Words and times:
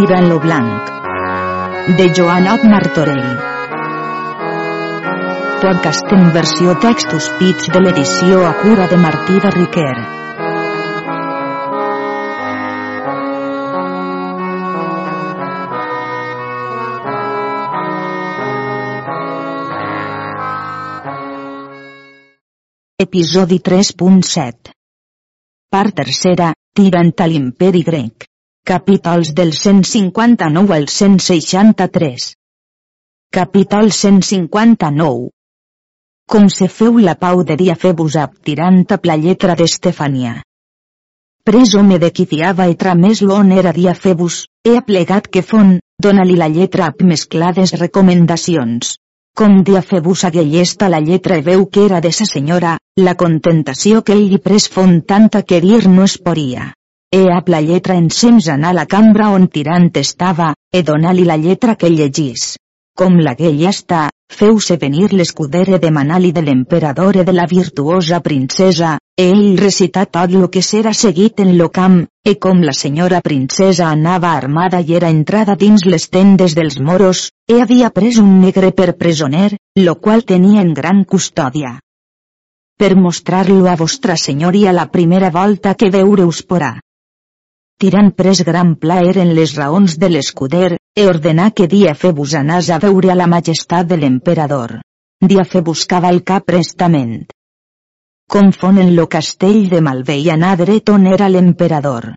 Tira 0.00 0.18
en 0.18 0.30
lo 0.30 0.40
blanc. 0.40 0.88
De 1.98 2.10
Joanot 2.16 2.62
Martorell. 2.64 3.36
Podcast 5.60 6.12
en 6.16 6.32
versió 6.32 6.72
textos 6.80 7.26
pits 7.36 7.68
de 7.74 7.82
l'edició 7.82 8.38
a 8.48 8.54
cura 8.62 8.86
de 8.88 8.96
Martí 8.96 9.36
de 9.44 9.50
Riquer. 9.56 9.98
Episodi 23.04 23.60
3.7 23.68 24.72
Part 25.68 25.94
tercera, 26.02 26.54
tirant 26.72 27.12
a 27.20 27.28
l'imperi 27.28 27.84
grec. 27.92 28.29
Capítols 28.62 29.34
del 29.34 29.52
159 29.52 30.74
al 30.74 30.86
163. 30.86 32.36
Capítol 33.32 33.90
159. 33.90 35.30
Com 36.28 36.48
se 36.48 36.68
feu 36.68 36.98
la 36.98 37.14
pau 37.16 37.42
de 37.42 37.56
dia 37.56 37.74
febus 37.74 38.16
ab 38.16 38.36
tirant 38.44 38.84
a 38.90 38.98
la 39.10 39.16
lletra 39.16 39.56
d'Estefania. 39.56 40.42
Pres 41.42 41.74
home 41.74 41.98
de 41.98 42.12
qui 42.12 42.28
diava 42.30 42.68
i 42.68 42.76
tramés 42.76 43.22
l'on 43.22 43.50
era 43.50 43.72
dia 43.72 43.94
febus, 43.94 44.44
he 44.62 44.76
aplegat 44.76 45.26
que 45.26 45.42
fon, 45.42 45.78
dona-li 45.98 46.36
la 46.36 46.48
lletra 46.48 46.86
ab 46.92 47.02
mesclades 47.02 47.72
recomanacions. 47.80 48.98
Com 49.34 49.64
dia 49.64 49.82
febus 49.82 50.24
aguellesta 50.28 50.92
la 50.92 51.00
lletra 51.00 51.40
i 51.40 51.42
veu 51.42 51.66
que 51.66 51.86
era 51.88 52.00
de 52.00 52.12
sa 52.12 52.28
senyora, 52.28 52.76
la 52.96 53.16
contentació 53.16 54.04
que 54.04 54.12
ell 54.12 54.28
li 54.28 54.38
pres 54.38 54.68
fon 54.68 55.00
tanta 55.02 55.42
que 55.42 55.60
dir 55.64 55.88
no 55.88 56.04
es 56.04 56.18
poria. 56.18 56.74
He 57.12 57.24
ap 57.34 57.48
la 57.50 57.58
lletra 57.58 57.96
ensems 57.98 58.46
anar 58.52 58.68
a 58.70 58.74
la 58.76 58.82
cambra 58.86 59.32
on 59.34 59.48
tirant 59.50 59.88
estava, 59.98 60.52
e 60.70 60.82
donar-li 60.86 61.24
la 61.26 61.36
lletra 61.36 61.74
que 61.74 61.88
llegís. 61.90 62.52
Com 62.94 63.16
la 63.18 63.32
guella 63.34 63.72
està, 63.74 64.02
feu-se 64.30 64.76
venir 64.78 65.08
l'escudere 65.10 65.80
demanar-li 65.82 66.30
de 66.36 66.44
l'emperador 66.46 67.16
e 67.18 67.24
de 67.26 67.32
la 67.34 67.46
virtuosa 67.50 68.20
princesa, 68.22 68.92
e 69.18 69.24
ell 69.26 69.58
recità 69.58 70.04
tot 70.06 70.30
lo 70.30 70.50
que 70.54 70.62
s'era 70.62 70.92
seguit 70.94 71.42
en 71.42 71.56
lo 71.58 71.66
camp, 71.78 71.96
e 72.22 72.36
com 72.38 72.60
la 72.62 72.74
senyora 72.80 73.20
princesa 73.24 73.88
anava 73.88 74.30
armada 74.30 74.78
i 74.78 74.94
era 74.94 75.10
entrada 75.10 75.56
dins 75.58 75.86
les 75.86 76.06
tendes 76.10 76.54
dels 76.54 76.78
moros, 76.78 77.24
e 77.50 77.56
havia 77.60 77.90
pres 77.90 78.20
un 78.22 78.36
negre 78.44 78.70
per 78.70 78.94
presoner, 79.00 79.56
lo 79.80 79.96
qual 79.96 80.22
tenia 80.22 80.62
en 80.62 80.70
gran 80.78 81.02
custòdia. 81.02 81.72
Per 82.78 82.92
mostrar-lo 82.94 83.66
a 83.66 83.74
vostra 83.74 84.14
senyoria 84.16 84.76
la 84.78 84.86
primera 84.94 85.32
volta 85.34 85.74
que 85.74 85.90
veure-us 85.90 86.44
porà. 86.46 86.70
Tirant 87.80 88.10
pres 88.12 88.42
gran 88.44 88.74
plaer 88.76 89.14
en 89.22 89.30
les 89.36 89.54
raons 89.56 89.94
de 90.00 90.08
l'escuder, 90.10 90.76
e 91.00 91.04
ordenà 91.08 91.46
que 91.56 91.66
dia 91.74 91.94
febus 91.96 92.34
anàs 92.36 92.68
a 92.68 92.76
veure 92.82 93.08
a 93.12 93.16
la 93.16 93.28
majestat 93.34 93.88
de 93.88 93.96
l'emperador. 93.96 94.74
Dia 95.30 95.46
fe 95.48 95.62
buscava 95.68 96.10
el 96.12 96.20
cap 96.30 96.44
prestament. 96.50 97.22
Confon 98.30 98.82
en 98.82 98.92
lo 98.98 99.06
castell 99.14 99.70
de 99.70 99.80
Malvé 99.86 100.18
i 100.20 100.28
anar 100.34 100.58
dret 100.60 100.92
on 100.92 101.06
era 101.08 101.30
l'emperador. 101.32 102.10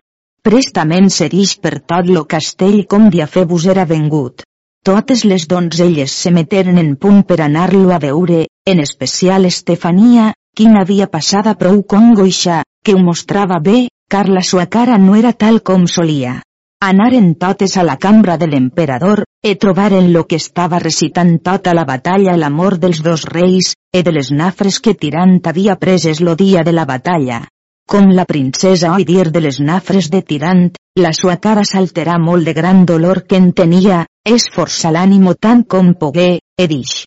Prestament 0.44 1.08
serix 1.08 1.56
per 1.56 1.78
tot 1.92 2.12
lo 2.12 2.26
castell 2.34 2.84
com 2.84 3.08
dia 3.16 3.26
febus 3.26 3.64
era 3.64 3.88
vengut. 3.88 4.44
Totes 4.84 5.24
les 5.24 5.48
donzelles 5.48 6.12
se 6.12 6.30
meteren 6.30 6.76
en 6.76 6.92
punt 7.00 7.24
per 7.24 7.40
anar-lo 7.40 7.88
a 7.88 7.98
veure, 8.04 8.44
en 8.68 8.84
especial 8.84 9.48
Estefania, 9.48 10.34
quina 10.54 10.84
havia 10.84 11.08
passada 11.08 11.56
prou 11.56 11.82
congoixa, 11.88 12.60
que 12.84 12.92
ho 12.92 13.00
mostrava 13.00 13.62
bé, 13.64 13.86
car 14.08 14.28
la 14.28 14.42
sua 14.42 14.66
cara 14.66 14.98
no 14.98 15.14
era 15.16 15.32
tal 15.32 15.62
com 15.62 15.86
solia. 15.86 16.40
Anaren 16.84 17.34
totes 17.40 17.76
a 17.76 17.82
la 17.82 17.96
cambra 17.96 18.36
de 18.36 18.46
l'emperador, 18.46 19.24
e 19.42 19.54
trobaren 19.56 20.12
lo 20.12 20.26
que 20.28 20.36
estava 20.36 20.78
recitant 20.78 21.38
tota 21.40 21.72
la 21.72 21.86
batalla 21.88 22.36
l'amor 22.36 22.76
dels 22.78 23.00
dos 23.02 23.24
reis, 23.24 23.72
e 23.92 24.02
de 24.02 24.12
les 24.12 24.30
nafres 24.30 24.80
que 24.84 24.94
Tirant 24.94 25.40
havia 25.48 25.76
preses 25.76 26.20
lo 26.20 26.36
dia 26.36 26.62
de 26.62 26.72
la 26.76 26.84
batalla. 26.84 27.40
Com 27.88 28.12
la 28.12 28.24
princesa 28.24 28.92
oi 28.92 29.04
dir 29.08 29.30
de 29.32 29.40
les 29.40 29.60
nafres 29.60 30.10
de 30.12 30.20
Tirant, 30.22 30.68
la 31.00 31.12
sua 31.12 31.36
cara 31.36 31.64
s'alterà 31.64 32.18
molt 32.20 32.44
de 32.44 32.52
gran 32.52 32.84
dolor 32.84 33.24
que 33.28 33.40
en 33.40 33.52
tenia, 33.52 34.04
és 34.24 34.48
força 34.52 34.92
l'ànimo 34.92 35.34
tant 35.34 35.64
com 35.64 35.92
pogué, 35.94 36.38
e 36.60 36.68
dix. 36.68 37.04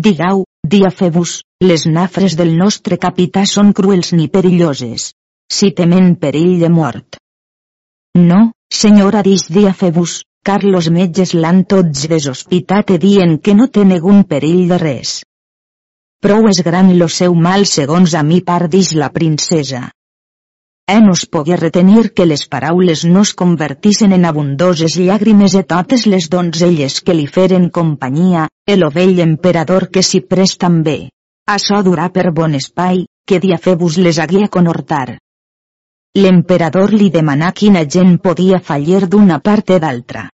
Digau, 0.00 0.44
dia 0.64 0.88
febus, 0.90 1.42
les 1.60 1.86
nafres 1.86 2.36
del 2.36 2.56
nostre 2.56 2.96
capità 2.96 3.44
són 3.44 3.72
cruels 3.76 4.14
ni 4.16 4.28
perilloses. 4.28 5.12
Si 5.50 5.72
temen 5.74 6.14
perill 6.16 6.60
de 6.62 6.68
mort. 6.70 7.16
No, 8.16 8.40
senyora 8.70 9.22
dix 9.26 9.48
dia 9.50 9.72
febus, 9.74 10.20
car 10.46 10.62
los 10.64 10.88
metges 10.94 11.34
l'han 11.34 11.64
tots 11.72 12.06
deshospitat 12.12 12.92
e 12.94 12.98
dient 13.02 13.40
que 13.44 13.54
no 13.58 13.66
té 13.66 13.84
negun 13.84 14.22
perill 14.30 14.68
de 14.70 14.78
res. 14.82 15.20
Prou 16.22 16.46
és 16.48 16.60
gran 16.64 16.92
lo 17.00 17.08
seu 17.08 17.34
mal 17.34 17.66
segons 17.66 18.14
a 18.14 18.22
mi 18.22 18.40
part 18.50 18.70
dix 18.70 18.92
la 19.02 19.08
princesa. 19.12 19.88
E 20.90 20.98
nos 21.00 21.24
pogué 21.34 21.56
retenir 21.56 22.10
que 22.14 22.26
les 22.26 22.46
paraules 22.52 23.04
no 23.04 23.22
es 23.26 23.32
convertissin 23.42 24.12
en 24.16 24.26
abundoses 24.30 24.96
llàgrimes 24.98 25.54
e 25.60 25.62
totes 25.72 26.06
les 26.12 26.28
donzelles 26.34 27.00
que 27.00 27.14
li 27.14 27.26
feren 27.38 27.70
companyia, 27.78 28.48
el 28.66 28.86
vell 28.94 29.22
emperador 29.26 29.88
que 29.94 30.02
s'hi 30.02 30.20
pres 30.34 30.56
també. 30.66 30.98
Açò 31.56 31.82
durà 31.86 32.10
per 32.14 32.30
bon 32.38 32.54
espai, 32.58 33.04
que 33.26 33.38
dia 33.46 33.58
febus 33.58 33.98
les 33.98 34.18
hagué 34.18 34.48
conhortar. 34.48 35.18
L'emperador 36.18 36.90
li 36.90 37.06
demanà 37.14 37.52
quina 37.54 37.84
gent 37.86 38.16
podia 38.18 38.58
fallir 38.58 39.06
d'una 39.06 39.36
part 39.38 39.70
e 39.70 39.78
d'altra. 39.78 40.24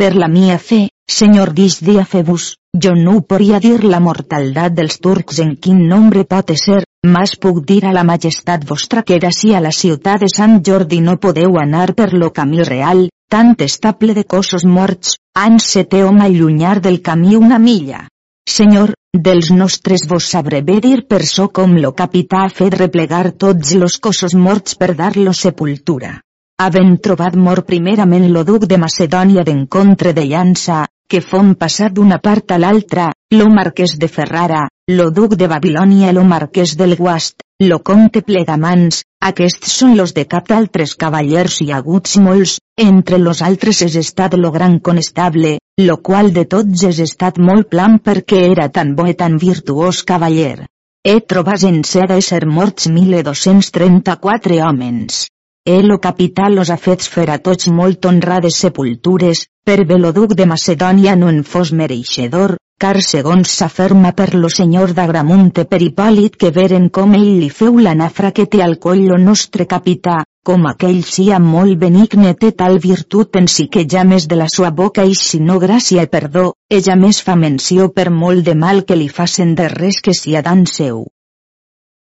Per 0.00 0.14
la 0.16 0.28
mia 0.32 0.56
fe, 0.56 0.86
senyor 1.04 1.50
dix 1.52 1.82
dia 1.84 2.06
febus, 2.08 2.54
jo 2.72 2.94
no 2.96 3.18
podria 3.20 3.58
dir 3.60 3.84
la 3.84 4.00
mortaldat 4.00 4.72
dels 4.72 4.96
turcs 5.04 5.42
en 5.44 5.50
quin 5.60 5.82
nombre 5.90 6.24
pot 6.24 6.54
ser, 6.56 6.80
mas 7.04 7.36
puc 7.36 7.60
dir 7.68 7.84
a 7.84 7.92
la 7.92 8.06
majestat 8.08 8.64
vostra 8.64 9.02
que 9.02 9.18
era 9.20 9.30
si 9.30 9.52
a 9.54 9.60
la 9.60 9.72
ciutat 9.72 10.24
de 10.24 10.30
Sant 10.32 10.62
Jordi 10.64 11.02
no 11.04 11.18
podeu 11.18 11.60
anar 11.60 11.92
per 11.92 12.14
lo 12.14 12.30
camí 12.32 12.64
real, 12.64 13.10
tant 13.28 13.52
estable 13.60 14.14
de 14.14 14.24
cossos 14.24 14.64
morts, 14.64 15.18
ans 15.36 15.68
se 15.74 15.84
té 15.84 16.00
hom 16.04 16.24
allunyar 16.24 16.80
del 16.80 17.02
camí 17.02 17.36
una 17.36 17.58
milla. 17.58 18.06
Senyor, 18.48 18.94
dels 19.12 19.50
nostres 19.50 20.06
vos 20.08 20.24
sabré 20.24 20.62
dir 20.62 21.06
per 21.08 21.24
so 21.26 21.48
com 21.48 21.76
lo 21.76 21.92
capità 21.92 22.44
ha 22.44 22.48
fet 22.48 22.74
replegar 22.78 23.32
tots 23.32 23.74
los 23.74 23.98
cossos 23.98 24.34
morts 24.34 24.76
per 24.76 24.94
dar-los 24.94 25.40
sepultura. 25.46 26.20
Havent 26.60 27.00
trobat 27.02 27.36
mort 27.36 27.66
primerament 27.66 28.30
lo 28.30 28.44
duc 28.44 28.66
de 28.66 28.78
Macedònia 28.78 29.42
d'encontre 29.42 30.12
de 30.12 30.24
llança, 30.24 30.86
que 31.08 31.20
fon 31.20 31.54
passat 31.54 31.92
d'una 31.92 32.18
part 32.18 32.52
a 32.52 32.58
l'altra, 32.58 33.10
lo 33.32 33.48
marquès 33.50 33.98
de 33.98 34.08
Ferrara, 34.08 34.68
lo 34.88 35.10
duc 35.10 35.34
de 35.34 35.48
Babilònia 35.48 36.12
lo 36.12 36.22
marquès 36.24 36.76
del 36.76 36.96
Guast, 36.96 37.42
lo 37.60 37.82
comte 37.84 38.22
Plegamans, 38.24 39.02
aquests 39.20 39.72
són 39.78 39.92
los 39.96 40.14
de 40.16 40.24
cap 40.24 40.46
d'altres 40.48 40.94
cavallers 41.02 41.58
i 41.60 41.66
aguts 41.76 42.16
molts, 42.24 42.54
entre 42.80 43.18
los 43.20 43.42
altres 43.44 43.82
és 43.84 43.96
estat 44.00 44.36
lo 44.40 44.50
gran 44.54 44.78
conestable, 44.80 45.58
lo 45.84 45.96
qual 46.08 46.32
de 46.32 46.46
tots 46.54 46.84
és 46.88 47.00
estat 47.04 47.36
molt 47.38 47.68
plan 47.68 47.98
perquè 48.00 48.40
era 48.52 48.70
tan 48.78 48.94
bo 48.96 49.06
i 49.12 49.14
tan 49.14 49.36
virtuós 49.42 50.00
cavaller. 50.08 50.64
He 51.04 51.20
trobat 51.20 51.66
en 51.68 51.82
ser 51.84 52.46
morts 52.46 52.88
1234 52.88 54.62
homes. 54.64 55.26
El 55.66 55.92
capità 56.00 56.48
los 56.48 56.70
ha 56.70 56.78
fet 56.80 57.02
fer 57.02 57.28
a 57.28 57.38
tots 57.38 57.68
molt 57.68 58.06
honrades 58.06 58.56
sepultures, 58.56 59.44
per 59.64 59.84
Veloduc 59.84 60.32
de 60.32 60.46
Macedònia 60.46 61.14
no 61.14 61.28
en 61.28 61.44
fos 61.44 61.72
mereixedor, 61.72 62.56
car 62.80 63.02
segons 63.04 63.50
s'aferma 63.58 64.10
per 64.16 64.30
lo 64.34 64.48
senyor 64.48 64.94
d'Agramunte 64.96 65.66
per 65.68 65.82
Hipòlit 65.84 66.38
que 66.40 66.48
veren 66.54 66.86
com 66.88 67.12
ell 67.18 67.28
li 67.42 67.50
feu 67.58 67.76
la 67.86 67.92
nafra 67.98 68.30
que 68.32 68.46
té 68.54 68.62
al 68.64 68.78
coll 68.86 69.02
lo 69.10 69.18
nostre 69.20 69.66
capità, 69.68 70.22
com 70.48 70.64
aquell 70.70 71.02
sia 71.04 71.38
molt 71.44 71.76
benigne 71.82 72.32
té 72.40 72.52
tal 72.62 72.78
virtut 72.86 73.36
en 73.36 73.50
si 73.54 73.68
que 73.68 73.84
ja 73.84 74.06
més 74.14 74.24
de 74.32 74.40
la 74.40 74.48
sua 74.48 74.70
boca 74.80 75.04
i 75.04 75.12
si 75.22 75.42
no 75.44 75.58
gràcia 75.60 76.08
i 76.08 76.12
perdó, 76.14 76.46
ella 76.72 76.96
més 76.96 77.20
fa 77.26 77.36
menció 77.36 77.90
per 77.92 78.08
molt 78.24 78.48
de 78.48 78.56
mal 78.64 78.84
que 78.88 78.96
li 78.96 79.12
facen 79.20 79.54
de 79.54 79.68
res 79.76 80.00
que 80.00 80.16
sia 80.16 80.40
dan 80.40 80.64
seu. 80.64 81.04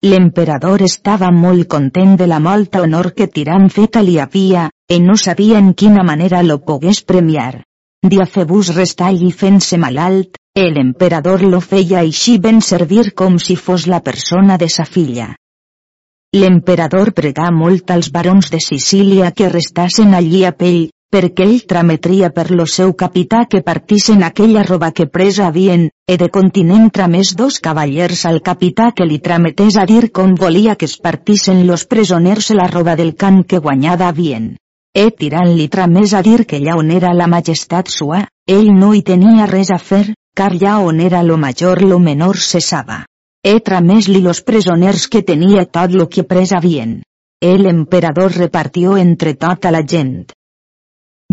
L'emperador 0.06 0.86
estava 0.86 1.32
molt 1.34 1.66
content 1.66 2.14
de 2.20 2.30
la 2.30 2.38
molta 2.38 2.84
honor 2.86 3.10
que 3.18 3.26
Tirant 3.26 3.66
feta 3.66 4.06
li 4.06 4.20
havia, 4.22 4.68
i 4.86 5.02
no 5.02 5.18
sabia 5.18 5.58
en 5.58 5.72
quina 5.74 6.06
manera 6.06 6.44
lo 6.46 6.60
pogués 6.62 7.02
premiar. 7.02 7.64
Diafebus 8.06 8.68
restà 8.76 9.08
allí 9.10 9.32
fent-se 9.34 9.74
malalt, 9.82 10.37
i 10.58 10.70
l'emperador 10.74 11.42
lo 11.46 11.60
feia 11.62 12.00
així 12.00 12.38
ben 12.44 12.60
servir 12.68 13.12
com 13.14 13.38
si 13.38 13.54
fos 13.56 13.86
la 13.86 14.00
persona 14.02 14.56
de 14.58 14.68
sa 14.68 14.84
filla. 14.84 15.28
L'emperador 16.34 17.12
pregà 17.16 17.50
molt 17.54 17.90
als 17.94 18.10
barons 18.12 18.50
de 18.50 18.58
Sicília 18.60 19.30
que 19.30 19.48
restassen 19.52 20.16
allí 20.18 20.42
a 20.44 20.52
pell, 20.52 20.90
perquè 21.14 21.46
ell 21.46 21.62
trametria 21.70 22.28
per 22.36 22.50
lo 22.50 22.66
seu 22.66 22.92
capità 22.92 23.44
que 23.48 23.62
partissen 23.62 24.22
aquella 24.26 24.64
roba 24.66 24.90
que 24.90 25.06
presa 25.06 25.46
havien, 25.46 25.88
e 26.06 26.18
de 26.20 26.28
continent 26.28 26.90
tramés 26.90 27.32
dos 27.36 27.60
cavallers 27.64 28.26
al 28.26 28.42
capità 28.42 28.90
que 28.92 29.06
li 29.08 29.22
trametés 29.24 29.78
a 29.80 29.86
dir 29.86 30.10
com 30.10 30.34
volia 30.34 30.76
que 30.76 30.84
es 30.90 30.98
partissen 30.98 31.66
los 31.66 31.86
presoners 31.86 32.50
la 32.50 32.68
roba 32.68 32.96
del 32.96 33.14
camp 33.14 33.44
que 33.46 33.58
guanyada 33.58 34.08
havien. 34.08 34.56
E 34.92 35.10
tirant-li 35.10 35.68
tramés 35.68 36.12
a 36.12 36.22
dir 36.22 36.44
que 36.44 36.60
allà 36.60 36.76
on 36.76 36.90
era 36.90 37.14
la 37.14 37.26
majestat 37.30 37.88
sua, 37.88 38.26
ell 38.46 38.72
no 38.74 38.92
hi 38.92 39.02
tenia 39.02 39.46
res 39.46 39.70
a 39.70 39.78
fer, 39.78 40.12
car 40.38 40.52
allà 40.54 40.78
on 40.86 41.00
era 41.02 41.24
lo 41.26 41.36
major 41.36 41.82
lo 41.82 41.98
menor 41.98 42.38
cessava. 42.38 43.04
E 43.42 43.58
tramés-li 43.68 44.20
los 44.22 44.40
presoners 44.42 45.06
que 45.10 45.22
tenia 45.22 45.64
tot 45.66 45.94
lo 45.94 46.08
que 46.08 46.22
pres 46.22 46.52
havien. 46.52 47.00
El 47.40 47.66
emperador 47.66 48.32
repartió 48.32 48.96
entre 48.96 49.34
tota 49.34 49.70
la 49.74 49.82
gent. 49.82 50.30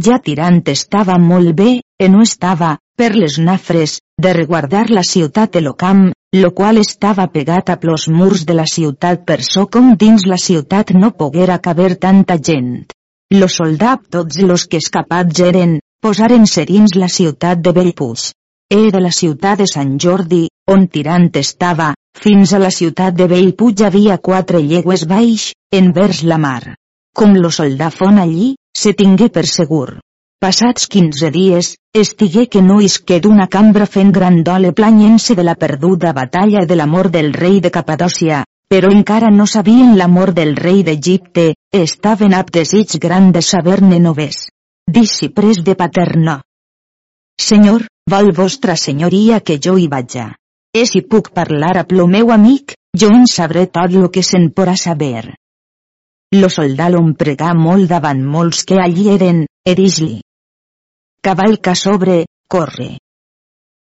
Ja 0.06 0.18
tirant 0.20 0.62
estava 0.74 1.18
molt 1.18 1.54
bé, 1.56 1.70
e 1.98 2.10
no 2.10 2.22
estava, 2.22 2.76
per 2.98 3.14
les 3.16 3.38
nafres, 3.40 4.00
de 4.22 4.34
reguardar 4.34 4.90
la 4.90 5.04
ciutat 5.04 5.54
de 5.54 5.62
l'Ocam, 5.62 6.12
lo 6.36 6.52
qual 6.54 6.78
estava 6.78 7.28
pegat 7.32 7.70
a 7.70 7.78
plos 7.80 8.08
murs 8.10 8.46
de 8.46 8.56
la 8.58 8.66
ciutat 8.68 9.26
per 9.26 9.42
so 9.42 9.68
com 9.72 9.94
dins 9.96 10.26
la 10.28 10.38
ciutat 10.38 10.92
no 10.92 11.12
poguera 11.12 11.60
caber 11.60 11.96
tanta 11.96 12.38
gent. 12.38 12.88
Los 13.34 13.56
soldats 13.62 14.10
tots 14.10 14.42
los 14.42 14.66
que 14.68 14.82
escapats 14.84 15.40
eren, 15.40 15.80
posaren-se 16.02 16.66
dins 16.66 16.96
la 16.96 17.08
ciutat 17.10 17.62
de 17.62 17.72
Bellpuig. 17.72 18.34
E 18.74 18.90
de 18.92 19.00
la 19.00 19.12
ciutat 19.14 19.60
de 19.62 19.68
Sant 19.70 19.98
Jordi, 20.02 20.48
on 20.74 20.88
tirant 20.90 21.30
estava, 21.38 21.92
fins 22.18 22.54
a 22.54 22.60
la 22.64 22.72
ciutat 22.74 23.14
de 23.14 23.28
Bellpuig 23.30 23.84
havia 23.86 24.18
quatre 24.18 24.62
llegües 24.62 25.04
baix, 25.06 25.52
envers 25.72 26.24
la 26.24 26.40
mar. 26.42 26.74
Com 27.14 27.38
lo 27.38 27.52
soldà 27.54 27.92
fon 27.94 28.18
allí, 28.18 28.56
se 28.74 28.96
tingué 28.98 29.30
per 29.30 29.46
segur. 29.46 30.00
Passats 30.42 30.90
quinze 30.90 31.30
dies, 31.32 31.76
estigué 31.94 32.48
que 32.50 32.62
no 32.66 32.82
isqué 32.82 33.22
d'una 33.22 33.48
cambra 33.48 33.86
fent 33.86 34.12
gran 34.12 34.42
dole 34.44 34.74
planyent-se 34.74 35.38
de 35.38 35.46
la 35.46 35.56
perduda 35.56 36.12
batalla 36.14 36.66
de 36.66 36.76
l'amor 36.76 37.12
del 37.14 37.34
rei 37.34 37.62
de 37.62 37.72
Capadòcia, 37.72 38.44
però 38.68 38.90
encara 38.92 39.30
no 39.30 39.46
sabien 39.46 39.96
l'amor 39.98 40.34
del 40.34 40.56
rei 40.58 40.82
d'Egipte, 40.84 41.52
estaven 41.72 42.34
ab 42.34 42.50
desig 42.52 42.98
gran 43.00 43.32
de 43.32 43.42
saber-ne 43.42 44.00
noves. 44.00 44.48
Discipres 44.90 45.64
de 45.64 45.76
Paterno. 45.76 46.42
Senyor, 47.42 47.86
vol 48.10 48.32
vostra 48.38 48.76
senyoria 48.78 49.40
que 49.42 49.58
jo 49.60 49.78
hi 49.78 49.88
vaja. 49.88 50.36
E 50.76 50.86
si 50.86 51.02
puc 51.02 51.32
parlar 51.34 51.78
a 51.80 51.86
plo 51.90 52.06
meu 52.08 52.32
amic, 52.32 52.76
jo 53.00 53.10
en 53.10 53.26
sabré 53.28 53.66
tot 53.68 53.96
lo 53.96 54.12
que 54.12 54.24
se'n 54.24 54.52
porà 54.52 54.76
saber. 54.78 55.34
Lo 56.36 56.50
soldà 56.50 56.90
l'on 56.90 57.14
pregà 57.16 57.54
molt 57.56 57.90
davant 57.90 58.22
molts 58.36 58.64
que 58.68 58.78
allí 58.82 59.08
eren, 59.14 59.46
e 59.66 59.76
dis-li. 59.76 60.20
Cavalca 61.22 61.76
sobre, 61.76 62.26
corre. 62.48 62.98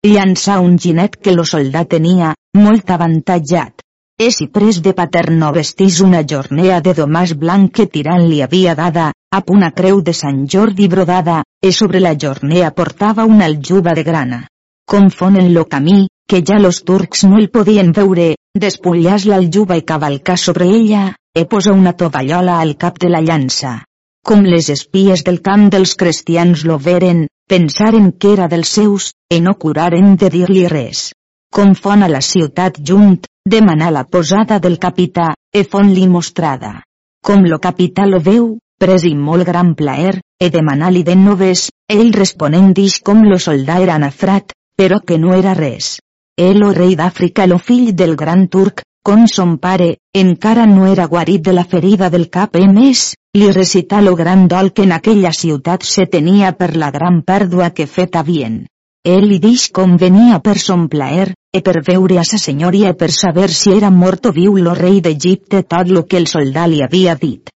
Llançà 0.05 0.61
un 0.61 0.77
ginet 0.79 1.17
que 1.17 1.33
lo 1.33 1.45
soldà 1.49 1.85
tenia, 1.89 2.35
molt 2.61 2.91
avantatjat. 2.91 3.81
E 4.21 4.31
si 4.31 4.47
pres 4.47 4.79
de 4.83 4.93
paterno 4.95 5.51
vestís 5.57 5.99
una 6.05 6.23
jornea 6.23 6.81
de 6.81 6.93
domàs 6.95 7.33
blanc 7.35 7.73
que 7.75 7.89
tirant 7.91 8.29
li 8.29 8.43
havia 8.45 8.77
dada, 8.79 9.09
ap 9.35 9.51
una 9.51 9.71
creu 9.75 10.01
de 10.07 10.13
Sant 10.15 10.45
Jordi 10.47 10.87
brodada, 10.89 11.43
e 11.61 11.73
sobre 11.73 12.01
la 12.01 12.15
jornea 12.15 12.71
portava 12.71 13.25
una 13.25 13.47
aljuba 13.51 13.95
de 13.99 14.05
grana. 14.07 14.41
Confonen 14.87 15.53
lo 15.55 15.65
camí, 15.67 16.07
que 16.29 16.43
ja 16.47 16.59
los 16.59 16.85
turcs 16.85 17.25
no 17.25 17.39
el 17.41 17.51
podien 17.51 17.91
veure, 17.97 18.35
despullàs 18.55 19.27
l'aljuba 19.27 19.77
i 19.81 19.83
cavalcar 19.83 20.39
sobre 20.39 20.69
ella, 20.69 21.09
e 21.35 21.47
posa 21.51 21.73
una 21.73 21.93
tovallola 21.93 22.61
al 22.61 22.77
cap 22.77 23.01
de 23.03 23.11
la 23.11 23.21
llança. 23.21 23.83
Com 24.25 24.47
les 24.47 24.71
espies 24.71 25.25
del 25.25 25.43
camp 25.43 25.69
dels 25.73 25.97
cristians 26.01 26.65
lo 26.65 26.79
veren, 26.79 27.27
pensaren 27.51 28.13
que 28.13 28.33
era 28.33 28.47
dels 28.49 28.71
seus, 28.79 29.11
e 29.29 29.41
no 29.41 29.59
curaren 29.59 30.15
de 30.17 30.31
dir-li 30.31 30.69
res. 30.69 31.11
Confon 31.53 32.07
a 32.07 32.09
la 32.09 32.23
ciutat 32.23 32.79
junt, 32.81 33.19
demanar 33.45 33.91
la 33.93 34.05
posada 34.05 34.59
del 34.59 34.79
capità, 34.79 35.35
e 35.53 35.65
fon-li 35.65 36.07
mostrada. 36.09 36.81
Com 37.25 37.45
lo 37.51 37.59
capità 37.59 38.07
lo 38.07 38.21
veu, 38.21 38.47
pres 38.79 39.05
i 39.09 39.15
molt 39.15 39.47
gran 39.49 39.75
plaer, 39.75 40.19
e 40.41 40.51
demanar-li 40.51 41.03
de 41.07 41.15
noves, 41.17 41.69
ell 41.89 42.13
responent 42.13 42.73
dix 42.77 42.99
com 43.05 43.23
lo 43.25 43.39
soldà 43.39 43.79
era 43.83 43.99
nafrat, 43.99 44.53
però 44.77 45.01
que 45.01 45.19
no 45.19 45.35
era 45.37 45.55
res. 45.55 45.99
El 46.37 46.65
o 46.67 46.73
rei 46.75 46.97
d'Àfrica 46.99 47.47
lo 47.47 47.59
fill 47.59 47.95
del 47.95 48.17
gran 48.17 48.49
turc, 48.49 48.83
com 49.05 49.27
son 49.29 49.59
pare, 49.63 49.99
encara 50.17 50.65
no 50.67 50.87
era 50.91 51.07
guarit 51.07 51.43
de 51.45 51.53
la 51.53 51.65
ferida 51.65 52.09
del 52.11 52.31
cap 52.33 52.57
e 52.57 52.65
més, 52.67 53.13
li 53.37 53.51
recità 53.53 54.01
lo 54.01 54.15
gran 54.17 54.47
dol 54.49 54.73
que 54.73 54.87
en 54.89 54.95
aquella 54.97 55.33
ciutat 55.33 55.85
se 55.85 56.07
tenia 56.07 56.53
per 56.59 56.75
la 56.77 56.91
gran 56.91 57.21
pèrdua 57.23 57.71
que 57.77 57.87
fet 57.87 58.17
havien. 58.17 58.65
Ell 59.05 59.29
li 59.29 59.39
dix 59.39 59.69
com 59.69 59.99
venia 60.01 60.41
per 60.41 60.57
son 60.59 60.89
plaer, 60.89 61.35
e 61.55 61.61
per 61.61 61.83
veure 61.87 62.19
a 62.19 62.25
sa 62.25 62.39
senyoria 62.41 62.95
e 62.95 62.99
per 62.99 63.13
saber 63.13 63.51
si 63.53 63.71
era 63.77 63.91
mort 63.91 64.27
o 64.27 64.33
viu 64.33 64.57
lo 64.57 64.73
rei 64.75 65.03
d'Egipte 65.05 65.63
tot 65.63 65.91
lo 65.93 66.07
que 66.09 66.17
el 66.17 66.27
soldà 66.27 66.65
li 66.67 66.81
havia 66.83 67.15
dit. 67.15 67.54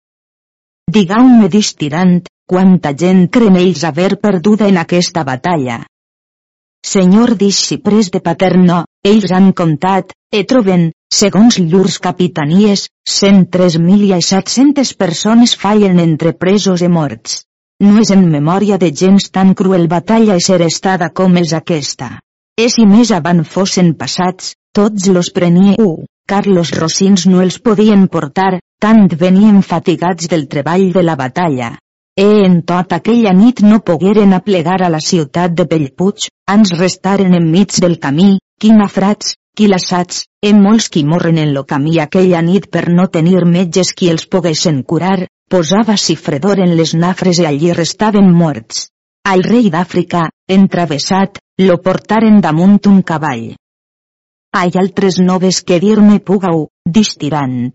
Digau-me 0.95 1.49
tirant, 1.49 2.21
quanta 2.47 2.91
gent 2.93 3.27
creen 3.27 3.57
ells 3.61 3.83
haver 3.83 4.17
perduda 4.25 4.67
en 4.71 4.77
aquesta 4.77 5.23
batalla. 5.27 5.79
Senyor 6.85 7.33
discipres 7.35 8.11
de 8.13 8.21
Paterno, 8.21 8.85
ells 9.03 9.31
han 9.33 9.51
comptat, 9.51 10.13
e 10.31 10.43
troben, 10.45 10.91
segons 11.11 11.57
llurs 11.57 11.97
capitanies, 11.99 12.85
103.700 13.09 14.93
persones 14.95 15.55
fallen 15.63 15.99
entre 15.99 16.33
presos 16.33 16.85
i 16.85 16.88
morts. 16.88 17.41
No 17.83 17.99
és 17.99 18.11
en 18.15 18.29
memòria 18.31 18.77
de 18.77 18.91
gens 18.93 19.31
tan 19.31 19.53
cruel 19.53 19.88
batalla 19.91 20.39
ser 20.39 20.61
estada 20.61 21.09
com 21.09 21.35
és 21.41 21.51
aquesta. 21.57 22.19
És 22.55 22.77
i 22.77 22.85
més 22.85 23.11
avant 23.11 23.43
fossin 23.43 23.95
passats, 23.99 24.53
tots 24.71 25.09
los 25.11 25.33
prenia 25.33 25.75
car 26.25 26.45
los 26.47 26.71
rocins 26.71 27.25
no 27.27 27.41
els 27.41 27.59
podien 27.59 28.07
portar, 28.07 28.59
tant 28.80 29.07
venien 29.19 29.62
fatigats 29.62 30.30
del 30.31 30.48
treball 30.48 30.92
de 30.94 31.04
la 31.04 31.16
batalla. 31.16 31.75
E 32.16 32.25
en 32.45 32.62
tota 32.63 33.01
aquella 33.01 33.33
nit 33.36 33.62
no 33.62 33.81
pogueren 33.83 34.33
aplegar 34.33 34.81
a 34.83 34.89
la 34.89 35.01
ciutat 35.04 35.51
de 35.51 35.66
Bellpuig, 35.72 36.30
ans 36.48 36.72
restaren 36.80 37.33
enmig 37.36 37.75
del 37.83 37.98
camí, 38.00 38.38
quinafrats, 38.62 39.36
quilassats, 39.56 40.24
e 40.42 40.54
molts 40.54 40.88
qui 40.94 41.04
morren 41.04 41.38
en 41.42 41.54
lo 41.54 41.66
camí 41.66 42.00
aquella 42.00 42.42
nit 42.42 42.69
per 42.72 42.88
no 42.89 43.07
tenir 43.12 43.44
metges 43.45 43.92
qui 43.94 44.10
els 44.13 44.27
poguessin 44.31 44.83
curar, 44.83 45.27
posava 45.50 45.98
cifredor 45.98 46.62
en 46.63 46.75
les 46.80 46.94
nafres 46.95 47.39
i 47.44 47.48
allí 47.51 47.74
restaven 47.74 48.31
morts. 48.31 48.89
Al 49.25 49.44
rei 49.44 49.72
d'Àfrica, 49.74 50.27
entravessat, 50.48 51.39
lo 51.68 51.80
portaren 51.81 52.42
damunt 52.42 52.80
un 52.92 53.01
cavall. 53.01 53.56
Hay 54.56 54.72
altres 54.80 55.19
noves 55.19 55.63
que 55.63 55.80
dir-me 55.83 56.19
pugau, 56.19 56.69
distirant. 56.86 57.74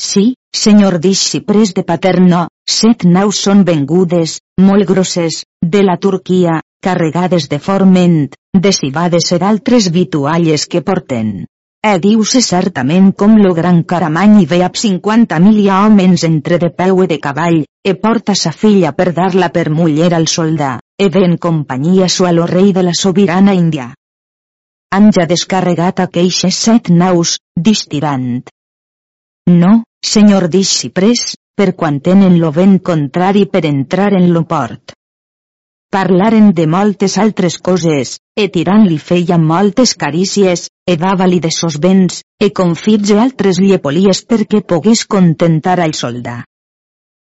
Sí, 0.00 0.36
senyor 0.54 1.00
discipres 1.00 1.74
de 1.74 1.82
Paterno, 1.82 2.46
set 2.70 3.02
naus 3.04 3.40
són 3.42 3.64
vengudes, 3.66 4.38
molt 4.62 4.86
grosses, 4.86 5.42
de 5.60 5.82
la 5.82 5.96
Turquia, 5.98 6.60
carregades 6.80 7.48
de 7.50 7.58
forment, 7.58 8.28
de 8.54 8.72
cibades 8.72 9.32
i 9.34 9.38
d'altres 9.42 9.90
vitualles 9.90 10.66
que 10.70 10.82
porten. 10.86 11.32
E 11.82 11.94
diu-se 12.02 12.42
certament 12.42 13.10
com 13.12 13.34
lo 13.38 13.52
gran 13.54 13.82
caramany 13.82 14.44
ve 14.50 14.60
ab 14.66 14.78
50.000 14.78 15.66
homes 15.74 16.24
entre 16.28 16.58
de 16.62 16.70
peu 16.70 17.02
i 17.02 17.08
de 17.10 17.18
cavall, 17.18 17.64
e 17.82 17.94
porta 17.94 18.34
sa 18.34 18.52
filla 18.52 18.92
per 18.92 19.12
dar-la 19.18 19.50
per 19.50 19.70
muller 19.70 20.12
al 20.14 20.26
soldà, 20.26 20.78
e 20.98 21.08
ve 21.08 21.24
en 21.26 21.36
companyia 21.38 22.08
sua 22.08 22.32
lo 22.32 22.46
rei 22.46 22.72
de 22.72 22.86
la 22.86 22.94
sobirana 22.94 23.54
Índia. 23.54 23.92
Han 24.94 25.10
ja 25.10 25.26
descarregat 25.26 26.00
aqueixes 26.06 26.62
set 26.68 26.90
naus, 26.90 27.38
distirant. 27.54 28.46
No, 29.48 29.82
senyor 30.04 30.48
discipres, 30.48 31.34
per 31.56 31.74
quan 31.74 32.00
tenen 32.00 32.38
lo 32.38 32.52
vent 32.52 32.78
contrari 32.78 33.46
per 33.46 33.64
entrar 33.66 34.12
en 34.14 34.32
lo 34.32 34.44
port. 34.46 34.94
Parlaren 35.90 36.52
de 36.52 36.66
moltes 36.68 37.16
altres 37.18 37.56
coses, 37.64 38.18
e 38.36 38.48
tirant-li 38.52 38.98
feia 38.98 39.38
moltes 39.38 39.94
carícies, 39.96 40.68
e 40.86 40.96
dava-li 41.00 41.40
de 41.40 41.50
sos 41.50 41.78
béns, 41.80 42.20
e 42.38 42.50
confits 42.52 43.10
e 43.10 43.18
altres 43.18 43.58
llepolies 43.58 44.20
perquè 44.28 44.60
pogués 44.60 45.06
contentar 45.06 45.78
al 45.80 45.94
soldà. 45.94 46.42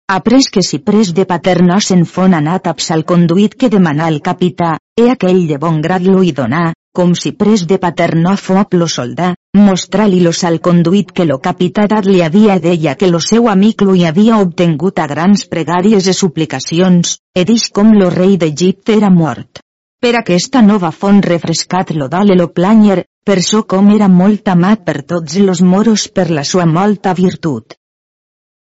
Après 0.08 0.48
que 0.54 0.62
si 0.62 0.78
pres 0.78 1.12
de 1.12 1.26
paterno 1.26 1.76
se'n 1.82 2.04
fon 2.06 2.34
anat 2.34 2.68
al 2.72 3.04
conduït 3.04 3.56
que 3.60 3.68
demanà 3.68 4.08
el 4.08 4.20
capità, 4.22 4.78
e 4.96 5.10
aquell 5.10 5.46
de 5.46 5.58
bon 5.58 5.80
grat 5.82 6.02
lo 6.06 6.22
hi 6.22 6.32
donà, 6.32 6.72
com 6.96 7.14
si 7.14 7.32
pres 7.32 7.66
de 7.66 7.76
paterno 7.78 8.36
fop 8.40 8.72
lo 8.72 8.86
soldà, 8.88 9.34
mostrar-li 9.58 10.20
lo 10.24 10.32
salconduït 10.32 11.12
que 11.16 11.24
lo 11.28 11.38
capità 11.46 11.86
dat 11.90 12.06
li 12.08 12.22
havia 12.24 12.58
deia 12.62 12.94
que 13.00 13.08
lo 13.10 13.20
seu 13.20 13.48
amic 13.52 13.84
lo 13.86 13.94
hi 13.94 14.04
havia 14.08 14.40
obtengut 14.44 14.98
a 14.98 15.06
grans 15.12 15.46
pregàries 15.52 16.08
i 16.08 16.14
suplicacions, 16.14 17.16
e 17.34 17.44
dix 17.44 17.68
com 17.78 17.94
lo 17.94 18.10
rei 18.14 18.36
d'Egipte 18.36 18.96
era 18.96 19.10
mort. 19.10 19.62
Per 20.00 20.12
aquesta 20.18 20.62
nova 20.62 20.90
font 20.90 21.22
refrescat 21.24 21.94
lo 21.96 22.08
dale 22.08 22.36
lo 22.36 22.48
planyer, 22.58 23.04
per 23.24 23.42
so 23.42 23.64
com 23.64 23.90
era 23.94 24.08
molt 24.08 24.48
amat 24.48 24.84
per 24.84 25.02
tots 25.02 25.38
los 25.38 25.62
moros 25.62 26.08
per 26.08 26.30
la 26.30 26.44
sua 26.44 26.66
molta 26.66 27.14
virtut. 27.14 27.74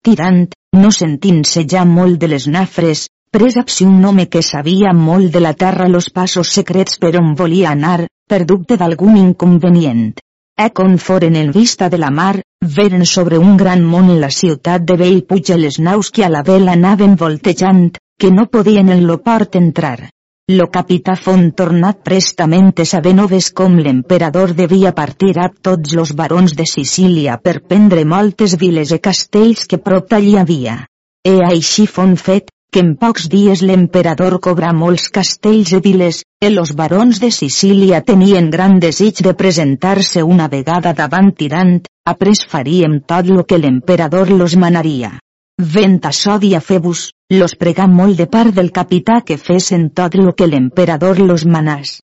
Tirant, 0.03 0.48
no 0.77 0.91
sentint-se 0.91 1.65
ja 1.67 1.84
molt 1.86 2.20
de 2.22 2.32
les 2.36 2.48
nafres, 2.48 3.08
Presapsi 3.29 3.84
un 3.84 4.06
home 4.08 4.24
que 4.34 4.41
sabia 4.41 4.94
molt 4.96 5.34
de 5.34 5.41
la 5.41 5.51
terra 5.53 5.89
los 5.89 6.08
passos 6.10 6.51
secrets 6.58 6.96
per 6.98 7.12
on 7.20 7.34
volia 7.36 7.74
anar, 7.75 8.08
per 8.25 8.46
dubte 8.48 8.77
d'algun 8.79 9.17
inconvenient. 9.20 10.15
E 10.60 10.72
con 10.74 10.98
foren 10.98 11.36
en 11.36 11.52
vista 11.52 11.88
de 11.88 12.00
la 12.02 12.10
mar, 12.10 12.42
veren 12.78 13.06
sobre 13.06 13.38
un 13.38 13.58
gran 13.62 13.84
mont 13.86 14.10
la 14.20 14.32
ciutat 14.34 14.82
de 14.82 14.96
Bellpuig 14.98 15.52
les 15.64 15.78
naus 15.78 16.10
que 16.10 16.26
a 16.26 16.30
la 16.34 16.42
vela 16.42 16.74
anaven 16.74 17.14
voltejant, 17.16 17.92
que 18.18 18.32
no 18.32 18.48
podien 18.50 18.90
en 18.90 19.06
lo 19.06 19.20
port 19.22 19.56
entrar. 19.56 20.10
Lo 20.50 20.66
capità 20.72 21.14
fon 21.20 21.52
tornat 21.52 22.02
prestament 22.10 22.74
saber 22.90 23.14
noves 23.14 23.52
com 23.52 23.78
l'emperador 23.78 24.56
devia 24.58 24.96
partir 24.98 25.34
a 25.38 25.50
tots 25.52 25.94
los 25.94 26.16
barons 26.16 26.56
de 26.56 26.66
Sicília 26.66 27.38
per 27.38 27.60
prendre 27.62 28.06
moltes 28.06 28.58
viles 28.58 28.92
e 28.92 29.00
castells 29.00 29.68
que 29.68 29.78
prop 29.78 30.10
d'allí 30.10 30.38
havia. 30.42 30.86
E 31.22 31.38
així 31.52 31.86
fon 31.86 32.16
fet, 32.16 32.50
que 32.71 32.81
en 32.83 32.95
pocs 33.01 33.27
dies 33.31 33.62
l'emperador 33.65 34.38
cobra 34.47 34.71
molts 34.79 35.07
castells 35.17 35.71
i 35.74 35.79
viles, 35.83 36.24
i 36.45 36.50
los 36.53 36.74
barons 36.79 37.21
de 37.24 37.29
Sicília 37.31 38.01
tenien 38.09 38.50
gran 38.53 38.79
desig 38.83 39.21
de 39.27 39.33
presentar-se 39.33 40.24
una 40.24 40.50
vegada 40.51 40.93
davant 40.93 41.31
tirant, 41.39 41.79
après 42.05 42.43
faríem 42.51 43.00
tot 43.13 43.31
lo 43.33 43.45
que 43.45 43.57
l'emperador 43.57 44.29
los 44.31 44.55
manaria. 44.55 45.17
Vent 45.57 46.01
a 46.05 46.12
a 46.12 46.59
Febus, 46.62 47.12
los 47.31 47.55
pregà 47.55 47.88
molt 47.88 48.17
de 48.17 48.27
part 48.27 48.53
del 48.53 48.71
capità 48.71 49.21
que 49.25 49.38
fessin 49.38 49.89
tot 49.89 50.13
lo 50.15 50.33
que 50.33 50.45
l'emperador 50.45 51.19
los 51.19 51.45
manàs. 51.45 52.00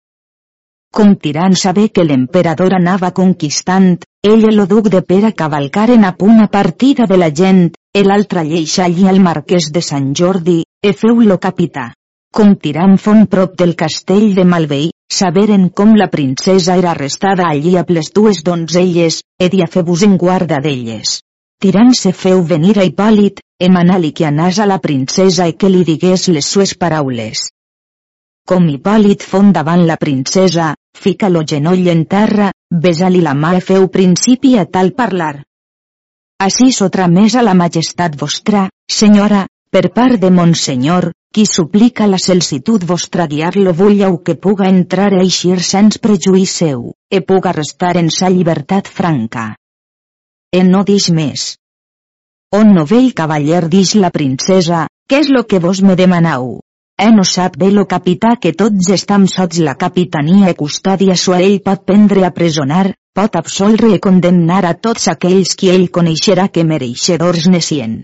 Com 0.91 1.17
tirant 1.17 1.55
saber 1.55 1.91
que 1.91 2.05
l'emperador 2.05 2.75
anava 2.75 3.11
conquistant, 3.13 3.99
ell 4.23 4.45
i 4.45 4.55
lo 4.55 4.67
duc 4.67 4.89
de 4.89 5.03
Pera 5.03 5.33
cavalcaren 5.33 6.05
a 6.05 6.13
punt 6.17 6.41
a 6.41 6.49
partida 6.49 7.07
de 7.07 7.17
la 7.17 7.31
gent, 7.31 7.73
el 7.95 8.11
altre 8.11 8.43
lleix 8.49 8.79
allí 8.81 9.07
al 9.09 9.21
marquès 9.21 9.67
de 9.73 9.83
Sant 9.85 10.13
Jordi, 10.17 10.63
e 10.81 10.93
feu-lo 10.97 11.37
capità. 11.39 11.91
Com 12.33 12.55
tirant 12.57 12.97
fon 12.97 13.27
prop 13.29 13.53
del 13.61 13.75
castell 13.77 14.31
de 14.35 14.47
Malvei, 14.49 14.89
saberen 15.13 15.69
com 15.69 15.93
la 16.01 16.09
princesa 16.09 16.79
era 16.81 16.93
arrestada 16.93 17.51
allí 17.51 17.77
a 17.77 17.85
les 17.89 18.09
dues 18.17 18.41
donzelles, 18.43 19.21
e 19.39 19.51
dia 19.53 19.69
feu-vos 19.69 20.07
en 20.09 20.17
guarda 20.17 20.63
d'elles. 20.65 21.21
Tirant 21.61 21.93
se 21.93 22.15
feu 22.17 22.41
venir 22.43 22.79
a 22.79 22.89
Hipòlit, 22.89 23.45
emanant-li 23.61 24.15
que 24.17 24.25
anàs 24.25 24.59
a 24.59 24.67
la 24.67 24.81
princesa 24.81 25.47
i 25.47 25.53
que 25.53 25.69
li 25.69 25.85
digués 25.85 26.29
les 26.33 26.49
sues 26.49 26.73
paraules. 26.75 27.45
Com 28.49 28.73
Hipòlit 28.73 29.23
fon 29.23 29.53
davant 29.53 29.85
la 29.87 30.01
princesa, 30.01 30.73
fica 30.97 31.29
lo 31.29 31.45
genoll 31.45 31.87
en 31.93 32.07
terra, 32.07 32.51
besa-li 32.73 33.21
la 33.21 33.37
mà 33.37 33.59
i 33.61 33.61
feu 33.61 33.87
principi 33.93 34.57
a 34.57 34.65
tal 34.65 34.97
parlar. 34.97 35.43
Així 36.43 36.73
sotra 36.75 37.05
més 37.07 37.35
a 37.39 37.43
la 37.47 37.53
majestat 37.55 38.17
vostra, 38.19 38.65
senyora, 38.91 39.45
per 39.71 39.83
part 39.95 40.19
de 40.23 40.31
Monsenyor, 40.35 41.13
qui 41.33 41.45
suplica 41.47 42.09
la 42.11 42.19
celsitud 42.25 42.83
vostra 42.89 43.29
guiar-lo 43.31 43.73
vulleu 43.79 44.19
que 44.27 44.35
puga 44.47 44.67
entrar 44.69 45.13
a 45.13 45.21
eixir 45.23 45.61
sens 45.69 46.01
prejuís 46.07 46.57
seu, 46.63 46.83
e 47.09 47.23
puga 47.29 47.55
restar 47.57 47.95
en 48.01 48.11
sa 48.11 48.33
llibertat 48.33 48.91
franca. 48.91 49.45
E 50.53 50.65
no 50.67 50.83
dix 50.91 51.09
més. 51.21 51.47
On 52.59 52.75
no 52.75 52.85
vell 52.91 53.15
cavaller 53.23 53.63
dix 53.77 53.95
la 53.95 54.11
princesa, 54.11 54.89
què 55.09 55.23
és 55.23 55.31
lo 55.31 55.47
que 55.47 55.63
vos 55.63 55.81
me 55.87 55.95
demanau? 55.97 56.62
E 57.03 57.11
no 57.11 57.25
sap 57.27 57.57
bé 57.59 57.69
lo 57.75 57.83
capità 57.91 58.37
que 58.43 58.53
tots 58.59 58.89
estam 58.95 59.25
sots 59.31 59.59
la 59.67 59.73
capitania 59.75 60.51
e 60.53 60.55
custòdia 60.55 61.17
sua 61.23 61.41
ell 61.43 61.57
pot 61.69 61.81
prendre 61.89 62.23
a 62.27 62.29
presonar, 62.31 62.93
pot 63.19 63.39
absolre 63.41 63.89
i 63.95 63.99
condemnar 64.05 64.61
a 64.69 64.71
tots 64.87 65.09
aquells 65.11 65.57
qui 65.59 65.73
ell 65.73 65.89
coneixerà 65.97 66.45
que 66.55 66.63
mereixedors 66.69 67.49
ne 67.51 67.61
sien. 67.69 67.97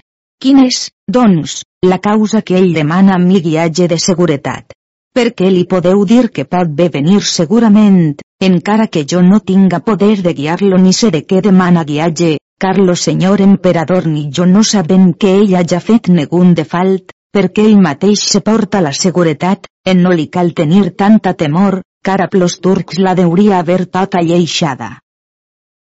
Quin 0.42 0.58
és, 0.64 0.78
doncs, 1.16 1.60
la 1.86 2.00
causa 2.08 2.40
que 2.42 2.56
ell 2.58 2.74
demana 2.74 3.14
amb 3.14 3.30
mi 3.30 3.38
guiatge 3.44 3.86
de 3.92 3.98
seguretat? 4.02 4.74
Perquè 5.14 5.52
li 5.52 5.62
podeu 5.74 6.02
dir 6.14 6.24
que 6.34 6.46
pot 6.56 6.72
bé 6.80 6.88
venir 6.96 7.20
segurament, 7.34 8.16
encara 8.48 8.88
que 8.88 9.04
jo 9.12 9.22
no 9.22 9.38
tinga 9.52 9.78
poder 9.90 10.16
de 10.26 10.32
guiar-lo 10.40 10.80
ni 10.82 10.96
sé 11.02 11.12
de 11.14 11.22
què 11.22 11.44
demana 11.46 11.86
guiatge, 11.92 12.32
car 12.58 12.74
lo 12.82 12.98
senyor 13.04 13.46
emperador 13.46 14.10
ni 14.10 14.26
jo 14.34 14.48
no 14.56 14.64
sabem 14.66 15.12
que 15.14 15.36
ell 15.36 15.54
hagi 15.54 15.80
fet 15.86 16.10
negun 16.18 16.52
de 16.58 16.66
falt, 16.74 17.14
perquè 17.34 17.64
ell 17.68 17.80
mateix 17.84 18.22
se 18.32 18.40
porta 18.40 18.80
la 18.84 18.92
seguretat, 18.92 19.68
en 19.84 20.02
no 20.04 20.12
li 20.12 20.28
cal 20.36 20.54
tenir 20.60 20.90
tanta 21.02 21.34
temor, 21.34 21.82
car 22.04 22.20
a 22.24 22.28
plos 22.32 22.58
turcs 22.64 22.98
la 22.98 23.14
deuria 23.14 23.58
haver 23.58 23.84
tota 23.86 24.22
lleixada. 24.24 24.90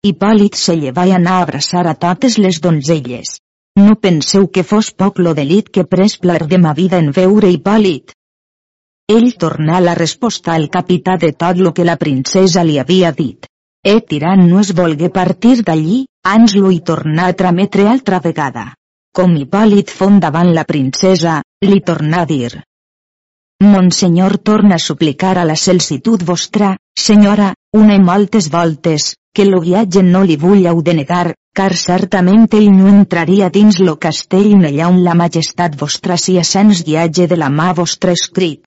Hipòlit 0.07 0.55
se 0.61 0.77
lleva 0.77 1.07
i 1.07 1.13
anar 1.17 1.39
a 1.39 1.47
abraçar 1.47 1.87
a 1.87 1.95
totes 1.95 2.39
les 2.39 2.61
donzelles. 2.67 3.39
No 3.77 3.97
penseu 4.07 4.47
que 4.49 4.63
fos 4.65 4.93
poc 5.03 5.19
lo 5.19 5.35
delit 5.35 5.69
que 5.69 5.85
pres 5.85 6.17
plar 6.23 6.47
de 6.53 6.59
ma 6.59 6.73
vida 6.79 7.01
en 7.03 7.11
veure 7.17 7.51
Hipòlit. 7.53 8.15
Ell 9.17 9.29
tornà 9.43 9.81
la 9.81 9.95
resposta 9.99 10.55
al 10.55 10.69
capità 10.77 11.17
de 11.25 11.33
tot 11.33 11.59
lo 11.59 11.73
que 11.75 11.85
la 11.85 11.99
princesa 12.01 12.65
li 12.65 12.79
havia 12.83 13.13
dit. 13.19 13.47
E 13.85 14.01
tirant 14.13 14.43
no 14.49 14.63
es 14.65 14.73
volgué 14.75 15.11
partir 15.19 15.61
d'allí, 15.67 15.99
ans 16.37 16.57
lo 16.57 16.73
hi 16.75 16.81
tornà 16.81 17.29
a 17.29 17.37
trametre 17.43 17.87
altra 17.87 18.19
vegada. 18.25 18.65
Com 19.17 19.37
Hipòlit 19.41 19.93
fon 19.99 20.21
davant 20.21 20.53
la 20.55 20.67
princesa, 20.69 21.41
li 21.65 21.81
tornà 21.91 22.25
a 22.27 22.31
dir, 22.31 22.51
Monsenyor 23.65 24.37
torna 24.37 24.75
a 24.75 24.79
suplicar 24.79 25.39
a 25.39 25.45
la 25.45 25.57
celsitud 25.57 26.23
vostra, 26.23 26.77
senyora, 26.95 27.55
una 27.73 27.95
i 27.97 28.03
moltes 28.05 28.51
voltes, 28.53 29.15
que 29.33 29.47
lo 29.47 29.63
guiatge 29.65 30.03
no 30.03 30.23
li 30.29 30.37
vulleu 30.37 30.83
denegar, 30.83 31.33
car 31.57 31.73
certament 31.75 32.45
ell 32.53 32.69
no 32.75 32.91
entraria 32.93 33.49
dins 33.49 33.81
lo 33.81 33.97
castell 33.97 34.69
allà 34.69 34.91
on 34.93 35.01
la 35.09 35.17
majestat 35.23 35.81
vostra 35.81 36.19
sia 36.21 36.45
sens 36.45 36.85
guiatge 36.85 37.27
de 37.33 37.41
la 37.41 37.49
mà 37.49 37.73
vostra 37.73 38.13
escrit. 38.13 38.61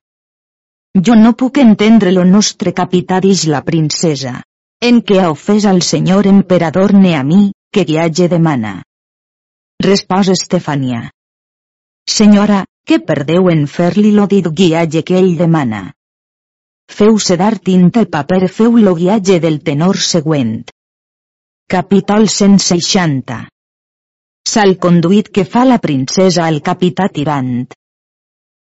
Jo 0.98 1.14
no 1.14 1.36
puc 1.38 1.62
entendre 1.62 2.12
lo 2.12 2.26
nostre 2.26 2.74
capità 2.74 3.20
dix 3.20 3.46
la 3.46 3.62
princesa. 3.62 4.40
En 4.82 5.04
què 5.06 5.22
ha 5.22 5.30
ofès 5.30 5.70
al 5.70 5.84
senyor 5.84 6.26
emperador 6.26 6.98
ne 6.98 7.14
a 7.14 7.22
mi, 7.24 7.52
que 7.72 7.86
guiatge 7.86 8.28
demana. 8.28 8.80
Respòs 9.80 10.28
Estefania. 10.34 11.06
Senyora, 12.14 12.66
què 12.84 12.98
perdeu 13.10 13.46
en 13.52 13.62
fer-li 13.76 14.10
lo 14.12 14.26
dit 14.34 14.50
guiatge 14.60 15.06
que 15.08 15.16
ell 15.20 15.38
demana? 15.40 15.80
Feu 16.92 17.16
sedar 17.26 17.54
tinta 17.70 18.04
i 18.04 18.10
paper 18.16 18.42
feu 18.58 18.76
lo 18.84 18.92
guiatge 18.98 19.38
del 19.40 19.62
tenor 19.70 20.02
següent. 20.08 20.52
Capítol 21.72 22.28
160 22.28 23.40
Sal 24.52 24.76
conduït 24.84 25.32
que 25.32 25.48
fa 25.48 25.64
la 25.72 25.80
princesa 25.80 26.44
al 26.50 26.60
capità 26.60 27.08
tirant. 27.08 27.70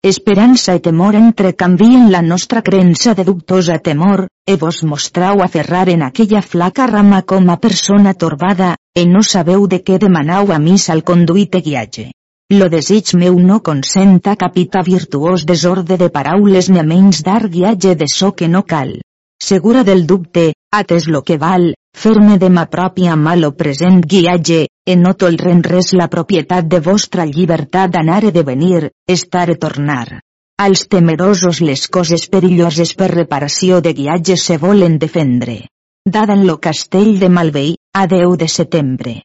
Esperança 0.03 0.73
i 0.75 0.81
temor 0.83 1.15
entrecanvien 1.15 2.09
la 2.11 2.21
nostra 2.27 2.61
creença 2.67 3.13
de 3.15 3.23
dubtosa 3.23 3.77
temor, 3.79 4.25
e 4.45 4.57
vos 4.59 4.81
mostrau 4.83 5.43
aferrar 5.45 5.89
en 5.93 6.03
aquella 6.03 6.41
flaca 6.43 6.89
rama 6.91 7.21
com 7.23 7.47
a 7.53 7.57
persona 7.57 8.13
torbada, 8.13 8.73
e 8.99 9.05
no 9.07 9.23
sabeu 9.23 9.69
de 9.69 9.79
què 9.79 10.01
demanau 10.03 10.51
a 10.51 10.59
mi 10.59 10.75
sal 10.85 11.05
conduït 11.07 11.55
e 11.55 11.61
guiatge. 11.63 12.09
Lo 12.51 12.67
desig 12.73 13.15
meu 13.15 13.39
no 13.39 13.61
consenta 13.63 14.35
capita 14.35 14.83
virtuós 14.83 15.47
desorde 15.47 15.97
de 16.03 16.11
paraules 16.11 16.69
ni 16.69 16.83
a 16.83 16.83
menys 16.83 17.23
dar 17.23 17.47
guiatge 17.47 17.95
de 17.95 18.11
so 18.11 18.33
que 18.33 18.49
no 18.49 18.65
cal. 18.67 18.97
Segura 19.39 19.85
del 19.87 20.03
dubte, 20.05 20.49
ates 20.75 21.07
lo 21.07 21.23
que 21.23 21.39
val, 21.39 21.75
ferme 21.95 22.43
de 22.43 22.51
ma 22.51 22.67
pròpia 22.67 23.15
malo 23.15 23.55
present 23.55 24.03
guiatge, 24.03 24.67
e 24.87 24.97
no 24.97 25.15
tolren 25.15 25.63
res 25.63 25.93
la 25.99 26.09
propietat 26.13 26.67
de 26.67 26.81
vostra 26.81 27.25
llibertat 27.29 27.95
d'anar 27.95 28.25
e 28.25 28.33
de 28.35 28.43
venir, 28.43 28.91
estar 29.07 29.49
e 29.51 29.57
tornar. 29.57 30.21
Als 30.59 30.87
temerosos 30.89 31.61
les 31.61 31.87
coses 31.89 32.29
perilloses 32.29 32.95
per 32.95 33.11
reparació 33.15 33.81
de 33.81 33.95
guiatge 33.95 34.37
se 34.37 34.59
volen 34.59 34.99
defendre. 34.99 35.63
Dada 36.05 36.35
en 36.35 36.47
lo 36.47 36.59
castell 36.59 37.19
de 37.19 37.29
Malvei, 37.29 37.75
a 37.95 38.07
10 38.07 38.39
de 38.39 38.49
setembre. 38.49 39.17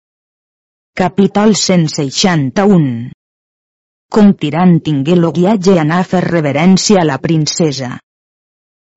Capítol 0.93 1.55
161 1.55 3.11
com 4.09 4.29
tirant 4.39 4.77
tingué 4.79 5.15
lo 5.19 5.33
guiatge 5.35 5.73
anar 5.79 5.99
a 6.01 6.07
fer 6.07 6.21
reverència 6.23 7.01
a 7.01 7.07
la 7.07 7.17
princesa. 7.23 7.89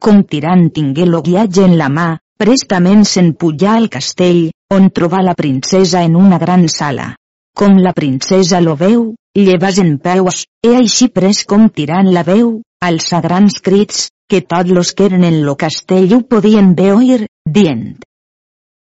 Com 0.01 0.23
tirant 0.33 0.69
tingué 0.77 1.07
lo 1.07 1.21
guiatge 1.27 1.65
en 1.67 1.75
la 1.81 1.89
mà, 1.91 2.09
prestament 2.39 3.03
se'n 3.05 3.33
pujà 3.41 3.75
al 3.77 3.89
castell, 3.97 4.45
on 4.75 4.91
trobà 4.97 5.21
la 5.27 5.35
princesa 5.35 6.03
en 6.09 6.17
una 6.17 6.39
gran 6.39 6.69
sala. 6.69 7.15
Com 7.57 7.79
la 7.85 7.93
princesa 7.93 8.61
lo 8.61 8.77
veu, 8.77 9.15
llevas 9.35 9.79
en 9.83 9.97
peus, 9.99 10.45
e 10.65 10.75
així 10.79 11.09
pres 11.09 11.45
com 11.45 11.69
tirant 11.69 12.11
la 12.15 12.23
veu, 12.27 12.61
alça 12.81 13.21
grans 13.21 13.61
crits, 13.61 14.09
que 14.31 14.43
tots 14.43 14.71
los 14.71 14.93
que 14.95 15.09
eren 15.11 15.25
en 15.25 15.41
lo 15.47 15.57
castell 15.57 16.15
ho 16.15 16.21
podien 16.35 16.75
veure, 16.79 17.27
dient. 17.45 17.99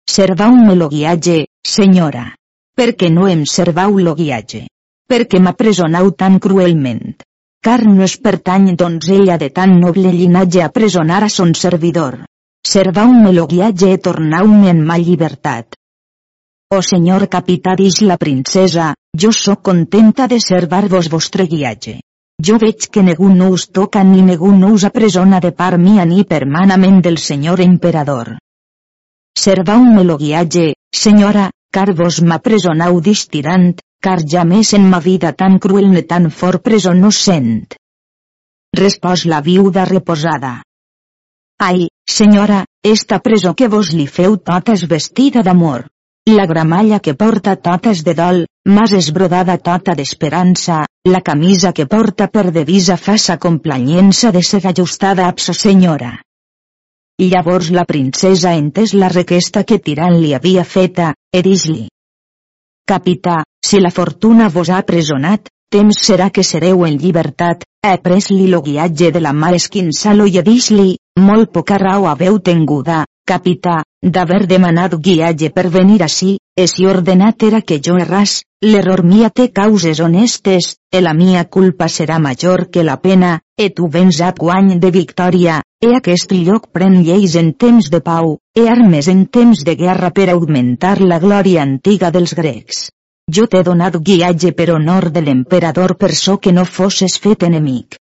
Servau-me 0.09 0.75
lo 0.75 0.89
guiatge, 0.89 1.45
senyora. 1.61 2.31
Per 2.75 2.93
què 2.95 3.11
no 3.13 3.27
em 3.27 3.45
servau 3.45 3.99
lo 3.99 4.15
guiatge? 4.15 4.67
perquè 5.07 5.39
m'apresonau 5.39 6.11
tan 6.21 6.37
cruelment. 6.43 7.15
Car 7.63 7.79
no 7.87 8.03
es 8.03 8.17
pertany 8.23 8.75
donzella 8.79 9.37
de 9.41 9.49
tan 9.49 9.79
noble 9.79 10.11
llinatge 10.13 10.63
a 10.63 10.69
presonar 10.77 11.23
a 11.23 11.29
son 11.29 11.55
servidor. 11.55 12.25
Servau-me 12.65 13.33
lo 13.33 13.45
guiatge 13.47 13.91
e 13.93 13.97
tornau-me 13.97 14.69
en 14.69 14.81
ma 14.85 14.97
llibertat. 14.97 15.75
O 16.75 16.81
senyor 16.81 17.27
capità 17.31 17.75
dix 17.79 18.01
la 18.01 18.17
princesa, 18.17 18.93
jo 19.15 19.31
sóc 19.31 19.61
contenta 19.63 20.27
de 20.27 20.39
servar-vos 20.43 21.07
vostre 21.09 21.47
guiatge. 21.47 22.01
Jo 22.43 22.57
veig 22.61 22.89
que 22.91 23.01
ningú 23.01 23.29
no 23.33 23.47
us 23.49 23.69
toca 23.71 24.03
ni 24.03 24.21
ningú 24.21 24.51
no 24.51 24.73
us 24.73 24.83
apresona 24.83 25.39
de 25.39 25.51
part 25.51 25.79
mia 25.79 26.05
ni 26.05 26.23
permanament 26.23 27.01
del 27.01 27.17
senyor 27.17 27.61
emperador. 27.61 28.37
servau 29.37 29.81
lo 30.03 30.17
guiatge, 30.17 30.73
senyora, 30.91 31.49
car 31.71 31.93
vos 31.93 32.21
m'apresonau 32.21 32.99
distirant, 33.01 33.79
car 34.01 34.19
ja 34.21 34.43
més 34.43 34.73
en 34.73 34.89
ma 34.89 34.99
vida 34.99 35.31
tan 35.33 35.57
cruel 35.59 35.89
ne 35.89 36.01
tan 36.01 36.29
fort 36.29 36.61
preso 36.61 36.93
no 36.93 37.11
sent. 37.11 37.73
Respòs 38.75 39.25
la 39.25 39.41
viuda 39.41 39.85
reposada. 39.85 40.66
Ai, 41.59 41.87
senyora, 42.05 42.65
esta 42.83 43.17
presó 43.19 43.55
que 43.55 43.67
vos 43.67 43.89
li 43.97 44.05
feu 44.05 44.37
tota 44.37 44.75
és 44.77 44.83
vestida 44.89 45.41
d'amor. 45.41 45.87
La 46.29 46.45
gramalla 46.45 46.99
que 46.99 47.15
porta 47.15 47.55
tota 47.55 47.93
és 47.95 48.03
de 48.05 48.13
dol, 48.13 48.43
mas 48.67 48.93
és 48.93 49.09
brodada 49.15 49.55
tota 49.57 49.95
d'esperança, 49.97 50.83
la 51.09 51.21
camisa 51.21 51.71
que 51.73 51.87
porta 51.87 52.27
per 52.27 52.51
devisa 52.51 52.97
fa 52.97 53.17
sa 53.17 53.37
complanyença 53.37 54.31
de 54.31 54.43
ser 54.43 54.61
ajustada 54.67 55.25
a 55.25 55.33
sa 55.37 55.53
senyora. 55.53 56.13
Llavors 57.17 57.71
la 57.73 57.85
princesa 57.89 58.53
entès 58.53 58.93
la 58.93 59.09
requesta 59.09 59.63
que 59.63 59.79
Tirant 59.79 60.19
li 60.21 60.35
havia 60.37 60.63
feta, 60.63 61.13
e 61.33 61.41
dix-li. 61.41 61.87
Capità, 62.85 63.41
si 63.65 63.79
la 63.81 63.89
fortuna 63.89 64.49
vos 64.49 64.69
ha 64.69 64.83
presonat, 64.85 65.49
temps 65.69 65.99
serà 66.07 66.29
que 66.31 66.43
sereu 66.47 66.85
en 66.87 66.97
llibertat, 67.01 67.65
he 67.83 67.97
pres-li 68.03 68.47
lo 68.51 68.61
guiatge 68.63 69.11
de 69.11 69.21
la 69.23 69.33
mà 69.33 69.51
esquinçalo 69.55 70.25
i 70.25 70.41
dix-li, 70.43 70.95
molt 71.19 71.51
poca 71.51 71.77
raó 71.81 72.07
haveu 72.07 72.39
tenguda, 72.39 73.03
capità, 73.27 73.81
d'haver 74.01 74.45
demanat 74.47 74.95
guiatge 74.95 75.51
per 75.51 75.67
venir 75.69 76.01
ací, 76.03 76.37
e 76.55 76.67
si 76.71 76.87
ordenat 76.87 77.43
era 77.43 77.61
que 77.61 77.79
jo 77.83 77.97
erràs, 77.99 78.41
l'error 78.63 79.03
mia 79.03 79.29
té 79.29 79.49
causes 79.51 79.99
honestes, 79.99 80.75
e 80.91 81.01
la 81.01 81.13
mia 81.13 81.43
culpa 81.45 81.91
serà 81.91 82.17
major 82.19 82.69
que 82.71 82.83
la 82.83 82.97
pena, 82.97 83.39
e 83.59 83.69
tu 83.69 83.89
vens 83.91 84.21
a 84.21 84.31
guany 84.31 84.79
de 84.79 84.91
victòria, 84.91 85.61
e 85.83 85.93
aquest 85.95 86.31
lloc 86.31 86.71
pren 86.73 87.01
lleis 87.03 87.35
en 87.35 87.53
temps 87.53 87.91
de 87.91 88.01
pau, 88.01 88.37
e 88.55 88.67
armes 88.67 89.11
en 89.13 89.25
temps 89.27 89.65
de 89.67 89.75
guerra 89.75 90.11
per 90.11 90.29
augmentar 90.31 90.99
la 91.01 91.19
glòria 91.19 91.67
antiga 91.67 92.09
dels 92.11 92.33
grecs. 92.33 92.87
Jo 93.35 93.43
t'he 93.51 93.59
donat 93.67 93.95
guiatge 94.07 94.53
per 94.55 94.69
honor 94.71 95.05
de 95.15 95.21
l'emperador 95.21 95.93
per 96.01 96.13
so 96.15 96.37
que 96.43 96.51
no 96.57 96.63
fosses 96.75 97.17
fet 97.23 97.41
enemic. 97.43 97.97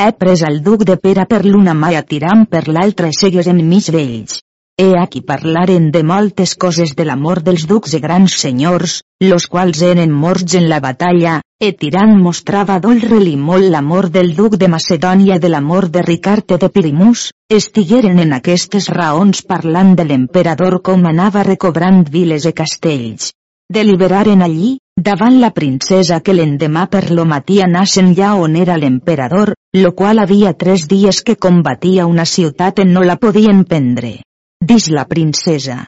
He 0.00 0.06
pres 0.20 0.42
el 0.48 0.62
duc 0.68 0.84
de 0.88 0.96
Pera 1.02 1.26
per 1.32 1.40
l'una 1.44 1.74
mà 1.80 1.90
i 1.92 2.20
per 2.54 2.62
l'altra 2.68 3.10
i 3.12 3.16
segues 3.18 3.50
enmig 3.52 3.90
d'ells. 3.92 4.38
He 4.80 4.96
aquí 4.98 5.20
parlaren 5.20 5.90
de 5.92 6.02
moltes 6.02 6.54
coses 6.56 6.94
de 6.96 7.04
l'amor 7.04 7.42
dels 7.42 7.66
ducs 7.66 7.92
i 7.92 8.00
grans 8.00 8.38
senyors, 8.44 9.02
los 9.20 9.46
quals 9.46 9.82
eren 9.82 10.10
morts 10.10 10.54
en 10.54 10.70
la 10.70 10.80
batalla, 10.80 11.42
e 11.60 11.72
tirant 11.72 12.16
mostrava 12.16 12.78
dolre-li 12.78 13.36
molt 13.36 13.68
l'amor 13.68 14.08
del 14.08 14.34
duc 14.34 14.56
de 14.56 14.68
Macedònia 14.68 15.38
de 15.38 15.50
l'amor 15.50 15.90
de 15.90 16.00
Ricarte 16.00 16.56
de 16.56 16.70
Pirimus, 16.70 17.28
estigueren 17.50 18.18
en 18.18 18.32
aquestes 18.32 18.88
raons 18.88 19.42
parlant 19.42 19.94
de 19.94 20.08
l'emperador 20.08 20.80
com 20.80 21.04
anava 21.04 21.44
recobrant 21.52 22.02
viles 22.08 22.48
i 22.48 22.56
castells. 22.64 23.34
Deliberaren 23.72 24.42
allí, 24.44 24.70
davant 25.00 25.38
la 25.40 25.48
princesa 25.56 26.18
que 26.20 26.34
l'endemà 26.34 26.82
per 26.92 27.06
lo 27.16 27.24
matí 27.24 27.62
anassen 27.64 28.10
ja 28.18 28.34
on 28.36 28.56
era 28.62 28.76
l'emperador, 28.76 29.54
lo 29.82 29.92
qual 30.00 30.20
havia 30.20 30.52
tres 30.62 30.84
dies 30.90 31.22
que 31.22 31.38
combatia 31.46 32.04
una 32.10 32.26
ciutat 32.26 32.82
en 32.84 32.92
no 32.92 33.04
la 33.10 33.16
podien 33.22 33.62
prendre. 33.70 34.10
Dix 34.72 34.90
la 34.92 35.06
princesa. 35.14 35.78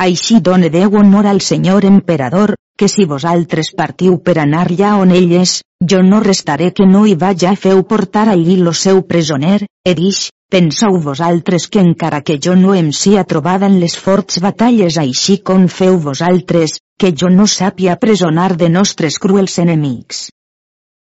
Així 0.00 0.40
done 0.40 0.70
Déu 0.72 0.96
honor 1.02 1.28
al 1.28 1.42
senyor 1.42 1.84
emperador, 1.84 2.54
que 2.78 2.88
si 2.88 3.04
vosaltres 3.04 3.74
partiu 3.76 4.16
per 4.24 4.38
anar 4.38 4.68
ja 4.80 4.94
on 4.96 5.12
ell 5.12 5.32
és, 5.42 5.58
jo 5.92 6.00
no 6.06 6.22
restaré 6.24 6.70
que 6.72 6.86
no 6.88 7.04
hi 7.04 7.16
va 7.20 7.34
ja 7.36 7.52
feu 7.66 7.84
portar 7.92 8.28
allí 8.32 8.56
lo 8.56 8.72
seu 8.72 9.02
presoner, 9.12 9.66
e 9.84 9.94
dix, 9.98 10.30
penseu 10.48 10.96
vosaltres 11.04 11.68
que 11.68 11.80
encara 11.80 12.22
que 12.22 12.38
jo 12.44 12.54
no 12.56 12.74
em 12.74 12.88
sia 12.92 13.24
trobada 13.24 13.68
en 13.68 13.78
les 13.80 13.96
forts 14.04 14.40
batalles 14.40 14.96
així 15.02 15.38
com 15.50 15.68
feu 15.68 15.98
vosaltres, 16.00 16.78
que 16.98 17.12
jo 17.12 17.28
no 17.28 17.46
sàpia 17.46 17.96
presonar 18.00 18.56
de 18.56 18.68
nostres 18.68 19.18
cruels 19.18 19.58
enemics. 19.64 20.28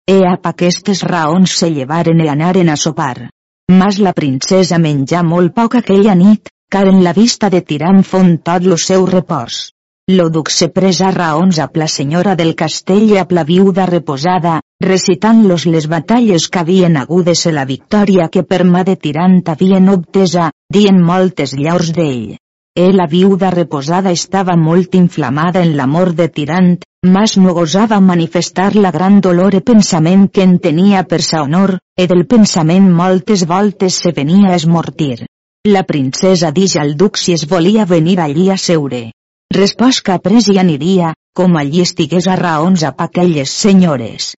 E 0.10 0.18
ap 0.26 0.50
aquestes 0.50 1.04
raons 1.06 1.54
se 1.62 1.70
llevaren 1.70 2.22
e 2.26 2.30
anaren 2.30 2.70
a 2.74 2.78
sopar. 2.84 3.30
Mas 3.70 4.00
la 4.02 4.16
princesa 4.18 4.80
menjà 4.82 5.22
molt 5.24 5.54
poc 5.54 5.76
aquella 5.78 6.16
nit, 6.18 6.50
car 6.74 6.88
en 6.90 7.04
la 7.04 7.14
vista 7.14 7.50
de 7.54 7.62
tirant 7.62 8.02
font 8.02 8.40
tot 8.50 8.66
lo 8.66 8.78
seu 8.82 9.06
repòs. 9.06 9.68
Lo 10.10 10.30
duc 10.34 10.50
se 10.50 10.72
presa 10.74 11.12
raons 11.14 11.60
a 11.60 11.70
la 11.76 11.88
senyora 11.88 12.34
del 12.36 12.56
castell 12.56 13.12
i 13.14 13.18
a 13.22 13.28
la 13.30 13.44
viuda 13.44 13.86
reposada, 13.86 14.60
recitant-los 14.84 15.66
les 15.66 15.88
batalles 15.92 16.50
que 16.50 16.60
havien 16.60 16.98
agudes 16.98 17.46
a 17.48 17.52
la 17.56 17.66
victòria 17.66 18.30
que 18.34 18.44
per 18.44 18.64
mà 18.64 18.86
de 18.88 18.96
tirant 18.96 19.42
havien 19.54 19.90
obtesa, 19.96 20.52
dient 20.72 21.02
moltes 21.14 21.56
llaurs 21.58 21.92
d'ell. 21.96 22.38
E 22.80 22.92
la 22.94 23.08
viuda 23.12 23.50
reposada 23.52 24.12
estava 24.16 24.56
molt 24.56 24.94
inflamada 24.96 25.64
en 25.66 25.76
l'amor 25.76 26.14
de 26.16 26.30
Tirant, 26.30 26.78
mas 27.04 27.36
no 27.38 27.54
gosava 27.58 28.00
manifestar 28.00 28.70
la 28.76 28.92
gran 28.92 29.20
dolor 29.26 29.56
e 29.58 29.62
pensament 29.62 30.30
que 30.32 30.46
en 30.48 30.58
tenia 30.64 31.04
per 31.04 31.20
sa 31.26 31.42
honor, 31.44 31.78
e 31.98 32.08
del 32.08 32.26
pensament 32.26 32.88
moltes 33.02 33.46
voltes 33.50 34.00
se 34.04 34.14
venia 34.16 34.54
a 34.54 34.56
esmortir. 34.56 35.26
La 35.68 35.84
princesa 35.84 36.52
dix 36.56 36.78
al 36.80 36.96
duc 36.96 37.18
si 37.18 37.34
es 37.36 37.48
volia 37.50 37.86
venir 37.86 38.20
allí 38.20 38.50
a 38.50 38.58
seure. 38.58 39.12
Respòs 39.52 40.00
que 40.06 40.20
pres 40.24 40.48
i 40.48 40.60
aniria, 40.62 41.14
com 41.36 41.58
allí 41.58 41.82
estigués 41.82 42.28
a 42.32 42.40
raons 42.40 42.84
a 42.84 42.94
aquelles 42.96 43.52
senyores. 43.52 44.36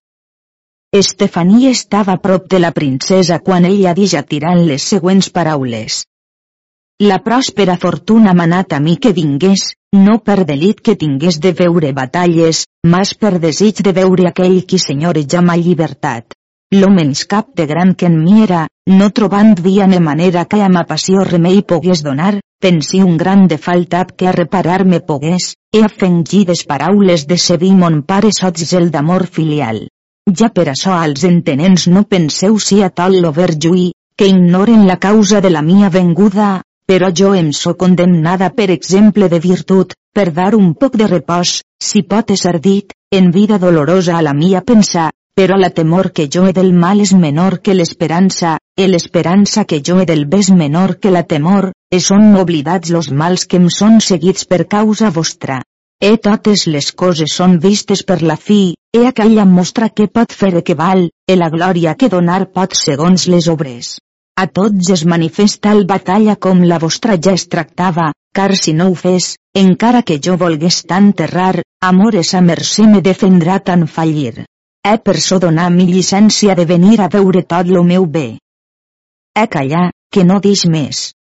Estefania 0.93 1.69
estava 1.69 2.11
a 2.11 2.19
prop 2.19 2.49
de 2.51 2.59
la 2.59 2.69
princesa 2.75 3.37
quan 3.39 3.63
ella 3.63 3.93
dix 3.95 4.13
a 4.19 4.21
tirant 4.27 4.59
les 4.69 4.83
següents 4.93 5.29
paraules. 5.31 5.99
La 7.09 7.19
pròspera 7.27 7.77
fortuna 7.83 8.33
manat 8.39 8.75
a 8.75 8.79
mi 8.87 8.97
que 9.05 9.13
vingués, 9.19 9.63
no 9.95 10.17
per 10.25 10.43
delit 10.49 10.81
que 10.83 10.97
tingués 11.03 11.37
de 11.45 11.53
veure 11.59 11.93
batalles, 11.99 12.65
mas 12.95 13.13
per 13.21 13.31
desig 13.45 13.79
de 13.87 13.93
veure 13.99 14.25
aquell 14.29 14.57
qui 14.67 14.79
senyoreja 14.85 15.39
ma 15.51 15.55
llibertat. 15.61 16.35
Lo 16.75 16.91
menys 16.97 17.23
cap 17.35 17.55
de 17.55 17.69
gran 17.71 17.95
que 17.95 18.11
en 18.11 18.19
mi 18.25 18.43
era, 18.47 18.65
no 18.97 19.09
trobant 19.21 19.55
via 19.69 19.87
ne 19.87 20.03
manera 20.09 20.43
que 20.43 20.59
a 20.59 20.67
ma 20.67 20.83
passió 20.91 21.23
remei 21.23 21.63
pogués 21.71 22.03
donar, 22.03 22.33
pensi 22.59 22.99
un 22.99 23.15
gran 23.15 23.47
de 23.47 23.61
faltat 23.69 24.11
que 24.11 24.27
a 24.27 24.35
reparar-me 24.35 24.99
pogués, 24.99 25.53
he 25.71 25.85
afengides 25.87 26.67
paraules 26.67 27.25
de 27.31 27.39
sedir 27.47 27.71
mon 27.79 28.01
pare 28.03 28.35
sots 28.41 28.73
el 28.73 28.91
d'amor 28.91 29.27
filial. 29.39 29.85
Ja 30.29 30.51
per 30.53 30.67
això 30.69 30.93
als 30.93 31.23
entenents 31.27 31.87
no 31.89 32.03
penseu 32.05 32.59
si 32.59 32.81
a 32.85 32.89
tal 32.89 33.15
lo 33.21 33.31
verjuí, 33.33 33.91
que 34.15 34.27
ignoren 34.29 34.85
la 34.87 34.97
causa 34.97 35.41
de 35.41 35.49
la 35.49 35.63
mia 35.65 35.89
venguda, 35.89 36.61
però 36.85 37.09
jo 37.11 37.33
em 37.33 37.49
so 37.51 37.73
condemnada 37.75 38.51
per 38.53 38.69
exemple 38.69 39.29
de 39.29 39.39
virtut, 39.39 39.95
per 40.13 40.31
dar 40.31 40.53
un 40.55 40.75
poc 40.75 40.95
de 41.01 41.07
repòs, 41.07 41.61
si 41.81 42.03
pot 42.03 42.31
ser 42.37 42.59
dit, 42.59 42.93
en 43.11 43.31
vida 43.31 43.57
dolorosa 43.57 44.17
a 44.17 44.21
la 44.21 44.33
mia 44.33 44.61
pensar, 44.61 45.09
però 45.33 45.57
la 45.57 45.71
temor 45.71 46.11
que 46.11 46.27
jo 46.29 46.45
he 46.45 46.53
del 46.53 46.71
mal 46.71 47.01
és 47.01 47.13
menor 47.13 47.57
que 47.65 47.73
l'esperança, 47.73 48.59
e 48.77 48.87
l'esperança 48.87 49.65
que 49.65 49.81
jo 49.81 49.99
he 49.99 50.05
del 50.05 50.25
bé 50.25 50.43
és 50.45 50.51
menor 50.51 50.99
que 50.99 51.09
la 51.09 51.23
temor, 51.23 51.71
e 51.89 51.99
són 51.99 52.35
oblidats 52.35 52.91
los 52.91 53.09
mals 53.09 53.47
que 53.47 53.57
em 53.57 53.69
són 53.69 53.99
seguits 53.99 54.45
per 54.45 54.67
causa 54.67 55.09
vostra. 55.09 55.63
E 56.01 56.15
totes 56.17 56.63
les 56.65 56.87
coses 56.97 57.33
són 57.37 57.59
vistes 57.63 58.01
per 58.09 58.23
la 58.25 58.35
fi, 58.35 58.73
e 58.97 59.01
aquella 59.07 59.43
mostra 59.45 59.89
que 59.89 60.07
pot 60.09 60.31
fer 60.33 60.63
que 60.65 60.75
val, 60.79 61.03
e 61.29 61.35
la 61.37 61.49
glòria 61.53 61.93
que 61.93 62.09
donar 62.09 62.47
pot 62.55 62.73
segons 62.79 63.27
les 63.33 63.49
obres. 63.51 63.99
A 64.41 64.47
tots 64.47 64.89
es 64.95 65.03
manifesta 65.05 65.75
el 65.77 65.85
batalla 65.85 66.35
com 66.47 66.63
la 66.65 66.79
vostra 66.81 67.19
ja 67.27 67.35
es 67.37 67.45
tractava, 67.53 68.07
car 68.33 68.55
si 68.57 68.73
no 68.73 68.89
ho 68.89 68.95
fes, 68.95 69.35
encara 69.53 70.01
que 70.01 70.17
jo 70.17 70.39
volgués 70.41 70.81
tant 70.89 71.13
errar, 71.27 71.61
amor 71.91 72.17
esa 72.23 72.41
mercè 72.41 72.87
me 72.89 73.05
defendrà 73.05 73.59
tan 73.69 73.85
fallir. 73.85 74.47
He 74.81 74.97
per 75.05 75.19
so 75.21 75.37
donar 75.37 75.69
mi 75.69 75.85
llicència 75.85 76.57
de 76.57 76.65
venir 76.65 76.97
a 77.01 77.11
veure 77.13 77.45
tot 77.45 77.69
lo 77.69 77.83
meu 77.83 78.09
bé. 78.09 78.39
He 79.37 79.45
callar, 79.47 79.91
que 80.09 80.25
no 80.25 80.41
dix 80.41 80.65
més. 80.65 81.11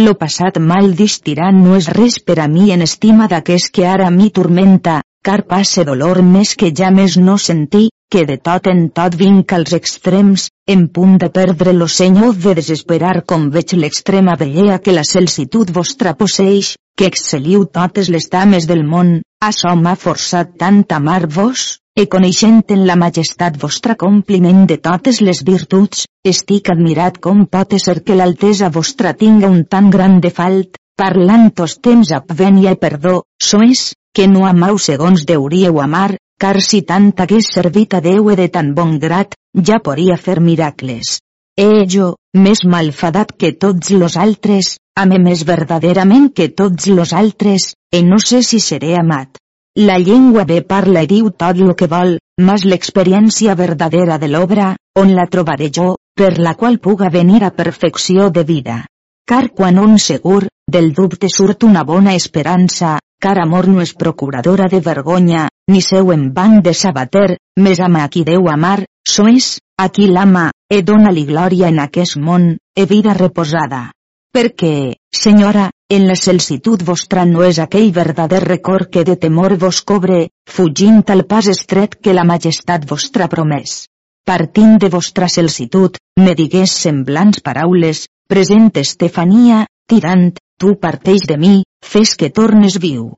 Lo 0.00 0.14
passat 0.16 0.56
mal 0.64 0.94
distirà 0.96 1.50
no 1.52 1.74
és 1.76 1.86
res 1.92 2.14
per 2.28 2.38
a 2.40 2.46
mi 2.48 2.70
en 2.72 2.80
estima 2.84 3.26
d'aquest 3.28 3.68
que 3.76 3.82
ara 3.94 4.06
mi 4.14 4.28
tormenta, 4.38 4.94
car 5.28 5.42
passe 5.50 5.84
dolor 5.88 6.22
més 6.28 6.54
que 6.60 6.70
ja 6.78 6.88
més 6.98 7.16
no 7.20 7.34
sentir, 7.46 7.90
que 8.10 8.22
de 8.30 8.38
tot 8.48 8.70
en 8.72 8.80
tot 8.96 9.18
vinc 9.22 9.52
als 9.52 9.74
extrems, 9.76 10.46
en 10.74 10.86
punt 10.94 11.18
de 11.20 11.28
perdre 11.34 11.74
lo 11.76 11.88
senyor 11.96 12.32
de 12.46 12.54
desesperar 12.60 13.26
com 13.32 13.50
veig 13.56 13.74
l'extrema 13.76 14.38
bellea 14.40 14.78
que 14.80 14.96
la 14.96 15.04
celsitud 15.04 15.74
vostra 15.80 16.14
posseix, 16.22 16.72
que 16.96 17.10
exceliu 17.12 17.66
totes 17.68 18.08
les 18.08 18.30
dames 18.32 18.70
del 18.70 18.86
món, 18.94 19.18
açò 19.50 19.76
m'ha 19.76 19.98
forçat 20.06 20.56
tant 20.64 20.80
amar-vos, 20.96 21.66
e 21.98 22.06
coneixent 22.06 22.62
en 22.74 22.84
la 22.88 22.96
majestat 22.96 23.56
vostra 23.60 23.96
compliment 24.02 24.66
de 24.70 24.78
totes 24.78 25.20
les 25.20 25.42
virtuts, 25.46 26.06
estic 26.24 26.70
admirat 26.72 27.18
com 27.18 27.46
pot 27.46 27.74
ser 27.84 28.00
que 28.04 28.16
l'altesa 28.18 28.70
vostra 28.70 29.12
tinga 29.14 29.50
un 29.50 29.64
tan 29.64 29.90
gran 29.90 30.20
defalt, 30.20 30.78
parlant 30.96 31.50
tos 31.56 31.78
temps 31.80 32.12
apvenia 32.12 32.74
i 32.76 32.80
perdó, 32.80 33.22
sois, 33.42 33.90
que 34.14 34.26
no 34.28 34.46
amau 34.46 34.78
segons 34.78 35.24
deuríeu 35.26 35.80
amar, 35.80 36.16
car 36.40 36.60
si 36.64 36.82
tant 36.88 37.10
hagués 37.16 37.50
servit 37.54 37.94
a 37.94 38.00
Déu 38.04 38.30
e 38.32 38.36
de 38.36 38.48
tan 38.48 38.72
bon 38.74 38.98
grat, 38.98 39.36
ja 39.68 39.80
podria 39.84 40.16
fer 40.16 40.40
miracles. 40.40 41.18
E 41.56 41.84
jo, 41.92 42.14
més 42.32 42.64
malfadat 42.64 43.34
que 43.36 43.52
tots 43.64 43.90
los 43.92 44.16
altres, 44.16 44.76
ame 44.96 45.18
més 45.20 45.44
verdaderament 45.48 46.30
que 46.32 46.48
tots 46.62 46.88
los 46.88 47.12
altres, 47.12 47.74
e 47.92 48.02
no 48.06 48.20
sé 48.30 48.42
si 48.46 48.60
seré 48.60 48.94
amat. 49.00 49.39
La 49.78 49.98
llengua 49.98 50.42
bé 50.44 50.62
parla 50.66 51.04
i 51.04 51.06
diu 51.06 51.28
tot 51.30 51.58
lo 51.62 51.76
que 51.78 51.86
vol, 51.86 52.16
mas 52.42 52.64
l'experiència 52.66 53.54
verdadera 53.54 54.16
de 54.18 54.26
l'obra, 54.26 54.72
on 54.98 55.12
la 55.14 55.28
trobaré 55.30 55.68
jo, 55.70 55.94
per 56.18 56.38
la 56.38 56.56
qual 56.58 56.80
puga 56.80 57.08
venir 57.08 57.44
a 57.44 57.52
perfecció 57.54 58.30
de 58.30 58.42
vida. 58.42 58.86
Car 59.24 59.52
quan 59.54 59.78
un 59.78 59.96
segur, 59.98 60.48
del 60.66 60.92
dubte 60.92 61.30
surt 61.30 61.62
una 61.62 61.84
bona 61.84 62.16
esperança, 62.18 62.98
car 63.22 63.38
amor 63.38 63.68
no 63.68 63.80
és 63.80 63.94
procuradora 63.94 64.66
de 64.66 64.80
vergonya, 64.80 65.46
ni 65.70 65.80
seu 65.80 66.10
en 66.10 66.32
banc 66.34 66.64
de 66.64 66.74
sabater, 66.74 67.38
més 67.56 67.78
ama 67.78 68.02
a 68.02 68.08
qui 68.08 68.24
deu 68.24 68.50
amar, 68.50 68.82
so 69.06 69.28
és, 69.30 69.60
a 69.78 69.86
qui 69.88 70.10
l'ama, 70.10 70.50
e 70.68 70.82
dona-li 70.82 71.28
glòria 71.30 71.70
en 71.70 71.78
aquest 71.78 72.18
món, 72.18 72.56
e 72.74 72.86
vida 72.90 73.14
reposada. 73.14 73.92
Perquè, 74.30 74.94
senyora, 75.10 75.70
en 75.90 76.04
la 76.06 76.14
celsitud 76.14 76.82
vostra 76.86 77.24
no 77.26 77.42
és 77.42 77.58
aquell 77.58 77.88
verdader 77.94 78.38
record 78.44 78.86
que 78.94 79.02
de 79.04 79.16
temor 79.18 79.56
vos 79.58 79.80
cobre, 79.82 80.18
fugint 80.56 81.00
al 81.10 81.24
pas 81.32 81.48
estret 81.50 81.96
que 81.98 82.14
la 82.14 82.22
majestat 82.28 82.84
vostra 82.92 83.26
promès. 83.32 83.88
Partint 84.30 84.76
de 84.78 84.90
vostra 84.92 85.26
celsitud, 85.28 85.98
me 86.20 86.36
digués 86.38 86.76
semblants 86.84 87.40
paraules, 87.42 88.04
present 88.30 88.70
Estefania, 88.84 89.64
tirant, 89.90 90.30
tu 90.60 90.76
parteix 90.84 91.26
de 91.26 91.38
mi, 91.44 91.54
fes 91.82 92.14
que 92.14 92.28
tornes 92.30 92.76
viu. 92.78 93.08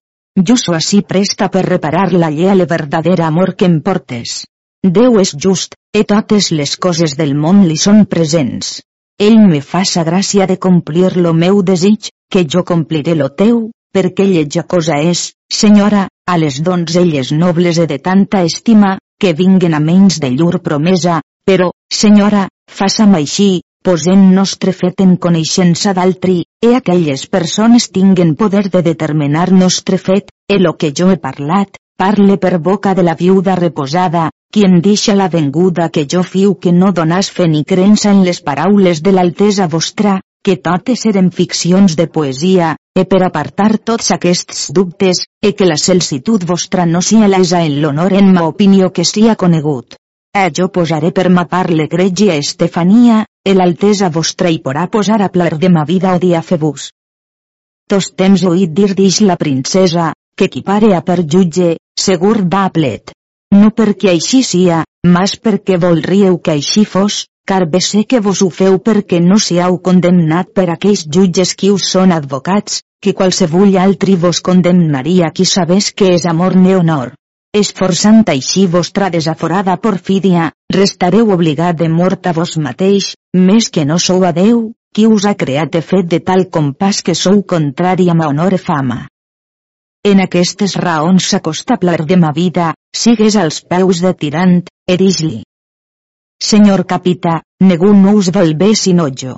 Jo 0.49 0.57
so 0.57 0.73
així 0.73 1.03
presta 1.13 1.51
per 1.53 1.67
reparar 1.67 2.07
la 2.15 2.31
lleal 2.31 2.65
verdadera 2.71 3.27
amor 3.27 3.53
que 3.55 3.69
em 3.69 3.83
portes. 3.85 4.47
Déu 4.83 5.21
és 5.21 5.35
just, 5.37 5.77
e 5.93 6.07
totes 6.15 6.49
les 6.57 6.79
coses 6.87 7.19
del 7.21 7.37
món 7.37 7.67
li 7.69 7.77
són 7.77 8.07
presents. 8.17 8.79
Ell 9.19 9.39
me 9.39 9.61
fa 9.61 9.85
sa 9.89 10.03
gràcia 10.03 10.47
de 10.51 10.57
complir 10.59 11.13
lo 11.17 11.33
meu 11.33 11.61
desig, 11.63 12.09
que 12.33 12.43
jo 12.55 12.65
compliré 12.65 13.15
lo 13.15 13.29
teu, 13.43 13.71
perquè 13.95 14.25
lletja 14.27 14.65
cosa 14.65 14.97
és, 14.99 15.33
senyora, 15.53 16.09
a 16.27 16.39
les 16.39 16.63
donzelles 16.67 17.31
nobles 17.33 17.79
e 17.79 17.87
de 17.87 17.99
tanta 17.99 18.41
estima, 18.43 18.97
que 19.21 19.35
vinguen 19.39 19.75
a 19.75 19.81
menys 19.81 20.19
de 20.19 20.31
llur 20.33 20.59
promesa, 20.63 21.21
però, 21.47 21.71
senyora, 21.93 22.49
faça'm 22.67 23.15
així, 23.15 23.61
posem 23.85 24.25
nostre 24.35 24.73
fet 24.73 25.03
en 25.05 25.17
coneixença 25.17 25.93
d'altri, 25.95 26.43
e 26.63 26.75
aquelles 26.75 27.27
persones 27.27 27.91
tinguen 27.95 28.35
poder 28.35 28.69
de 28.71 28.83
determinar 28.83 29.51
nostre 29.53 29.99
fet, 29.99 30.35
e 30.49 30.59
lo 30.59 30.75
que 30.75 30.91
jo 30.91 31.11
he 31.13 31.19
parlat, 31.19 31.79
parle 31.99 32.39
per 32.39 32.59
boca 32.59 32.95
de 32.95 33.07
la 33.07 33.15
viuda 33.15 33.55
reposada, 33.55 34.31
qui 34.53 34.67
em 34.69 34.81
deixa 34.85 35.15
la 35.17 35.31
venguda 35.33 35.89
que 35.89 36.05
jo 36.05 36.21
fiu 36.23 36.55
que 36.61 36.73
no 36.77 36.91
donàs 36.93 37.31
fe 37.33 37.47
ni 37.49 37.63
creença 37.65 38.11
en 38.13 38.21
les 38.27 38.43
paraules 38.45 39.01
de 39.01 39.13
l'altesa 39.17 39.67
vostra, 39.75 40.19
que 40.45 40.59
totes 40.67 41.07
eren 41.09 41.31
ficcions 41.33 41.97
de 41.97 42.07
poesia, 42.17 42.75
e 42.93 43.07
per 43.09 43.23
apartar 43.25 43.79
tots 43.79 44.11
aquests 44.13 44.67
dubtes, 44.77 45.23
e 45.41 45.55
que 45.57 45.69
la 45.69 45.79
celsitud 45.81 46.45
vostra 46.45 46.85
no 46.85 47.01
sia 47.01 47.31
l'esa 47.33 47.63
en 47.65 47.79
l'honor 47.81 48.13
en 48.19 48.29
ma 48.35 48.45
opinió 48.51 48.91
que 48.93 49.07
sia 49.09 49.37
conegut. 49.43 49.97
E 50.37 50.45
jo 50.59 50.69
posaré 50.69 51.13
per 51.13 51.31
mapar 51.31 51.71
l'egregia 51.71 52.37
Estefania, 52.37 53.25
el 53.45 53.61
altesa 53.61 54.11
vostra 54.11 54.53
i 54.53 54.61
porà 54.67 54.85
posar 54.91 55.23
a 55.23 55.31
plar 55.33 55.57
de 55.65 55.73
ma 55.73 55.87
vida 55.89 56.13
o 56.13 56.19
dia 56.19 56.43
febus. 56.43 56.91
Tos 57.89 58.13
temps 58.13 58.45
oït 58.53 58.77
dir 58.77 58.93
dix 59.01 59.23
la 59.25 59.41
princesa, 59.41 60.13
que 60.37 60.49
qui 60.53 60.63
pare 60.63 60.95
a 60.97 61.01
per 61.01 61.23
jutge, 61.25 61.77
segur 61.97 62.37
va 62.45 62.67
a 62.69 62.71
plet. 62.77 63.17
No 63.53 63.71
perquè 63.79 64.11
així 64.13 64.43
sia, 64.49 64.83
mas 65.17 65.37
perquè 65.37 65.79
voldríeu 65.87 66.39
que 66.41 66.57
així 66.57 66.85
fos, 66.97 67.27
car 67.47 67.65
bé 67.73 67.81
sé 67.85 68.05
que 68.09 68.21
vos 68.27 68.43
ho 68.43 68.51
feu 68.51 68.79
perquè 68.91 69.21
no 69.21 69.39
siau 69.47 69.81
condemnat 69.89 70.53
per 70.57 70.69
aquells 70.73 71.07
jutges 71.17 71.55
qui 71.55 71.71
us 71.71 71.89
són 71.95 72.13
advocats, 72.19 72.83
que 73.03 73.17
qualsevull 73.19 73.77
altri 73.87 74.15
vos 74.27 74.41
condemnaria 74.41 75.33
qui 75.37 75.49
sabés 75.57 75.91
que 75.93 76.15
és 76.19 76.31
amor 76.37 76.57
ne 76.57 76.79
honor 76.79 77.13
esforçant 77.59 78.23
així 78.33 78.63
vostra 78.75 79.11
desaforada 79.13 79.75
porfídia, 79.77 80.47
restareu 80.73 81.33
obligat 81.35 81.77
de 81.77 81.89
mort 81.93 82.27
a 82.27 82.33
vos 82.39 82.57
mateix, 82.57 83.11
més 83.37 83.69
que 83.69 83.85
no 83.85 83.99
sou 84.01 84.25
a 84.25 84.33
Déu, 84.33 84.71
qui 84.97 85.05
us 85.07 85.27
ha 85.29 85.35
creat 85.43 85.77
e 85.77 85.83
fet 85.85 86.09
de 86.09 86.21
tal 86.25 86.47
compàs 86.57 87.03
que 87.05 87.15
sou 87.15 87.43
contrari 87.55 88.09
a 88.09 88.17
ma 88.17 88.31
honor 88.33 88.57
e 88.57 88.61
fama. 88.69 89.03
En 90.11 90.19
aquestes 90.19 90.73
raons 90.83 91.29
s'acosta 91.31 91.77
plar 91.79 92.01
de 92.11 92.17
ma 92.19 92.33
vida, 92.35 92.73
sigues 93.03 93.37
als 93.39 93.61
peus 93.73 94.01
de 94.03 94.11
tirant, 94.19 94.57
e 94.91 94.97
dix-li. 94.99 95.45
Senyor 96.43 96.83
capità, 96.91 97.37
ningú 97.63 97.93
no 97.95 98.17
us 98.19 98.33
vol 98.35 98.57
bé 98.59 98.73
sinó 98.75 99.07
jo. 99.21 99.37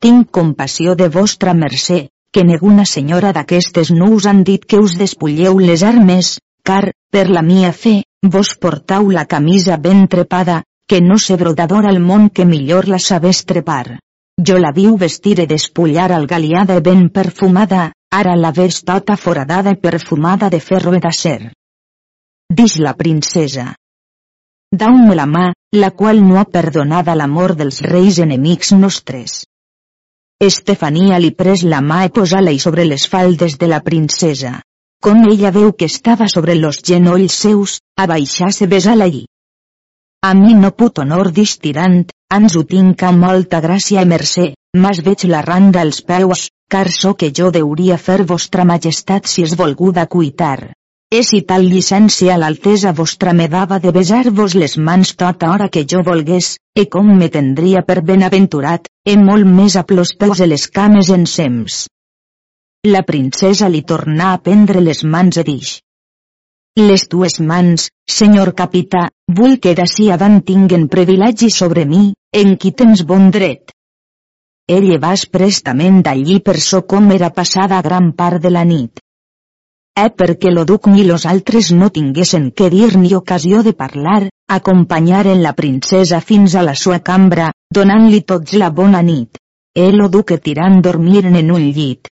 Tinc 0.00 0.30
compassió 0.38 0.94
de 0.96 1.10
vostra 1.12 1.52
mercè, 1.52 1.98
que 2.32 2.44
ninguna 2.48 2.86
senyora 2.88 3.34
d'aquestes 3.36 3.90
no 3.92 4.08
us 4.14 4.24
han 4.30 4.40
dit 4.44 4.64
que 4.64 4.80
us 4.80 4.96
despulleu 4.96 5.60
les 5.60 5.84
armes, 5.84 6.38
car, 6.64 6.94
per 7.12 7.26
la 7.28 7.44
mia 7.44 7.74
fe, 7.82 7.98
vos 8.24 8.54
portau 8.56 9.10
la 9.12 9.26
camisa 9.26 9.76
ben 9.76 10.06
trepada, 10.08 10.62
que 10.88 11.02
no 11.02 11.18
sé 11.18 11.36
brodador 11.36 11.84
al 11.92 12.00
món 12.00 12.30
que 12.30 12.48
millor 12.48 12.88
la 12.88 13.02
sabés 13.10 13.44
trepar. 13.44 13.98
Jo 14.48 14.56
la 14.64 14.72
viu 14.72 14.96
vestir 14.96 15.40
e 15.44 15.46
despullar 15.46 16.08
al 16.12 16.26
galiada 16.26 16.80
ben 16.80 17.10
perfumada, 17.10 17.92
ara 18.12 18.36
la 18.36 18.52
ves 18.52 18.82
tota 18.84 19.16
foradada 19.16 19.72
i 19.74 19.80
perfumada 19.80 20.48
de 20.50 20.60
ferro 20.60 20.94
e 20.94 21.00
d'acer. 21.00 21.52
Dix 22.52 22.78
la 22.78 22.94
princesa. 22.94 23.74
Dau-me 24.72 25.14
la 25.14 25.26
mà, 25.26 25.52
la 25.74 25.90
qual 25.90 26.22
no 26.22 26.38
ha 26.38 26.44
perdonada 26.44 27.14
l'amor 27.14 27.54
dels 27.56 27.80
reis 27.82 28.18
enemics 28.22 28.72
nostres. 28.72 29.44
Estefania 30.38 31.18
li 31.18 31.30
pres 31.32 31.62
la 31.64 31.80
mà 31.80 32.02
i 32.06 32.12
posa-la-hi 32.16 32.58
sobre 32.60 32.84
les 32.84 33.06
faldes 33.08 33.56
de 33.58 33.68
la 33.72 33.80
princesa. 33.80 34.60
Com 35.02 35.22
ella 35.30 35.52
veu 35.52 35.72
que 35.72 35.88
estava 35.90 36.28
sobre 36.28 36.54
los 36.54 36.82
genolls 36.82 37.38
seus, 37.44 37.78
abaixar-se 37.96 38.66
besar-la 38.66 39.06
i. 39.06 39.24
A 40.26 40.34
mi 40.34 40.54
no 40.54 40.72
put 40.72 40.98
honor 40.98 41.30
distirant, 41.32 42.04
ans 42.38 42.56
ho 42.56 42.64
tinc 42.64 43.02
amb 43.08 43.24
molta 43.24 43.60
gràcia 43.64 44.02
i 44.02 44.10
mercè, 44.12 44.46
mas 44.84 45.02
veig 45.06 45.24
la 45.32 45.42
randa 45.46 45.80
als 45.82 46.02
peus, 46.10 46.48
car 46.68 46.88
so 47.00 47.14
que 47.20 47.32
jo 47.38 47.52
deuria 47.54 47.96
fer 48.08 48.22
vostra 48.32 48.64
majestat 48.64 49.30
si 49.32 49.46
es 49.46 49.54
volguda 49.60 50.06
cuitar. 50.06 50.72
E 51.06 51.22
si 51.22 51.38
tal 51.46 51.62
llicència 51.70 52.36
l'altesa 52.42 52.92
vostra 52.92 53.32
me 53.32 53.46
dava 53.48 53.78
de 53.78 53.92
besar-vos 53.94 54.56
les 54.58 54.74
mans 54.88 55.12
tota 55.14 55.52
hora 55.52 55.68
que 55.68 55.84
jo 55.92 56.02
volgués, 56.08 56.56
e 56.74 56.88
com 56.90 57.12
me 57.18 57.28
tendria 57.36 57.82
per 57.86 58.02
benaventurat, 58.08 58.90
e 59.06 59.14
molt 59.16 59.46
més 59.46 59.76
a 59.76 59.84
plos 59.86 60.16
peus 60.18 60.42
de 60.42 60.48
les 60.50 60.66
cames 60.66 61.12
ensems. 61.14 61.84
La 62.90 63.04
princesa 63.06 63.70
li 63.70 63.84
tornà 63.86 64.32
a 64.32 64.40
prendre 64.42 64.82
les 64.82 65.04
mans 65.04 65.38
i 65.38 65.46
dix. 65.46 65.76
Les 66.76 67.06
tues 67.08 67.38
mans, 67.40 67.86
senyor 68.10 68.52
capità, 68.58 69.06
vull 69.38 69.56
que 69.62 69.78
d'ací 69.78 70.10
avant 70.10 70.42
tinguen 70.50 70.90
privilegi 70.92 71.48
sobre 71.54 71.86
mi, 71.86 72.02
en 72.42 72.56
qui 72.58 72.74
tens 72.82 73.06
bon 73.06 73.30
dret. 73.30 73.75
Ell 74.74 74.96
vas 74.98 75.22
prestament 75.30 76.00
d'allí 76.02 76.40
per 76.46 76.56
so 76.58 76.80
com 76.92 77.12
era 77.16 77.28
passada 77.34 77.76
gran 77.86 78.06
part 78.20 78.42
de 78.42 78.50
la 78.50 78.64
nit. 78.66 78.98
Eh 79.96 80.08
perquè 80.20 80.50
lo 80.50 80.64
duc 80.66 80.88
ni 80.90 81.04
los 81.06 81.26
altres 81.32 81.68
no 81.72 81.88
tinguessin 81.98 82.48
que 82.50 82.66
dir 82.68 82.96
ni 82.98 83.12
ocasió 83.14 83.60
de 83.62 83.72
parlar, 83.82 84.24
acompanyaren 84.56 85.42
la 85.44 85.52
princesa 85.60 86.18
fins 86.20 86.56
a 86.56 86.64
la 86.66 86.74
sua 86.74 86.98
cambra, 86.98 87.52
donant-li 87.78 88.20
tots 88.32 88.56
la 88.62 88.70
bona 88.70 89.02
nit. 89.06 89.38
El 89.72 89.94
lo 90.00 90.08
duc 90.08 90.32
tirant 90.42 90.82
dormiren 90.82 91.36
en 91.36 91.52
un 91.58 91.68
llit. 91.76 92.10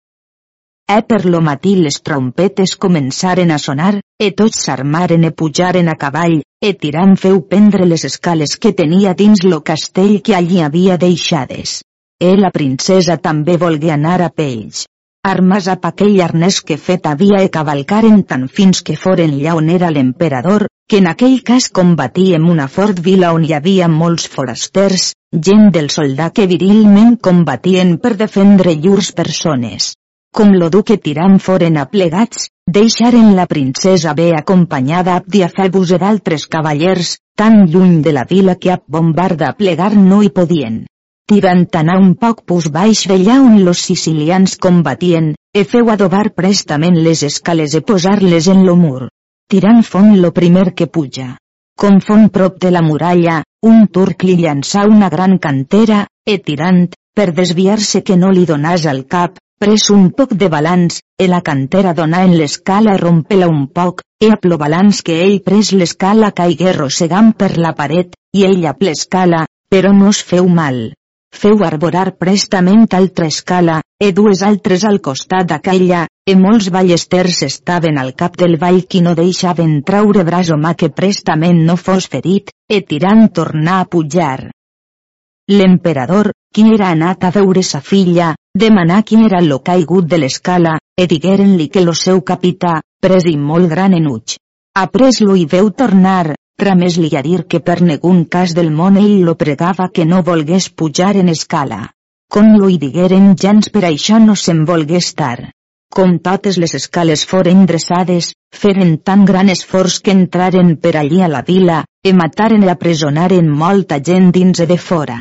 E 0.90 1.02
per 1.06 1.20
lo 1.26 1.40
matí 1.40 1.76
les 1.76 2.00
trompetes 2.02 2.74
començaren 2.86 3.52
a 3.54 3.60
sonar, 3.66 3.92
e 4.18 4.32
tots 4.42 4.64
s'armaren 4.64 5.28
e 5.28 5.30
pujaren 5.30 5.88
a 5.88 5.94
cavall, 5.94 6.40
e 6.58 6.74
tirant 6.74 7.14
feu 7.14 7.44
prendre 7.46 7.86
les 7.86 8.04
escales 8.10 8.56
que 8.58 8.74
tenia 8.82 9.14
dins 9.14 9.44
lo 9.46 9.62
castell 9.62 10.18
que 10.20 10.34
allí 10.34 10.60
havia 10.66 10.98
deixades. 10.98 11.78
E 12.22 12.30
la 12.36 12.50
princesa 12.54 13.16
també 13.16 13.56
volgué 13.60 13.90
anar 13.94 14.18
a 14.20 14.28
pells. 14.40 14.82
Armas 15.28 15.68
a 15.72 15.76
aquell 15.90 16.18
arnès 16.24 16.58
que 16.70 16.76
fet 16.88 17.06
havia 17.10 17.40
e 17.44 17.48
cavalcaren 17.54 18.18
tan 18.32 18.48
fins 18.58 18.82
que 18.88 18.96
foren 19.04 19.32
allà 19.36 19.54
on 19.60 19.70
era 19.76 19.90
l'emperador, 19.94 20.66
que 20.88 21.00
en 21.02 21.08
aquell 21.12 21.38
cas 21.50 21.70
combatíem 21.78 22.50
una 22.56 22.68
fort 22.68 23.00
vila 23.06 23.32
on 23.36 23.46
hi 23.48 23.54
havia 23.56 23.88
molts 23.88 24.28
forasters, 24.34 25.14
gent 25.48 25.70
del 25.78 25.88
soldat 25.96 26.36
que 26.36 26.46
virilment 26.52 27.16
combatien 27.30 27.96
per 28.04 28.16
defendre 28.26 28.76
llurs 28.76 29.12
persones 29.22 29.94
com 30.32 30.52
lo 30.54 30.68
duque 30.70 30.96
tirant 31.04 31.38
foren 31.42 31.76
aplegats, 31.82 32.44
deixaren 32.76 33.32
la 33.38 33.46
princesa 33.50 34.14
bé 34.14 34.28
acompanyada 34.38 35.16
ab 35.18 35.26
Diafebus 35.26 35.96
e 35.96 35.98
d'altres 35.98 36.46
cavallers, 36.52 37.16
tan 37.34 37.64
lluny 37.72 37.98
de 38.04 38.12
la 38.14 38.24
vila 38.30 38.54
que 38.54 38.70
ab 38.76 38.84
bombarda 38.86 39.52
plegar 39.58 39.96
no 39.96 40.22
hi 40.22 40.30
podien. 40.30 40.84
Tirant 41.30 41.68
anar 41.78 41.94
un 42.02 42.14
poc 42.18 42.40
pus 42.42 42.64
baix 42.74 43.00
veia 43.06 43.36
on 43.40 43.60
los 43.66 43.80
sicilians 43.88 44.56
combatien, 44.64 45.28
e 45.54 45.62
feu 45.72 45.92
adobar 45.92 46.32
prestament 46.34 46.96
les 47.04 47.22
escales 47.28 47.76
e 47.78 47.80
posar-les 47.90 48.48
en 48.50 48.64
lo 48.66 48.74
mur. 48.80 49.06
Tirant 49.46 49.84
font 49.86 50.16
lo 50.24 50.32
primer 50.34 50.72
que 50.74 50.88
puja. 50.96 51.36
Com 51.78 52.00
font 52.08 52.26
prop 52.34 52.58
de 52.66 52.74
la 52.74 52.82
muralla, 52.82 53.38
un 53.62 53.86
turc 53.94 54.26
li 54.26 54.36
llançà 54.42 54.84
una 54.90 55.08
gran 55.14 55.38
cantera, 55.38 56.02
e 56.26 56.38
tirant, 56.42 56.82
per 57.14 57.30
desviar-se 57.38 58.02
que 58.02 58.18
no 58.18 58.34
li 58.34 58.42
donàs 58.50 58.90
al 58.90 59.06
cap, 59.06 59.38
pres 59.62 59.86
un 59.94 60.10
poc 60.10 60.34
de 60.34 60.50
balanç, 60.50 60.98
e 61.14 61.30
la 61.30 61.44
cantera 61.46 61.94
donà 61.94 62.26
en 62.26 62.38
l'escala 62.42 62.98
rompe-la 62.98 63.46
un 63.46 63.68
poc, 63.68 64.02
e 64.18 64.34
a 64.34 64.42
plo 64.42 64.58
balanç 64.58 65.06
que 65.06 65.22
ell 65.22 65.42
pres 65.46 65.70
l'escala 65.78 66.34
caigué 66.34 66.74
rossegant 66.74 67.36
per 67.38 67.56
la 67.56 67.76
paret, 67.78 68.18
i 68.34 68.48
ella 68.50 68.74
l'escala, 68.80 69.46
però 69.70 69.94
no 69.94 70.10
es 70.10 70.26
feu 70.26 70.48
mal. 70.48 70.88
Feu 71.30 71.62
arborar 71.64 72.16
prestament 72.18 72.86
altra 72.98 73.26
escala, 73.26 73.80
e 73.98 74.10
dues 74.12 74.42
altres 74.42 74.84
al 74.84 74.98
costat 75.00 75.46
d'aquella, 75.52 76.06
e 76.26 76.34
molts 76.36 76.68
ballesters 76.74 77.42
estaven 77.46 77.98
al 77.98 78.12
cap 78.14 78.36
del 78.36 78.58
vall 78.58 78.82
qui 78.90 79.00
no 79.00 79.14
deixaven 79.14 79.80
traure 79.86 80.24
braç 80.24 80.50
o 80.50 80.58
mà 80.58 80.74
que 80.74 80.90
prestament 80.90 81.62
no 81.68 81.76
fos 81.76 82.08
ferit, 82.12 82.50
e 82.68 82.82
tirant 82.82 83.28
tornar 83.32 83.78
a 83.80 83.86
pujar. 83.86 84.50
L'emperador, 85.50 86.32
qui 86.54 86.66
era 86.74 86.90
anat 86.94 87.24
a 87.24 87.30
veure 87.34 87.62
sa 87.62 87.80
filla, 87.80 88.34
demanà 88.54 89.02
qui 89.02 89.22
era 89.24 89.40
lo 89.40 89.62
caigut 89.62 90.06
de 90.10 90.18
l'escala, 90.18 90.76
e 90.98 91.06
digueren-li 91.06 91.68
que 91.68 91.82
lo 91.86 91.94
seu 91.94 92.20
capità, 92.22 92.80
pres 93.00 93.26
i 93.26 93.36
molt 93.38 93.70
gran 93.70 93.94
enuig. 93.94 94.36
Après-lo 94.76 95.34
i 95.34 95.46
veu 95.50 95.70
tornar, 95.70 96.34
tramés-li 96.60 97.10
a 97.16 97.22
dir 97.26 97.44
que 97.50 97.60
per 97.68 97.78
negun 97.90 98.24
cas 98.34 98.52
del 98.58 98.68
món 98.80 98.98
ell 99.00 99.24
lo 99.28 99.34
pregava 99.42 99.88
que 99.94 100.04
no 100.10 100.20
volgués 100.26 100.68
pujar 100.82 101.14
en 101.22 101.32
escala. 101.32 101.80
Com 102.30 102.52
lo 102.60 102.68
hi 102.70 102.76
digueren 102.82 103.32
jans 103.44 103.72
per 103.74 103.86
això 103.88 104.20
no 104.26 104.36
se'n 104.36 104.62
volgué 104.68 105.00
estar. 105.04 105.50
Com 105.90 106.18
totes 106.22 106.60
les 106.62 106.76
escales 106.78 107.24
foren 107.26 107.64
dreçades, 107.66 108.30
feren 108.54 108.98
tan 109.08 109.24
gran 109.30 109.48
esforç 109.50 109.98
que 110.04 110.14
entraren 110.14 110.76
per 110.76 110.94
allí 111.00 111.24
a 111.26 111.32
la 111.32 111.42
vila, 111.48 111.80
e 112.06 112.12
mataren 112.14 112.62
i 112.62 112.70
apresonaren 112.70 113.50
molta 113.64 113.98
gent 114.10 114.30
dins 114.36 114.62
i 114.62 114.68
de 114.70 114.78
fora. 114.78 115.18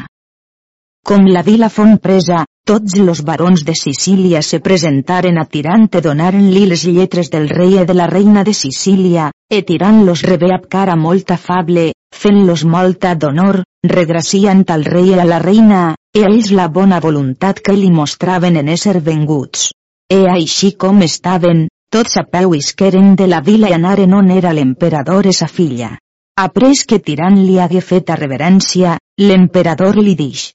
Com 1.07 1.25
la 1.25 1.41
vila 1.41 1.69
fon 1.73 1.97
presa, 1.97 2.43
tots 2.69 2.95
los 3.01 3.23
barons 3.25 3.63
de 3.65 3.73
Sicília 3.73 4.41
se 4.45 4.59
presentaren 4.59 5.39
a 5.41 5.45
Tirant 5.45 5.87
e 5.97 6.01
donaren-li 6.05 6.65
les 6.69 6.83
lletres 6.85 7.31
del 7.33 7.47
rei 7.49 7.79
e 7.81 7.85
de 7.89 7.95
la 7.97 8.05
reina 8.05 8.43
de 8.43 8.53
Sicília, 8.53 9.31
e 9.49 9.63
Tirant-los 9.65 10.21
rebé 10.21 10.51
amb 10.53 10.67
cara 10.69 10.95
molt 10.95 11.31
afable, 11.33 11.87
fent-los 12.13 12.65
molta 12.65 13.15
d'honor, 13.15 13.63
regraciant 13.87 14.65
al 14.69 14.85
rei 14.85 15.09
i 15.15 15.17
a 15.17 15.25
la 15.25 15.39
reina, 15.39 15.95
e 16.13 16.21
ells 16.27 16.51
la 16.51 16.67
bona 16.67 16.99
voluntat 16.99 17.63
que 17.65 17.73
li 17.73 17.89
mostraven 17.89 18.61
en 18.61 18.69
ésser 18.75 18.99
venguts. 19.01 19.71
E 20.13 20.21
així 20.29 20.75
com 20.77 21.01
estaven, 21.05 21.67
tots 21.89 22.17
a 22.21 22.25
peu 22.29 22.53
isqueren 22.53 23.15
de 23.15 23.25
la 23.25 23.41
vila 23.41 23.73
i 23.73 23.77
anaren 23.79 24.13
on 24.13 24.29
era 24.29 24.53
l'emperador 24.53 25.25
e 25.25 25.33
sa 25.33 25.47
filla. 25.47 25.95
Après 26.37 26.85
que 26.87 27.01
Tirant 27.01 27.41
li 27.41 27.57
hagué 27.59 27.81
fet 27.81 28.09
a 28.09 28.15
reverència, 28.21 28.97
l'emperador 29.17 29.97
li 29.97 30.13
dix. 30.15 30.51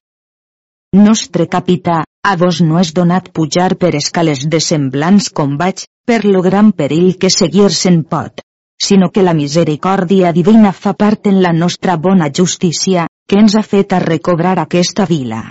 Nostre 0.94 1.48
capità, 1.50 2.04
a 2.22 2.36
vos 2.38 2.60
no 2.62 2.76
és 2.78 2.92
donat 2.94 3.32
pujar 3.34 3.72
per 3.74 3.88
escales 3.98 4.44
de 4.46 4.60
semblants 4.62 5.32
vaig, 5.58 5.80
per 6.06 6.20
lo 6.24 6.40
gran 6.40 6.70
perill 6.70 7.16
que 7.18 7.30
seguir 7.30 7.70
se'n 7.74 8.04
pot. 8.04 8.38
Sinó 8.78 9.08
que 9.10 9.24
la 9.24 9.34
misericòrdia 9.34 10.30
divina 10.30 10.70
fa 10.70 10.92
part 10.94 11.26
en 11.26 11.42
la 11.42 11.52
nostra 11.52 11.96
bona 11.96 12.28
justícia, 12.30 13.08
que 13.26 13.40
ens 13.40 13.56
ha 13.56 13.62
fet 13.62 13.92
a 13.92 13.98
recobrar 13.98 14.54
aquesta 14.62 15.04
vila. 15.04 15.42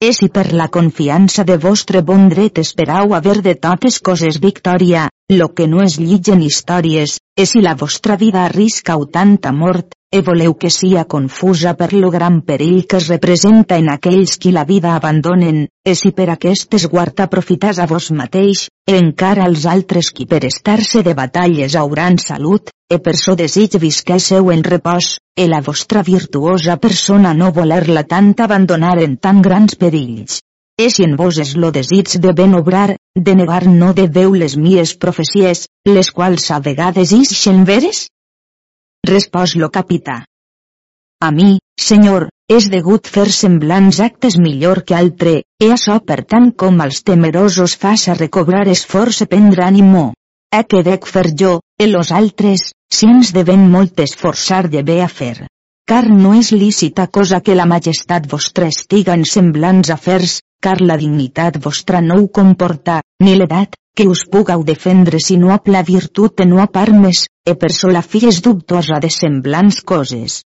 És 0.00 0.20
si 0.22 0.28
per 0.28 0.52
la 0.52 0.68
confiança 0.68 1.42
de 1.42 1.56
vostre 1.58 2.02
bon 2.02 2.28
dret 2.28 2.58
esperau 2.62 3.14
haver 3.14 3.42
de 3.42 3.56
totes 3.56 3.98
coses 3.98 4.38
victòria, 4.38 5.08
lo 5.34 5.48
que 5.48 5.66
no 5.66 5.82
és 5.82 5.98
llig 5.98 6.30
en 6.30 6.46
històries, 6.46 7.18
és 7.36 7.50
si 7.50 7.60
la 7.60 7.74
vostra 7.74 8.16
vida 8.16 8.44
arriscau 8.44 9.06
tanta 9.10 9.50
mort, 9.50 9.98
e 10.12 10.20
voleu 10.20 10.52
que 10.60 10.68
sia 10.68 11.06
confusa 11.08 11.72
per 11.72 11.94
lo 11.94 12.10
gran 12.12 12.42
perill 12.48 12.84
que 12.84 12.98
es 13.00 13.08
representa 13.08 13.78
en 13.80 13.88
aquells 13.88 14.36
qui 14.36 14.52
la 14.52 14.66
vida 14.68 14.92
abandonen, 14.94 15.64
e 15.80 15.94
si 15.96 16.12
per 16.12 16.28
aquestes 16.28 16.84
guarda 16.92 17.24
aprofitas 17.24 17.80
a 17.80 17.86
vos 17.88 18.10
mateix, 18.12 18.66
e 18.84 18.98
encara 19.00 19.46
als 19.48 19.64
altres 19.64 20.12
qui 20.12 20.28
per 20.28 20.44
estar-se 20.44 21.00
de 21.02 21.16
batalles 21.16 21.78
hauran 21.80 22.20
salut, 22.20 22.68
e 22.92 23.00
per 23.00 23.16
so 23.16 23.34
desig 23.40 23.78
visquésseu 23.80 24.52
en 24.52 24.62
repòs, 24.68 25.16
e 25.32 25.48
la 25.48 25.62
vostra 25.64 26.04
virtuosa 26.04 26.76
persona 26.76 27.32
no 27.32 27.48
voler-la 27.50 28.04
tant 28.04 28.34
abandonar 28.44 28.98
en 29.00 29.16
tan 29.16 29.40
grans 29.40 29.80
perills. 29.80 30.42
E 30.76 30.90
si 30.92 31.08
en 31.08 31.16
vos 31.16 31.40
és 31.40 31.56
lo 31.56 31.72
desig 31.72 32.18
de 32.20 32.36
ben 32.36 32.52
obrar, 32.54 32.96
de 33.16 33.34
negar 33.34 33.64
no 33.64 33.94
deveu 33.96 34.36
les 34.36 34.58
mies 34.60 34.92
profecies, 34.96 35.68
les 35.88 36.12
quals 36.12 36.50
a 36.50 36.60
vegades 36.60 37.16
ixen 37.16 37.64
veres? 37.64 38.10
Respòs 39.08 39.56
lo 39.58 39.68
capità. 39.74 40.20
A 41.22 41.30
mi, 41.34 41.58
senyor, 41.74 42.28
és 42.46 42.68
degut 42.70 43.08
fer 43.10 43.24
semblants 43.34 43.98
actes 44.04 44.36
millor 44.38 44.82
que 44.86 44.94
altre, 44.94 45.32
e 45.58 45.70
açò 45.74 45.96
per 46.06 46.20
tant 46.32 46.52
com 46.62 46.78
als 46.84 47.02
temerosos 47.02 47.74
faça 47.84 48.14
recobrar 48.18 48.68
esforç 48.70 49.24
e 49.24 49.26
prendre 49.32 49.64
ànimo. 49.66 50.04
E 50.54 50.62
que 50.68 50.84
dec 50.86 51.08
fer 51.14 51.32
jo, 51.34 51.58
e 51.82 51.88
los 51.90 52.12
altres, 52.12 52.70
si 52.94 53.10
ens 53.10 53.32
devem 53.34 53.66
molt 53.74 53.98
esforçar 54.06 54.68
de 54.70 54.84
bé 54.86 55.00
a 55.02 55.08
fer. 55.08 55.48
Car 55.88 56.06
no 56.08 56.34
és 56.38 56.52
lícita 56.52 57.08
cosa 57.08 57.40
que 57.40 57.58
la 57.58 57.66
majestat 57.66 58.30
vostra 58.30 58.70
estiga 58.70 59.18
en 59.18 59.24
semblants 59.26 59.90
afers, 59.90 60.38
car 60.62 60.78
la 60.80 60.96
dignitat 61.00 61.58
vostra 61.58 62.00
no 62.00 62.20
ho 62.22 62.28
comporta, 62.28 63.00
ni 63.18 63.34
l'edat, 63.34 63.74
que 63.96 64.06
us 64.06 64.22
pugau 64.30 64.62
defendre 64.62 65.18
si 65.18 65.36
no 65.36 65.50
ap 65.52 65.66
la 65.68 65.82
virtut 65.82 66.40
e 66.40 66.46
no 66.46 66.62
ap 66.62 66.78
armes, 66.78 67.26
e 67.44 67.56
per 67.56 67.72
sola 67.72 68.02
fi 68.02 68.26
és 68.28 68.40
dubtosa 68.44 69.00
de 69.02 69.10
semblants 69.10 69.82
coses. 69.82 70.42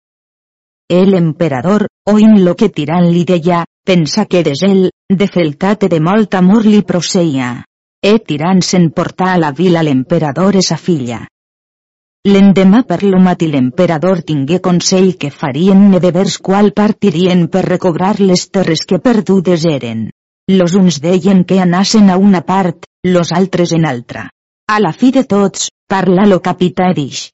El 0.90 1.14
emperador, 1.18 1.88
oint 2.12 2.40
lo 2.46 2.56
que 2.56 2.70
tirant 2.70 3.10
li 3.10 3.24
deia, 3.26 3.64
pensa 3.86 4.26
que 4.26 4.44
des 4.44 4.62
ell, 4.68 4.90
de 5.10 5.28
feltat 5.28 5.88
e 5.88 5.90
de 5.90 6.00
molt 6.00 6.36
amor 6.36 6.66
li 6.66 6.84
proseia. 6.84 7.64
E 8.04 8.18
tirant 8.20 8.62
se'n 8.62 8.90
portà 8.92 9.32
a 9.34 9.40
la 9.40 9.52
vila 9.56 9.82
l'emperador 9.82 10.58
e 10.60 10.62
sa 10.62 10.78
filla. 10.78 11.24
L'endemà 12.28 12.84
per 12.88 13.02
lo 13.04 13.20
matí 13.20 13.50
l'emperador 13.52 14.22
tingué 14.28 14.60
consell 14.64 15.16
que 15.20 15.32
farien 15.32 15.90
ne 15.92 16.00
de 16.04 16.12
vers 16.16 16.38
qual 16.40 16.72
partirien 16.72 17.48
per 17.52 17.64
recobrar 17.66 18.20
les 18.20 18.46
terres 18.48 18.86
que 18.86 19.00
perdudes 19.00 19.66
eren. 19.66 20.10
Los 20.48 20.76
uns 20.76 21.00
deien 21.02 21.44
que 21.44 21.60
anassen 21.60 22.10
a 22.10 22.18
una 22.18 22.42
part, 22.42 22.86
los 23.04 23.32
altres 23.32 23.72
en 23.72 23.86
altra. 23.86 24.30
A 24.68 24.80
la 24.80 24.94
fi 24.94 25.12
de 25.12 25.24
tots, 25.24 25.70
parla 25.94 26.24
lo 26.26 26.40
capità 26.42 26.88
dix. 26.98 27.28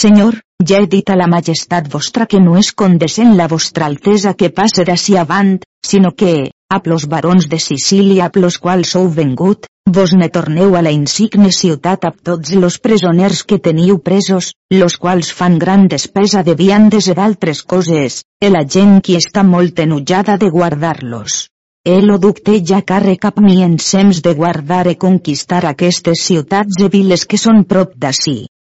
Senyor, 0.00 0.36
ja 0.68 0.78
he 0.78 0.86
dit 0.86 1.08
a 1.10 1.16
la 1.18 1.26
majestat 1.32 1.88
vostra 1.90 2.26
que 2.30 2.38
no 2.44 2.54
és 2.60 2.68
condescent 2.82 3.32
la 3.40 3.48
vostra 3.50 3.88
altesa 3.90 4.34
que 4.38 4.52
passe 4.58 4.84
d'ací 4.86 5.16
avant, 5.18 5.56
sinó 5.90 6.12
que, 6.20 6.52
a 6.70 6.78
plos 6.84 7.08
barons 7.14 7.48
de 7.50 7.58
Sicília 7.58 8.28
a 8.28 8.32
plos 8.36 8.60
quals 8.62 8.94
sou 8.94 9.10
vengut, 9.18 9.66
vos 9.98 10.14
ne 10.20 10.28
torneu 10.38 10.76
a 10.78 10.84
la 10.86 10.94
insigne 10.94 11.50
ciutat 11.58 12.06
a 12.06 12.14
tots 12.30 12.54
los 12.62 12.78
presoners 12.78 13.42
que 13.42 13.58
teniu 13.58 13.98
presos, 14.06 14.52
los 14.70 15.00
quals 15.02 15.34
fan 15.34 15.58
gran 15.58 15.88
despesa 15.90 16.46
de 16.46 16.54
viandes 16.54 17.10
i 17.10 17.18
d'altres 17.18 17.66
coses, 17.74 18.22
e 18.38 18.54
la 18.54 18.62
gent 18.76 19.00
qui 19.02 19.18
està 19.18 19.42
molt 19.42 19.82
enutjada 19.88 20.38
de 20.38 20.54
guardar-los. 20.58 21.48
El 21.88 22.10
ducte 22.20 22.58
ja 22.68 22.82
càrrec 22.88 23.20
cap 23.22 23.38
mi 23.40 23.62
en 23.64 23.78
sems 23.80 24.18
de 24.24 24.34
guardar 24.36 24.82
e 24.90 24.92
conquistar 25.04 25.62
aquestes 25.68 26.24
ciutats 26.26 26.82
e 26.84 26.88
viles 26.92 27.24
que 27.24 27.38
són 27.40 27.62
prop 27.70 27.94
d'ací. 28.02 28.34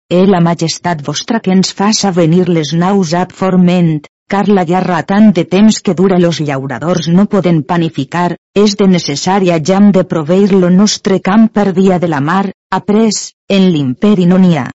E 0.09 0.21
la 0.31 0.41
majestat 0.47 1.03
vostra 1.05 1.43
que 1.45 1.53
ens 1.53 1.75
faça 1.77 2.15
venir 2.21 2.47
les 2.49 2.73
naus 2.73 3.13
ab 3.13 3.37
forment, 3.43 3.93
car 4.33 4.47
la 4.49 4.65
guerra 4.65 5.03
tant 5.13 5.29
de 5.37 5.45
temps 5.45 5.83
que 5.85 5.93
dura 6.01 6.23
los 6.25 6.41
llauradors 6.41 7.13
no 7.13 7.29
poden 7.37 7.61
panificar, 7.75 8.31
és 8.57 8.81
de 8.81 8.89
necessària 8.89 9.61
jam 9.61 9.93
de 9.93 10.09
proveir 10.09 10.55
lo 10.57 10.71
nostre 10.71 11.21
camp 11.21 11.51
per 11.53 11.75
via 11.77 12.01
de 12.01 12.09
la 12.09 12.25
mar, 12.33 12.47
après, 12.81 13.27
en 13.51 13.69
l'imperi 13.75 14.25
no 14.25 14.41
n'hi 14.41 14.57
ha. 14.57 14.71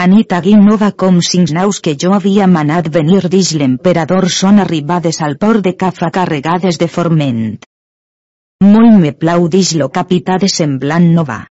Anita 0.00 0.40
Nova 0.40 0.92
com 0.92 1.20
cinc 1.20 1.50
naus 1.50 1.78
que 1.84 1.92
jo 2.02 2.14
havia 2.14 2.46
manat 2.46 2.86
venir 2.88 3.28
dix 3.28 3.52
l'emperador 3.52 4.30
són 4.30 4.58
arribades 4.58 5.20
al 5.20 5.36
port 5.36 5.60
de 5.66 5.74
Cafa 5.76 6.08
carregades 6.10 6.78
de 6.78 6.88
forment. 6.88 7.58
Molt 8.64 8.96
me 9.02 9.12
plau 9.12 9.48
dix 9.48 9.74
lo 9.74 9.88
capità 9.90 10.38
de 10.38 10.48
semblant 10.48 11.10
nova. 11.18 11.46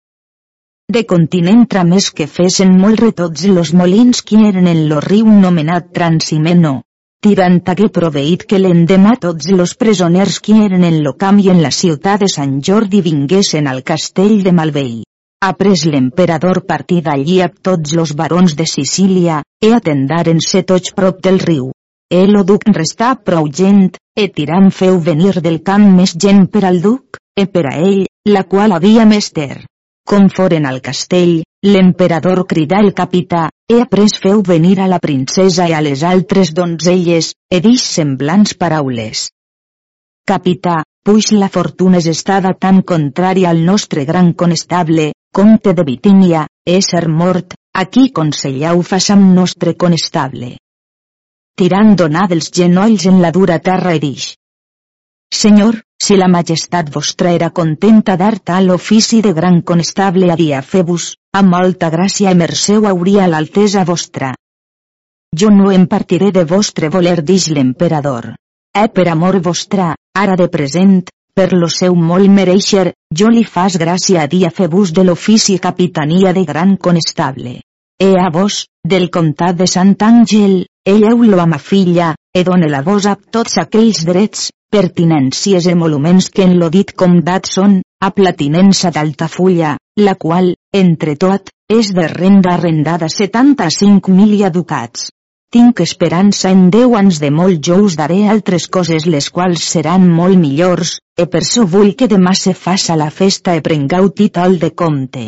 De 0.94 1.04
continent 1.06 1.66
tramés 1.66 2.12
que 2.12 2.28
fesen 2.28 2.78
molt 2.84 3.00
retots 3.00 3.48
los 3.48 3.74
molins 3.74 4.22
qui 4.22 4.38
eren 4.48 4.68
en 4.68 4.84
lo 4.90 5.00
riu 5.00 5.26
nomenat 5.26 5.90
Transimeno. 5.92 6.84
Tirant 7.26 7.58
hagué 7.66 7.90
proveït 7.90 8.46
que 8.46 8.62
l'endemà 8.62 9.16
tots 9.26 9.50
los 9.50 9.74
presoners 9.74 10.40
qui 10.40 10.60
eren 10.68 10.84
en 10.84 11.02
lo 11.02 11.16
camp 11.18 11.42
i 11.42 11.50
en 11.50 11.66
la 11.66 11.74
ciutat 11.82 12.22
de 12.22 12.30
Sant 12.30 12.62
Jordi 12.62 13.02
vinguessin 13.02 13.66
al 13.74 13.82
castell 13.82 14.44
de 14.44 14.54
Malvei. 14.54 14.96
Après 15.44 15.86
l'emperador 15.86 16.64
partí 16.66 17.02
d'allí 17.02 17.42
a 17.42 17.50
tots 17.50 17.94
los 17.94 18.16
barons 18.16 18.56
de 18.56 18.66
Sicília, 18.66 19.42
e 19.62 19.74
atendaren-se 19.74 20.64
tots 20.64 20.94
prop 20.96 21.22
del 21.22 21.40
riu. 21.40 21.72
El 22.10 22.38
duc 22.46 22.64
restà 22.70 23.16
prou 23.18 23.48
gent, 23.50 23.92
e 24.16 24.28
tirant 24.30 24.72
feu 24.72 25.00
venir 25.00 25.42
del 25.42 25.62
camp 25.62 25.86
més 25.98 26.16
gent 26.16 26.48
per 26.48 26.64
al 26.66 26.82
duc, 26.82 27.20
e 27.36 27.46
per 27.46 27.66
a 27.68 27.76
ell, 27.78 28.06
la 28.26 28.44
qual 28.44 28.72
havia 28.72 29.06
mester. 29.06 29.66
Com 30.06 30.30
foren 30.30 30.66
al 30.70 30.82
castell, 30.86 31.42
l'emperador 31.66 32.46
cridà 32.46 32.80
el 32.86 32.94
capità, 32.94 33.50
e 33.68 33.82
après 33.82 34.14
feu 34.22 34.44
venir 34.46 34.80
a 34.80 34.88
la 34.88 35.00
princesa 35.02 35.66
i 35.68 35.74
a 35.74 35.82
les 35.82 36.04
altres 36.04 36.54
donzelles, 36.54 37.34
e 37.50 37.60
dix 37.60 37.86
semblants 37.98 38.54
paraules. 38.54 39.30
capità, 40.26 40.84
puix 41.06 41.32
la 41.38 41.50
fortuna 41.54 42.00
és 42.02 42.08
estada 42.10 42.54
tan 42.58 42.82
contrària 42.82 43.50
al 43.50 43.60
nostre 43.66 44.06
gran 44.06 44.32
conestable, 44.34 45.12
comte 45.36 45.74
de 45.74 45.84
Bitínia, 45.84 46.48
ésser 46.64 47.10
mort, 47.12 47.58
aquí 47.74 48.06
consellau 48.16 48.80
façam 48.88 49.24
nostre 49.36 49.74
conestable. 49.76 50.54
Tirant 51.60 51.92
donar 52.00 52.30
dels 52.32 52.48
genolls 52.56 53.04
en 53.12 53.20
la 53.24 53.32
dura 53.36 53.58
terra 53.66 53.92
i 53.98 54.00
dix. 54.00 54.30
Senyor, 55.40 55.82
si 56.06 56.16
la 56.16 56.30
majestat 56.32 56.92
vostra 56.94 57.34
era 57.36 57.50
contenta 57.60 58.16
dar 58.22 58.38
tal 58.40 58.72
ofici 58.78 59.20
de 59.26 59.34
gran 59.34 59.60
conestable 59.62 60.32
a 60.32 60.38
dia 60.40 60.62
febus, 60.62 61.10
amb 61.36 61.52
molta 61.52 61.92
gràcia 61.92 62.32
i 62.32 62.40
merceu 62.44 62.88
hauria 62.88 63.28
l'altesa 63.28 63.84
vostra. 63.84 64.32
Jo 65.36 65.52
no 65.52 65.68
em 65.76 65.84
partiré 65.92 66.32
de 66.32 66.46
vostre 66.48 66.88
voler 66.96 67.18
dix 67.34 67.50
l'emperador. 67.52 68.32
Eh 68.72 68.88
per 68.88 69.10
amor 69.12 69.42
vostra, 69.44 69.92
ara 70.16 70.40
de 70.40 70.48
present, 70.48 71.04
per 71.36 71.52
lo 71.54 71.68
seu 71.68 71.96
molt 72.00 72.32
mereixer, 72.32 72.94
jo 73.12 73.30
li 73.30 73.44
fas 73.44 73.76
gràcia 73.78 74.24
a 74.24 74.28
dia 74.32 74.50
febus 74.50 74.94
de 74.96 75.04
l'ofici 75.04 75.58
capitania 75.60 76.32
de 76.34 76.46
gran 76.48 76.78
conestable. 76.78 77.60
E 78.00 78.10
a 78.20 78.30
vos, 78.32 78.66
del 78.84 79.10
comtat 79.12 79.58
de 79.60 79.68
Sant 79.68 79.96
Àngel, 80.00 80.66
elleu-lo 80.88 81.42
a 81.44 81.46
ma 81.46 81.60
filla, 81.60 82.14
e 82.34 82.44
done-la 82.44 82.82
vos 82.88 83.06
a 83.06 83.16
tots 83.16 83.58
aquells 83.60 84.06
drets, 84.08 84.50
pertinències 84.72 85.68
emoluments 85.72 86.30
que 86.32 86.48
en 86.48 86.56
lo 86.60 86.70
dit 86.72 86.96
comdat 86.96 87.52
són, 87.52 87.82
a 88.04 88.12
platinença 88.12 88.92
d'Altafulla, 88.92 89.76
la 90.00 90.16
qual, 90.16 90.54
entre 90.72 91.16
tot, 91.20 91.52
és 91.72 91.92
de 91.96 92.08
renda 92.12 92.56
arrendada 92.56 93.08
75 93.12 94.12
mil 94.12 94.38
ducats. 94.52 95.10
Tinc 95.54 95.80
esperança 95.84 96.50
en 96.52 96.70
Déu 96.74 96.96
anys 97.00 97.22
de 97.24 97.30
molt 97.32 97.62
jo 97.68 97.78
us 97.86 97.96
daré 98.00 98.18
altres 98.32 98.66
coses 98.78 99.06
les 99.06 99.30
quals 99.36 99.64
seran 99.74 100.08
molt 100.18 100.40
millors, 100.42 100.98
e 101.16 101.26
per 101.32 101.44
so 101.48 101.64
vull 101.76 101.94
que 102.00 102.10
demà 102.12 102.34
se 102.36 102.54
faça 102.54 102.98
la 103.00 103.10
festa 103.20 103.56
e 103.56 103.62
prengau 103.68 104.10
títol 104.22 104.58
de 104.60 104.72
comte. 104.82 105.26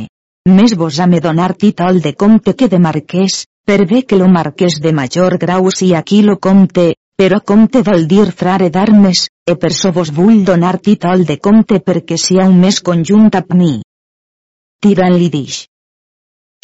Més 0.57 0.75
vos 0.81 0.99
ha 0.99 1.07
me 1.07 1.21
donar 1.23 1.53
títol 1.53 2.01
de 2.01 2.13
comte 2.13 2.55
que 2.59 2.67
de 2.73 2.79
marquès, 2.79 3.45
per 3.67 3.85
bé 3.87 4.01
que 4.03 4.19
lo 4.19 4.27
marquès 4.31 4.79
de 4.83 4.93
major 4.99 5.37
grau 5.37 5.71
si 5.71 5.93
aquí 5.93 6.21
lo 6.23 6.37
comte, 6.49 6.93
però 7.17 7.39
comte 7.53 7.81
vol 7.87 8.05
dir 8.07 8.27
frare 8.41 8.69
d'armes, 8.69 9.27
e 9.47 9.55
per 9.55 9.73
so 9.73 9.91
vos 9.91 10.11
vull 10.19 10.43
donar 10.51 10.77
títol 10.89 11.25
de 11.25 11.39
comte 11.39 11.79
perquè 11.79 12.19
siau 12.27 12.53
més 12.53 12.83
conjunt 12.91 13.31
amb 13.39 13.57
mi. 13.61 13.73
Tirant 14.83 15.17
li 15.17 15.31
dix. 15.33 15.65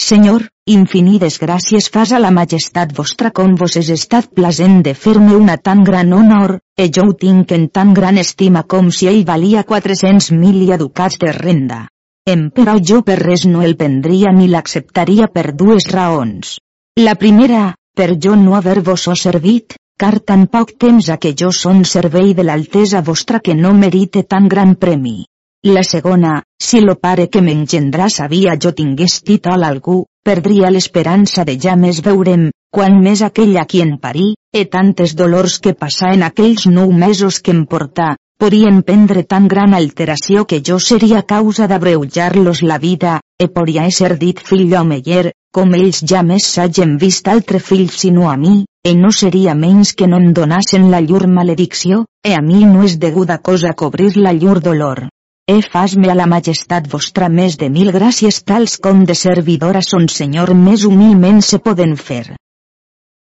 Senyor, 0.01 0.47
infinides 0.65 1.35
gràcies 1.39 1.87
fas 1.93 2.11
a 2.11 2.19
la 2.19 2.31
majestat 2.33 2.93
vostra 2.97 3.29
com 3.31 3.53
vos 3.59 3.75
és 3.77 3.91
estat 3.93 4.31
plasent 4.33 4.81
de 4.87 4.93
fer-me 4.93 5.35
una 5.35 5.57
tan 5.57 5.83
gran 5.83 6.11
honor, 6.17 6.57
e 6.77 6.89
jo 6.89 7.05
ho 7.09 7.13
tinc 7.13 7.51
en 7.51 7.67
tan 7.69 7.93
gran 7.93 8.17
estima 8.17 8.63
com 8.63 8.89
si 8.91 9.07
ell 9.07 9.23
valia 9.23 9.63
400 9.63 10.31
mil 10.31 10.65
ducats 10.77 11.19
de 11.21 11.31
renda. 11.31 11.87
Em 12.25 12.49
però 12.49 12.77
jo 12.79 13.01
per 13.03 13.19
res 13.19 13.45
no 13.45 13.61
el 13.61 13.75
prendria 13.75 14.31
ni 14.31 14.47
l'acceptaria 14.47 15.27
per 15.27 15.53
dues 15.53 15.87
raons. 15.91 16.57
La 16.99 17.15
primera, 17.15 17.75
per 17.95 18.17
jo 18.17 18.35
no 18.35 18.55
haver-vos 18.55 19.09
servit, 19.21 19.75
car 19.97 20.19
tan 20.19 20.47
poc 20.47 20.73
temps 20.79 21.09
a 21.09 21.17
que 21.17 21.35
jo 21.39 21.51
son 21.51 21.85
servei 21.85 22.33
de 22.33 22.43
l'altesa 22.43 23.01
vostra 23.01 23.39
que 23.39 23.53
no 23.53 23.73
merite 23.73 24.23
tan 24.23 24.47
gran 24.47 24.75
premi. 24.75 25.25
La 25.63 25.83
segona, 25.83 26.43
si 26.63 26.79
lo 26.81 26.95
pare 26.95 27.27
que 27.29 27.41
m'engendrà 27.45 28.07
sabia 28.09 28.55
jo 28.63 28.71
tingués 28.77 29.19
títol 29.27 29.65
algú, 29.67 29.97
perdria 30.23 30.71
l'esperança 30.71 31.43
de 31.43 31.57
ja 31.59 31.75
més 31.75 31.99
veurem, 32.05 32.49
quan 32.73 32.99
més 33.05 33.21
aquell 33.27 33.57
a 33.61 33.65
qui 33.69 33.81
en 33.83 33.97
parí, 34.03 34.33
e 34.53 34.65
tantes 34.75 35.15
dolors 35.19 35.59
que 35.59 35.75
passà 35.83 36.13
en 36.15 36.23
aquells 36.23 36.65
nou 36.71 36.93
mesos 37.03 37.39
que 37.43 37.51
em 37.51 37.65
portà, 37.73 38.13
podien 38.39 38.81
prendre 38.87 39.23
tan 39.23 39.47
gran 39.51 39.75
alteració 39.77 40.45
que 40.49 40.61
jo 40.69 40.79
seria 40.79 41.21
causa 41.33 41.67
d'abreujar-los 41.67 42.63
la 42.63 42.77
vida, 42.79 43.19
e 43.39 43.47
podria 43.47 43.85
ésser 43.91 44.17
dit 44.21 44.39
fill 44.39 44.73
o 44.79 44.83
meller, 44.87 45.33
com 45.53 45.75
ells 45.77 46.01
ja 46.11 46.23
més 46.23 46.47
s'hagen 46.53 46.97
vist 46.97 47.27
altre 47.33 47.59
fill 47.59 47.89
sinó 47.89 48.29
a 48.31 48.37
mi, 48.37 48.63
e 48.83 48.95
no 48.99 49.11
seria 49.11 49.55
menys 49.55 49.93
que 49.93 50.07
no 50.07 50.19
em 50.19 50.31
donassen 50.33 50.89
la 50.91 51.01
llur 51.01 51.27
maledicció, 51.27 52.05
e 52.23 52.33
a 52.35 52.41
mi 52.41 52.63
no 52.65 52.83
és 52.87 52.97
deguda 52.99 53.37
cosa 53.49 53.75
cobrir 53.83 54.13
la 54.17 54.33
llur 54.33 54.59
dolor. 54.59 55.05
E 55.45 55.57
fas-me 55.61 56.07
a 56.07 56.13
la 56.15 56.25
majestat 56.31 56.85
vostra 56.87 57.27
més 57.27 57.57
de 57.59 57.67
mil 57.69 57.89
gràcies 57.91 58.37
tals 58.47 58.77
com 58.83 59.01
de 59.07 59.15
servidora 59.21 59.81
son 59.83 60.05
senyor 60.07 60.53
més 60.55 60.85
humilment 60.87 61.41
se 61.43 61.59
poden 61.65 61.97
fer. 61.99 62.37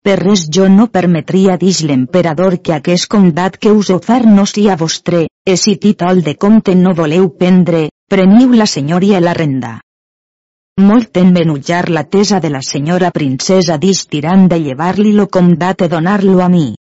Per 0.04 0.16
res 0.20 0.42
jo 0.56 0.66
no 0.68 0.90
permetria 0.96 1.56
dix 1.56 1.80
l'emperador 1.88 2.58
que 2.60 2.74
aquest 2.76 3.08
comdat 3.08 3.56
que 3.56 3.72
us 3.72 3.88
ofer 3.94 4.26
no 4.26 4.44
sia 4.44 4.76
vostre, 4.76 5.22
e 5.46 5.56
si 5.56 5.78
títol 5.86 6.20
de 6.26 6.34
comte 6.36 6.74
no 6.74 6.92
voleu 6.92 7.30
prendre, 7.30 7.86
preniu 8.12 8.52
la 8.60 8.66
senyoria 8.66 9.24
la 9.24 9.32
renda. 9.32 9.72
Molt 10.84 11.16
enmenullar 11.16 11.88
la 11.88 12.04
tesa 12.04 12.40
de 12.44 12.52
la 12.52 12.60
senyora 12.60 13.10
princesa 13.10 13.80
dix 13.80 14.04
tirant 14.04 14.48
de 14.52 14.60
llevar-li 14.60 15.16
lo 15.16 15.30
comdat 15.32 15.80
e 15.80 15.88
donar-lo 15.88 16.42
a 16.44 16.52
mi. 16.52 16.74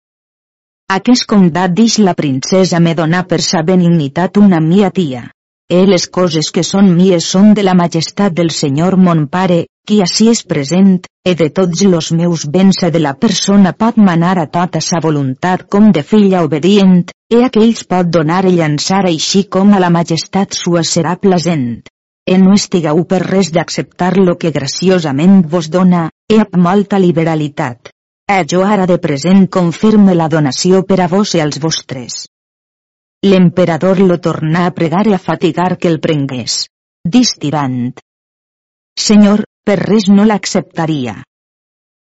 Aquest 0.94 1.28
comdat 1.30 1.74
dix 1.78 2.00
la 2.02 2.16
princesa 2.18 2.80
me 2.82 2.96
dona 2.98 3.20
per 3.32 3.38
sa 3.48 3.60
benignitat 3.66 4.38
una 4.42 4.60
mia 4.68 4.88
tia. 4.90 5.20
E 5.70 5.84
les 5.86 6.08
coses 6.18 6.48
que 6.56 6.64
són 6.66 6.88
mies 6.96 7.28
són 7.34 7.52
de 7.60 7.66
la 7.68 7.76
majestat 7.78 8.34
del 8.40 8.50
senyor 8.60 8.98
mon 8.98 9.28
pare, 9.36 9.60
qui 9.86 10.00
així 10.06 10.32
és 10.32 10.42
present, 10.54 10.96
e 11.22 11.36
de 11.42 11.50
tots 11.60 11.84
los 11.92 12.10
meus 12.22 12.48
béns 12.56 12.82
e 12.88 12.90
de 12.96 13.04
la 13.04 13.14
persona 13.26 13.76
pot 13.84 14.00
manar 14.08 14.34
a 14.42 14.48
tota 14.58 14.82
sa 14.82 15.04
voluntat 15.04 15.68
com 15.76 15.92
de 15.92 16.02
filla 16.14 16.42
obedient, 16.48 17.06
e 17.30 17.44
aquells 17.50 17.86
pot 17.94 18.10
donar 18.18 18.42
i 18.50 18.56
llançar 18.58 19.04
així 19.12 19.44
com 19.58 19.78
a 19.78 19.84
la 19.86 19.94
majestat 20.00 20.58
sua 20.58 20.82
serà 20.96 21.16
plasent 21.22 21.70
e 22.30 22.36
no 22.38 22.52
estigueu 22.54 23.06
per 23.10 23.24
res 23.26 23.48
d'acceptar 23.54 24.12
lo 24.18 24.36
que 24.42 24.52
graciosament 24.58 25.40
vos 25.54 25.70
dona, 25.74 26.10
e 26.30 26.38
amb 26.44 26.60
molta 26.66 27.00
liberalitat. 27.02 27.90
E 28.30 28.44
jo 28.46 28.60
ara 28.62 28.86
de 28.90 29.00
present 29.02 29.48
confirme 29.56 30.14
la 30.18 30.28
donació 30.30 30.84
per 30.90 31.00
a 31.02 31.08
vos 31.14 31.32
i 31.38 31.40
als 31.46 31.58
vostres. 31.64 32.18
L'emperador 33.26 34.02
lo 34.10 34.20
tornà 34.28 34.68
a 34.68 34.74
pregar 34.76 35.08
i 35.10 35.16
a 35.18 35.20
fatigar 35.24 35.72
que 35.78 35.90
el 35.92 35.98
prengués. 36.04 36.60
Distirant. 37.16 37.98
Senyor, 39.08 39.44
per 39.66 39.80
res 39.82 40.08
no 40.14 40.28
l'acceptaria. 40.30 41.18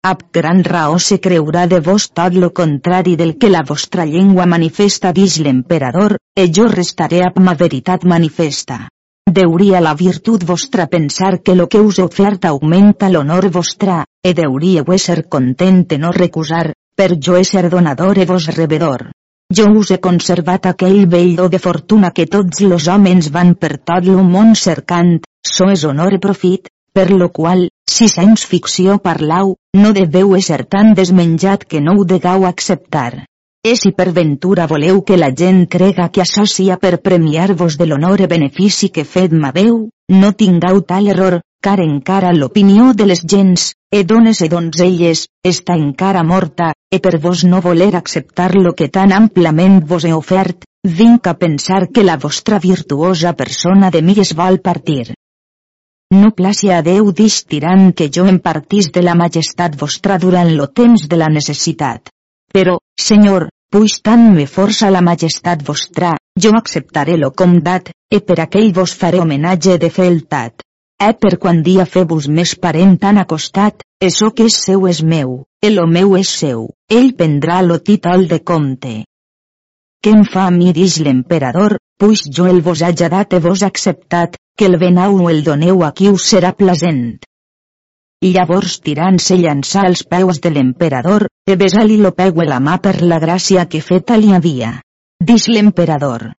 Ab 0.04 0.22
gran 0.36 0.62
raó 0.66 0.98
se 0.98 1.18
creurà 1.24 1.64
de 1.70 1.80
vos 1.88 2.10
tot 2.20 2.36
lo 2.44 2.52
contrari 2.60 3.16
del 3.16 3.36
que 3.38 3.50
la 3.50 3.62
vostra 3.66 4.04
llengua 4.04 4.46
manifesta 4.46 5.12
dix 5.16 5.38
l'emperador, 5.38 6.18
e 6.34 6.48
jo 6.50 6.66
restaré 6.68 7.22
ab 7.24 7.38
ma 7.38 7.54
veritat 7.54 8.04
manifesta. 8.04 8.88
Deuria 9.30 9.80
la 9.80 9.94
virtut 9.94 10.42
vostra 10.44 10.88
pensar 10.88 11.40
que 11.42 11.54
lo 11.54 11.68
que 11.68 11.80
us 11.80 11.98
oferta 12.00 12.48
augmenta 12.48 13.08
l'honor 13.08 13.48
vostra, 13.54 14.04
e 14.22 14.34
deuríeu 14.34 14.98
ser 14.98 15.28
content 15.28 15.94
no 15.96 16.10
recusar, 16.10 16.74
per 16.96 17.16
jo 17.16 17.38
ser 17.44 17.70
donador 17.70 18.18
e 18.18 18.26
vos 18.26 18.46
rebedor. 18.46 19.12
Jo 19.48 19.70
us 19.78 19.92
he 19.92 20.00
conservat 20.00 20.66
aquell 20.66 21.06
vell 21.06 21.36
do 21.36 21.48
de 21.48 21.58
fortuna 21.58 22.10
que 22.10 22.26
tots 22.26 22.60
los 22.60 22.88
homes 22.88 23.30
van 23.30 23.54
per 23.54 23.78
tot 23.78 24.04
lo 24.04 24.22
món 24.22 24.54
cercant, 24.54 25.20
so 25.40 25.70
és 25.70 25.84
honor 25.84 26.12
e 26.12 26.18
profit, 26.18 26.68
per 26.92 27.10
lo 27.10 27.30
qual, 27.30 27.68
si 27.88 28.08
sens 28.08 28.44
ficció 28.44 28.98
parlau, 28.98 29.56
no 29.72 29.92
deveu 29.92 30.34
ser 30.40 30.64
tan 30.66 30.94
desmenjat 30.94 31.64
que 31.64 31.80
no 31.80 31.96
ho 31.96 32.04
degau 32.04 32.44
acceptar. 32.44 33.24
E 33.64 33.76
si 33.76 33.92
per 33.92 34.10
ventura 34.10 34.66
voleu 34.66 35.04
que 35.06 35.16
la 35.16 35.30
gent 35.40 35.68
crega 35.70 36.08
que 36.10 36.22
això 36.22 36.42
sia 36.50 36.76
per 36.82 36.96
premiar-vos 36.98 37.76
de 37.78 37.86
l'honor 37.86 38.24
i 38.24 38.26
benefici 38.26 38.88
que 38.90 39.04
fet 39.06 39.30
m'haveu, 39.30 39.76
no 40.10 40.30
tingau 40.40 40.80
tal 40.88 41.06
error, 41.12 41.36
car 41.62 41.78
encara 41.78 42.32
l'opinió 42.34 42.90
de 42.92 43.06
les 43.06 43.22
gens, 43.22 43.68
e 43.88 44.02
dones 44.02 44.42
e 44.42 44.48
donzelles, 44.50 45.28
està 45.46 45.76
encara 45.78 46.24
morta, 46.26 46.72
e 46.90 46.98
per 46.98 47.20
vos 47.22 47.44
no 47.46 47.60
voler 47.62 47.94
acceptar 47.94 48.50
lo 48.56 48.74
que 48.74 48.88
tan 48.88 49.14
amplament 49.14 49.78
vos 49.86 50.04
he 50.04 50.12
ofert, 50.12 50.66
vinc 50.82 51.28
a 51.30 51.34
pensar 51.38 51.86
que 51.94 52.02
la 52.02 52.16
vostra 52.18 52.58
virtuosa 52.58 53.32
persona 53.38 53.92
de 53.94 54.02
mi 54.02 54.16
es 54.18 54.34
vol 54.34 54.58
partir. 54.58 55.14
No 56.10 56.32
placi 56.34 56.72
a 56.74 56.82
Déu 56.82 57.12
dix 57.12 57.44
tirant 57.46 57.92
que 57.94 58.10
jo 58.10 58.26
em 58.26 58.42
partís 58.42 58.90
de 58.90 59.06
la 59.06 59.14
majestat 59.14 59.78
vostra 59.78 60.18
durant 60.18 60.50
lo 60.56 60.66
temps 60.66 61.06
de 61.06 61.16
la 61.16 61.30
necessitat. 61.30 62.10
Però, 62.52 62.76
Senyor, 63.00 63.48
puix 63.72 63.94
tant 64.04 64.24
me 64.34 64.44
força 64.54 64.90
la 64.92 65.00
majestat 65.04 65.62
vostra, 65.64 66.10
jo 66.44 66.50
acceptaré 66.58 67.16
lo 67.16 67.30
comdat, 67.32 67.88
e 68.12 68.20
per 68.20 68.36
aquell 68.44 68.68
vos 68.76 68.92
faré 69.02 69.22
homenatge 69.22 69.78
de 69.80 69.88
feltat. 69.88 70.60
E 71.02 71.08
per 71.22 71.38
quan 71.42 71.62
dia 71.66 71.86
febus 71.88 72.28
més 72.28 72.52
parent 72.64 72.98
tan 73.04 73.18
acostat, 73.22 73.80
eso 74.08 74.30
que 74.36 74.44
és 74.50 74.58
seu 74.66 74.84
és 74.90 75.00
meu, 75.14 75.40
e 75.64 75.72
lo 75.72 75.86
meu 75.88 76.18
és 76.20 76.34
seu, 76.42 76.68
ell 76.98 77.10
prendrà 77.16 77.62
lo 77.64 77.80
títol 77.80 78.28
de 78.28 78.42
comte. 78.52 78.94
Què 80.04 80.12
em 80.18 80.22
fa 80.28 80.46
a 80.50 80.54
mi 80.54 80.70
dix 80.76 81.00
l'emperador, 81.00 81.78
puix 81.98 82.26
jo 82.28 82.46
el 82.52 82.60
vos 82.60 82.82
haja 82.82 83.08
dat 83.08 83.32
e 83.32 83.40
vos 83.40 83.64
acceptat, 83.64 84.36
que 84.58 84.68
el 84.68 84.76
venau 84.76 85.16
o 85.24 85.30
el 85.32 85.44
doneu 85.48 85.84
a 85.86 85.92
qui 85.96 86.12
us 86.12 86.28
serà 86.34 86.52
plasent. 86.52 87.22
Llavors 88.22 88.76
tirant 88.86 89.16
se 89.18 89.34
llançà 89.34 89.80
als 89.88 90.04
peus 90.06 90.38
de 90.42 90.50
l'emperador, 90.54 91.24
e 91.50 91.56
besar-li 91.58 91.96
lo 91.98 92.12
peu 92.14 92.44
la 92.46 92.60
mà 92.62 92.76
per 92.78 93.00
la 93.02 93.18
gràcia 93.18 93.66
que 93.66 93.80
feta 93.80 94.16
li 94.16 94.30
havia. 94.32 94.80
dix 95.30 95.48
l'emperador. 95.48 96.30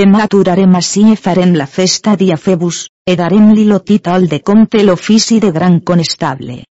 Demà 0.00 0.22
aturarem 0.24 0.76
ací 0.76 1.06
i 1.12 1.16
farem 1.16 1.54
la 1.54 1.66
festa 1.66 2.14
dia 2.16 2.36
Febus, 2.36 2.88
e 3.08 3.16
darem-li 3.16 3.64
lo 3.64 3.80
títol 3.80 4.28
de 4.28 4.40
comte 4.40 4.82
l'ofici 4.84 5.40
de 5.40 5.50
gran 5.52 5.80
conestable. 5.80 6.64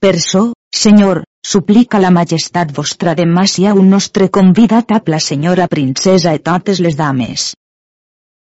Per 0.00 0.20
so, 0.20 0.52
senyor, 0.74 1.22
suplica 1.46 2.00
la 2.00 2.10
majestat 2.10 2.72
vostra 2.74 3.14
demà 3.14 3.46
si 3.46 3.66
un 3.70 3.90
nostre 3.90 4.28
convidat 4.28 4.90
a 4.90 5.02
la 5.06 5.20
senyora 5.20 5.68
princesa 5.68 6.34
i 6.34 6.38
totes 6.38 6.80
les 6.80 6.96
dames. 6.96 7.52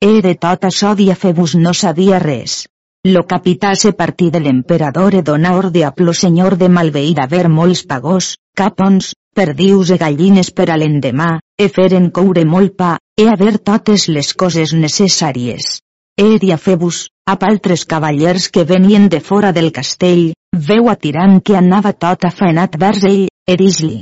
E 0.01 0.21
de 0.21 0.35
tot 0.35 0.65
això 0.65 0.95
dia 0.95 1.15
Febus 1.15 1.55
no 1.55 1.73
sabia 1.73 2.19
res. 2.19 2.65
Lo 3.07 3.27
capità 3.27 3.75
se 3.75 3.93
partí 3.93 4.31
de 4.31 4.39
l'emperador 4.39 5.13
e 5.13 5.21
dona 5.21 5.53
orde 5.55 5.83
a 5.85 5.91
plo 5.91 6.11
senyor 6.11 6.55
de 6.57 6.69
Malveí 6.73 7.13
d'haver 7.13 7.49
molts 7.53 7.83
pagós, 7.85 8.31
capons, 8.57 9.11
perdius 9.37 9.91
e 9.93 9.97
gallines 10.01 10.49
per 10.49 10.71
a 10.73 10.77
l'endemà, 10.81 11.27
e 11.53 11.67
feren 11.69 12.09
coure 12.09 12.45
molt 12.49 12.73
pa, 12.79 12.95
e 13.13 13.27
haver 13.29 13.59
totes 13.59 14.07
les 14.09 14.33
coses 14.33 14.73
necessàries. 14.73 15.83
E 16.17 16.39
dia 16.41 16.57
Febus, 16.57 17.11
a 17.29 17.37
altres 17.49 17.85
cavallers 17.85 18.49
que 18.49 18.65
venien 18.65 19.05
de 19.07 19.19
fora 19.19 19.51
del 19.53 19.69
castell, 19.71 20.33
veu 20.57 20.89
a 20.89 20.95
tirant 20.95 21.37
que 21.45 21.59
anava 21.61 21.93
tot 21.93 22.25
afaenat 22.25 22.79
vers 22.79 23.05
ell, 23.05 23.27
e 23.45 23.53
dis-li. 23.55 24.01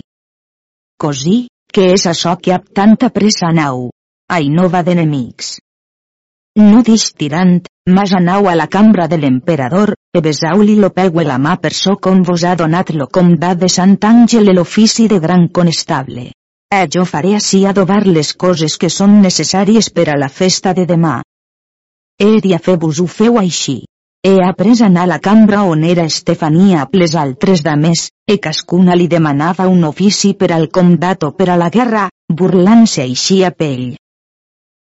Cosí, 0.95 1.49
que 1.73 1.91
és 1.91 2.07
això 2.07 2.37
que 2.39 2.55
ap 2.55 2.71
tanta 2.71 3.11
pressa 3.11 3.51
nau? 3.51 3.89
Ai 4.31 4.47
no 4.47 4.69
va 4.69 4.79
d'enemics. 4.87 5.57
No 6.55 6.83
dix 6.85 7.11
tirant, 7.17 7.65
mas 7.85 8.13
anau 8.13 8.47
a 8.47 8.55
la 8.55 8.67
cambra 8.67 9.07
de 9.07 9.17
l'emperador, 9.17 9.93
e 10.15 10.21
besau-li 10.21 10.75
lo 10.79 10.89
pegue 10.95 11.23
la 11.27 11.37
mà 11.37 11.57
per 11.59 11.73
so 11.73 11.97
com 11.97 12.23
vos 12.23 12.43
ha 12.43 12.55
donat 12.55 12.93
lo 12.95 13.07
comdat 13.07 13.57
de 13.59 13.67
Sant 13.67 13.97
Àngel 13.99 14.53
l'ofici 14.55 15.07
de 15.07 15.19
gran 15.19 15.49
conestable. 15.49 16.31
E 16.73 16.87
jo 16.87 17.03
faré 17.05 17.33
així 17.35 17.65
adobar 17.65 18.05
les 18.07 18.33
coses 18.33 18.77
que 18.77 18.89
són 18.89 19.19
necessàries 19.21 19.89
per 19.89 20.07
a 20.09 20.17
la 20.17 20.29
festa 20.29 20.73
de 20.73 20.85
demà. 20.85 21.21
Eri 22.19 22.53
a 22.53 22.59
fer-vos 22.59 23.01
ho 23.01 23.07
feu 23.07 23.37
així. 23.37 23.83
He 24.23 24.37
après 24.39 24.79
anar 24.81 25.03
a 25.03 25.11
la 25.11 25.19
cambra 25.19 25.63
on 25.67 25.83
era 25.83 26.05
Estefania 26.07 26.85
a 26.85 26.87
les 26.93 27.15
altres 27.15 27.63
dames, 27.63 28.07
e 28.25 28.37
cascuna 28.39 28.95
li 28.95 29.09
demanava 29.11 29.67
un 29.67 29.83
ofici 29.83 30.33
per 30.33 30.53
al 30.53 30.69
comdat 30.71 31.27
o 31.27 31.33
per 31.35 31.49
a 31.49 31.59
la 31.59 31.69
guerra, 31.69 32.07
burlant-se 32.31 33.03
així 33.03 33.43
a 33.43 33.51
pell 33.51 33.97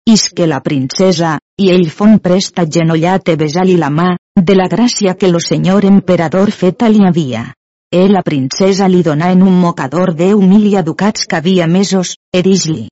isque 0.06 0.46
la 0.46 0.60
princesa, 0.60 1.36
i 1.56 1.70
ell 1.72 1.88
fon 1.88 2.18
prest 2.20 2.58
agenollat 2.60 3.30
e 3.32 3.36
besar-li 3.40 3.76
la 3.80 3.88
mà, 3.88 4.10
de 4.36 4.54
la 4.54 4.66
gràcia 4.68 5.14
que 5.16 5.30
lo 5.32 5.40
senyor 5.40 5.86
emperador 5.88 6.50
feta 6.52 6.88
li 6.92 7.00
havia. 7.08 7.46
E 7.88 8.08
la 8.12 8.20
princesa 8.22 8.88
li 8.92 9.00
donà 9.06 9.30
en 9.32 9.42
un 9.42 9.56
mocador 9.60 10.12
deu 10.14 10.42
mil 10.42 10.68
ducats 10.84 11.24
que 11.24 11.36
havia 11.36 11.66
mesos, 11.66 12.16
e 12.32 12.42
dis-li. 12.42 12.88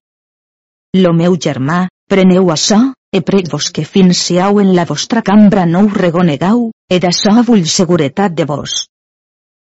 Lo 0.96 1.12
meu 1.12 1.36
germà, 1.36 1.88
preneu 2.08 2.50
açò, 2.50 2.80
e 3.12 3.20
prec-vos 3.20 3.70
que 3.70 3.84
fins 3.84 4.18
siau 4.18 4.60
en 4.60 4.74
la 4.74 4.86
vostra 4.86 5.20
cambra 5.22 5.66
no 5.66 5.84
ho 5.84 5.92
regonegau, 5.92 6.70
e 6.88 6.98
d'açò 6.98 7.42
vull 7.44 7.66
seguretat 7.66 8.32
de 8.32 8.44
vos. 8.44 8.88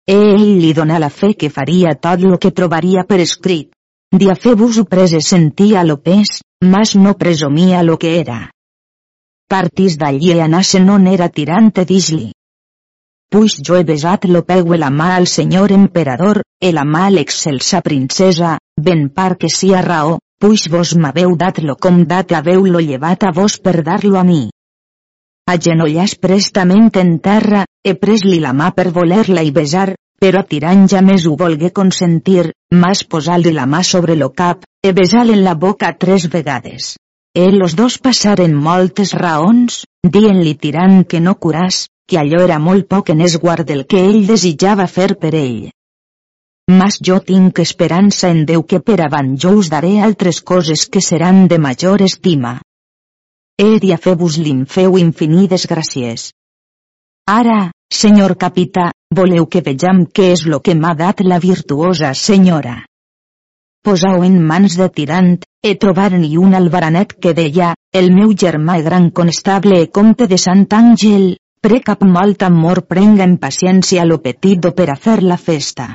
E 0.09 0.17
ell 0.35 0.59
li 0.59 0.73
donà 0.75 0.99
la 0.99 1.11
fe 1.11 1.35
que 1.35 1.49
faria 1.49 1.95
tot 1.95 2.25
lo 2.27 2.39
que 2.39 2.51
trobaria 2.51 3.05
per 3.07 3.21
escrit. 3.21 3.71
Diafebus 4.11 4.79
ho 4.79 4.85
prese 4.85 5.21
sentia 5.21 5.85
lo 5.85 6.01
pes, 6.03 6.41
mas 6.65 6.97
no 6.97 7.15
presumia 7.15 7.85
lo 7.85 7.97
que 7.97 8.19
era. 8.19 8.49
Partís 9.51 9.97
d'allí 9.99 10.29
e 10.31 10.43
anasen 10.45 10.85
on 10.95 11.09
era 11.11 11.27
tirante 11.37 11.83
dis-li. 11.83 12.29
Puix 13.35 13.57
jo 13.67 13.79
he 13.79 13.87
besat 13.89 14.27
lo 14.31 14.45
pegue 14.47 14.77
la 14.79 14.91
mà 14.99 15.09
al 15.17 15.27
senyor 15.27 15.73
emperador, 15.75 16.41
e 16.67 16.71
la 16.77 16.85
mà 16.87 17.09
l'excelsa 17.11 17.81
princesa, 17.89 18.53
ben 18.87 19.09
par 19.17 19.35
que 19.41 19.51
sia 19.57 19.83
raó, 19.83 20.21
puix 20.39 20.69
vos 20.71 20.95
m'haveu 20.95 21.35
dat 21.43 21.59
lo 21.67 21.75
com 21.75 22.05
dat 22.13 22.31
haveu 22.39 22.63
lo 22.67 22.79
llevat 22.79 23.27
a 23.27 23.33
vos 23.41 23.59
per 23.59 23.83
dar-lo 23.91 24.21
a 24.23 24.25
mi. 24.31 24.45
Agenollàs 25.51 26.15
prestament 26.15 26.95
en 27.03 27.19
terra, 27.19 27.67
e 27.83 27.99
pres-li 27.99 28.39
la 28.39 28.55
mà 28.55 28.71
per 28.71 28.89
voler-la 28.95 29.43
i 29.43 29.51
besar, 29.51 29.89
però 30.23 30.47
tirant 30.47 30.87
ja 30.87 31.03
més 31.03 31.27
ho 31.27 31.35
volgué 31.35 31.75
consentir, 31.75 32.53
mas 32.71 33.03
posar-li 33.03 33.51
la 33.59 33.67
mà 33.67 33.83
sobre 33.83 34.15
lo 34.15 34.31
cap, 34.31 34.63
e 34.79 34.95
besar 34.95 35.27
en 35.27 35.43
la 35.43 35.59
boca 35.59 35.97
tres 35.99 36.31
vegades. 36.31 36.95
E 37.33 37.53
los 37.53 37.77
dos 37.77 37.99
passaren 38.03 38.55
moltes 38.59 39.13
raons, 39.15 39.85
dient-li 40.03 40.57
tirant 40.59 41.05
que 41.07 41.21
no 41.23 41.37
curàs, 41.39 41.85
que 42.09 42.19
allò 42.19 42.41
era 42.43 42.59
molt 42.59 42.89
poc 42.91 43.13
en 43.15 43.21
esguard 43.23 43.69
del 43.69 43.85
que 43.87 44.01
ell 44.03 44.27
desitjava 44.27 44.89
fer 44.91 45.15
per 45.15 45.31
ell. 45.39 45.69
Mas 46.81 46.99
jo 46.99 47.21
tinc 47.29 47.63
esperança 47.63 48.33
en 48.35 48.43
Déu 48.51 48.67
que 48.67 48.81
per 48.83 48.99
avant 49.07 49.31
jo 49.45 49.55
us 49.63 49.71
daré 49.71 49.93
altres 50.03 50.43
coses 50.43 50.89
que 50.91 51.01
seran 51.01 51.47
de 51.47 51.59
major 51.59 52.03
estima. 52.03 52.59
Eri 53.63 53.95
a 53.95 53.99
fer-vos 53.99 54.39
l'infeu 54.43 54.99
infinides 54.99 55.69
gràcies. 55.71 56.33
Ara, 57.31 57.71
senyor 57.95 58.35
capità, 58.35 58.91
voleu 59.15 59.47
que 59.47 59.63
vejam 59.63 60.03
què 60.07 60.33
és 60.35 60.47
lo 60.51 60.59
que 60.59 60.75
m'ha 60.75 60.97
dat 60.99 61.23
la 61.23 61.39
virtuosa 61.39 62.11
senyora. 62.15 62.81
Posau 63.83 64.25
en 64.27 64.35
mans 64.49 64.75
de 64.77 64.87
tirant, 64.93 65.29
e 65.65 65.71
trobar-n'hi 65.83 66.35
un 66.37 66.57
albaranet 66.59 67.15
que 67.25 67.31
deia, 67.39 67.71
el 68.01 68.11
meu 68.13 68.35
germà 68.43 68.75
gran 68.85 69.07
conestable 69.21 69.79
e 69.85 69.87
comte 69.99 70.27
de 70.29 70.37
Sant 70.43 70.67
Àngel, 70.79 71.25
prec 71.65 71.89
amb 71.95 72.05
molt 72.17 72.45
amor 72.45 72.83
prenga 72.93 73.25
en 73.25 73.39
paciència 73.41 74.05
lo 74.05 74.21
petit 74.27 74.61
do 74.61 74.75
per 74.77 74.91
a 74.93 74.99
fer 75.07 75.17
la 75.23 75.41
festa. 75.47 75.89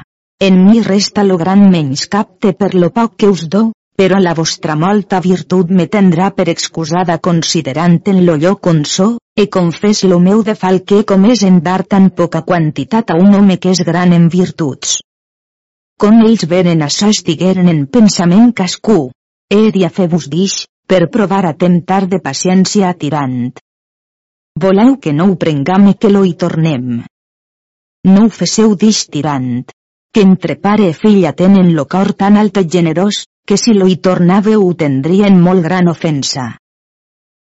En 0.50 0.60
mi 0.66 0.82
resta 0.90 1.28
lo 1.30 1.38
gran 1.38 1.70
menys 1.70 2.08
capte 2.18 2.56
per 2.58 2.74
lo 2.74 2.90
poc 2.90 3.16
que 3.22 3.30
us 3.30 3.46
do, 3.54 3.64
però 3.96 4.18
la 4.20 4.34
vostra 4.34 4.74
molta 4.76 5.22
virtut 5.22 5.70
me 5.70 5.86
tendrà 5.86 6.34
per 6.34 6.50
excusada 6.50 7.22
considerant 7.30 8.02
en 8.12 8.26
lo 8.26 8.36
lloc 8.36 8.66
on 8.74 8.84
so, 8.98 9.12
e 9.38 9.46
confés 9.46 10.04
lo 10.10 10.20
meu 10.20 10.42
de 10.42 10.58
falquer 10.58 11.04
com 11.06 11.30
és 11.30 11.46
en 11.46 11.62
dar 11.62 11.84
tan 11.84 12.10
poca 12.10 12.42
quantitat 12.42 13.14
a 13.14 13.22
un 13.22 13.36
home 13.36 13.62
que 13.62 13.78
és 13.78 13.86
gran 13.86 14.12
en 14.12 14.28
virtuts. 14.28 15.05
Com 16.04 16.18
ells 16.28 16.44
veren 16.52 16.84
això 16.84 17.08
estigueren 17.14 17.70
en 17.72 17.86
pensament 17.88 18.50
cascú. 18.56 18.98
He 19.54 19.86
a 19.88 19.90
fer-vos 19.98 20.26
dix, 20.32 20.66
per 20.88 21.08
provar 21.12 21.46
a 21.46 21.54
temptar 21.54 22.06
de 22.12 22.20
paciència 22.26 22.92
tirant. 23.04 23.54
Voleu 24.60 24.98
que 25.04 25.14
no 25.14 25.30
ho 25.30 25.38
prengam 25.44 25.88
i 25.92 25.94
que 25.94 26.12
lo 26.12 26.26
hi 26.26 26.34
tornem. 26.34 27.00
No 28.12 28.26
ho 28.26 28.34
feseu 28.40 28.76
dix 28.76 29.06
tirant. 29.14 29.64
Que 30.14 30.24
entre 30.28 30.58
pare 30.68 30.90
i 30.92 30.98
filla 30.98 31.34
tenen 31.34 31.74
lo 31.78 31.88
cor 31.96 32.14
tan 32.14 32.38
alt 32.44 32.60
i 32.62 32.68
generós, 32.78 33.24
que 33.48 33.58
si 33.58 33.74
lo 33.74 33.88
hi 33.88 33.98
tornàveu 34.10 34.68
ho 34.68 34.74
tendrien 34.74 35.42
molt 35.48 35.64
gran 35.64 35.88
ofensa. 35.92 36.46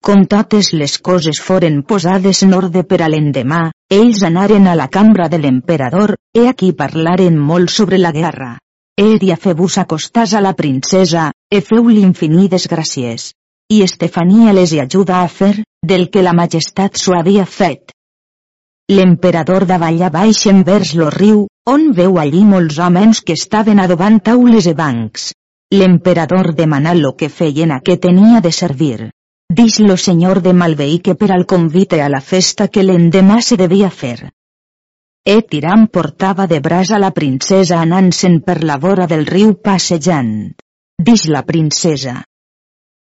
Com 0.03 0.24
totes 0.26 0.72
les 0.74 0.96
coses 0.98 1.38
foren 1.38 1.76
posades 1.86 2.40
en 2.42 2.57
ordre 2.57 2.82
per 2.92 2.98
a 3.05 3.09
l'endemà, 3.12 3.61
ells 3.96 4.24
anaren 4.26 4.64
a 4.66 4.74
la 4.74 4.88
cambra 4.96 5.28
de 5.30 5.38
l'emperador, 5.38 6.16
e 6.34 6.48
aquí 6.50 6.72
parlaren 6.80 7.36
molt 7.50 7.70
sobre 7.70 8.00
la 8.03 8.11
guerra. 8.16 8.57
Eri 8.98 9.30
a 9.30 9.36
fer-vos 9.44 9.78
acostàs 9.78 10.34
a 10.34 10.42
la 10.42 10.53
princesa, 10.59 11.28
e 11.48 11.62
feu-li 11.68 12.03
infinides 12.03 12.66
gràcies. 12.74 13.28
I 13.70 13.84
Estefania 13.86 14.57
les 14.59 14.74
hi 14.74 14.82
ajuda 14.82 15.22
a 15.22 15.30
fer, 15.36 15.55
del 15.86 16.09
que 16.11 16.26
la 16.26 16.34
majestat 16.34 16.98
s'ho 16.98 17.14
havia 17.20 17.46
fet. 17.46 17.94
L'emperador 18.90 19.70
davalla 19.70 20.11
baix 20.11 20.44
envers 20.50 20.96
lo 20.98 21.14
riu, 21.14 21.46
on 21.70 21.92
veu 21.94 22.18
allí 22.18 22.42
molts 22.42 22.82
homes 22.82 23.22
que 23.22 23.38
estaven 23.38 23.78
adobant 23.78 24.18
taules 24.18 24.66
i 24.66 24.74
bancs. 24.74 25.30
L'emperador 25.70 26.57
demanà 26.59 26.98
lo 26.98 27.14
que 27.14 27.30
feien 27.30 27.70
a 27.70 27.78
què 27.86 28.00
tenia 28.03 28.42
de 28.42 28.50
servir. 28.50 29.12
Dix-lo 29.53 29.98
senyor 30.00 30.38
de 30.40 30.53
Malveí 30.57 31.00
que 31.05 31.14
per 31.14 31.28
al 31.34 31.42
convite 31.44 31.98
a 32.00 32.09
la 32.09 32.20
festa 32.24 32.68
que 32.72 32.84
l'endemà 32.86 33.42
se 33.44 33.59
devia 33.61 33.90
fer. 33.90 34.30
E 35.28 35.34
Tiram 35.50 35.82
portava 35.92 36.46
de 36.53 36.61
braç 36.66 36.92
a 36.96 37.00
la 37.03 37.11
princesa 37.18 37.82
anant-se'n 37.86 38.38
per 38.46 38.62
la 38.70 38.78
vora 38.84 39.07
del 39.11 39.26
riu 39.28 39.53
passejant. 39.68 40.32
Dix 41.11 41.26
la 41.34 41.44
princesa. 41.50 42.14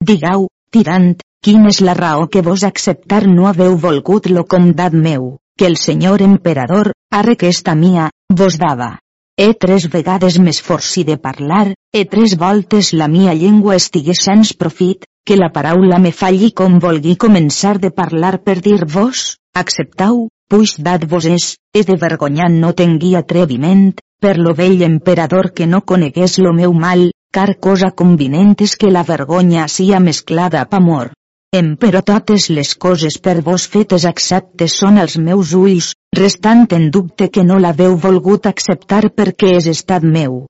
Digau, 0.01 0.49
tirant, 0.73 1.13
quina 1.45 1.69
és 1.75 1.83
la 1.85 1.99
raó 2.01 2.25
que 2.33 2.47
vos 2.49 2.65
acceptar 2.65 3.23
no 3.29 3.47
haveu 3.51 3.77
volgut 3.85 4.31
lo 4.33 4.47
comdat 4.57 4.97
meu, 5.05 5.37
que 5.59 5.69
el 5.69 5.77
senyor 5.77 6.25
emperador, 6.25 6.95
a 7.13 7.23
requesta 7.29 7.77
mia, 7.77 8.09
vos 8.33 8.57
dava. 8.57 8.95
E 9.37 9.53
tres 9.53 9.91
vegades 9.93 10.41
més 10.41 10.65
forci 10.65 11.05
de 11.05 11.21
parlar, 11.21 11.75
e 11.93 12.09
tres 12.09 12.39
voltes 12.41 12.95
la 12.97 13.09
mia 13.09 13.37
llengua 13.37 13.77
estigué 13.77 14.17
sens 14.17 14.57
profit, 14.57 15.05
que 15.25 15.37
la 15.37 15.51
paraula 15.55 15.99
me 16.03 16.11
falli 16.13 16.51
com 16.51 16.79
volgui 16.83 17.15
començar 17.25 17.77
de 17.83 17.91
parlar 17.95 18.39
per 18.43 18.57
dir-vos, 18.65 19.37
acceptau, 19.55 20.27
puix 20.51 20.75
dat-vos 20.83 21.29
és, 21.31 21.47
e 21.73 21.85
de 21.87 21.97
vergonyant 21.97 22.59
no 22.65 22.73
tengui 22.81 23.15
atreviment, 23.17 23.93
per 24.23 24.37
lo 24.39 24.55
vell 24.59 24.83
emperador 24.87 25.53
que 25.55 25.67
no 25.67 25.83
conegués 25.93 26.39
lo 26.43 26.53
meu 26.59 26.75
mal, 26.75 27.09
car 27.33 27.57
cosa 27.69 27.91
convinent 28.03 28.55
és 28.67 28.77
que 28.77 28.91
la 28.91 29.07
vergonya 29.09 29.69
sia 29.69 30.01
mesclada 30.01 30.63
amb 30.67 30.79
amor. 30.81 31.13
Em 31.53 31.75
però 31.77 32.01
totes 32.03 32.49
les 32.51 32.75
coses 32.75 33.19
per 33.25 33.41
vos 33.47 33.67
fetes 33.73 34.07
acceptes 34.09 34.77
són 34.83 34.99
els 34.99 35.19
meus 35.21 35.53
ulls, 35.57 35.93
restant 36.17 36.67
en 36.77 36.91
dubte 36.91 37.29
que 37.29 37.45
no 37.45 37.59
l'haveu 37.61 37.97
volgut 38.07 38.49
acceptar 38.51 39.05
perquè 39.17 39.57
és 39.59 39.69
estat 39.73 40.07
meu. 40.17 40.47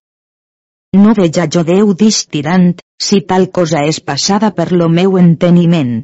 No 0.95 1.15
veja 1.17 1.47
jo 1.53 1.63
Déu 1.65 1.93
distirant, 1.95 2.75
si 3.03 3.21
tal 3.29 3.49
cosa 3.51 3.83
és 3.89 4.01
passada 4.01 4.51
per 4.57 4.73
lo 4.73 4.89
meu 4.89 5.17
enteniment. 5.19 6.03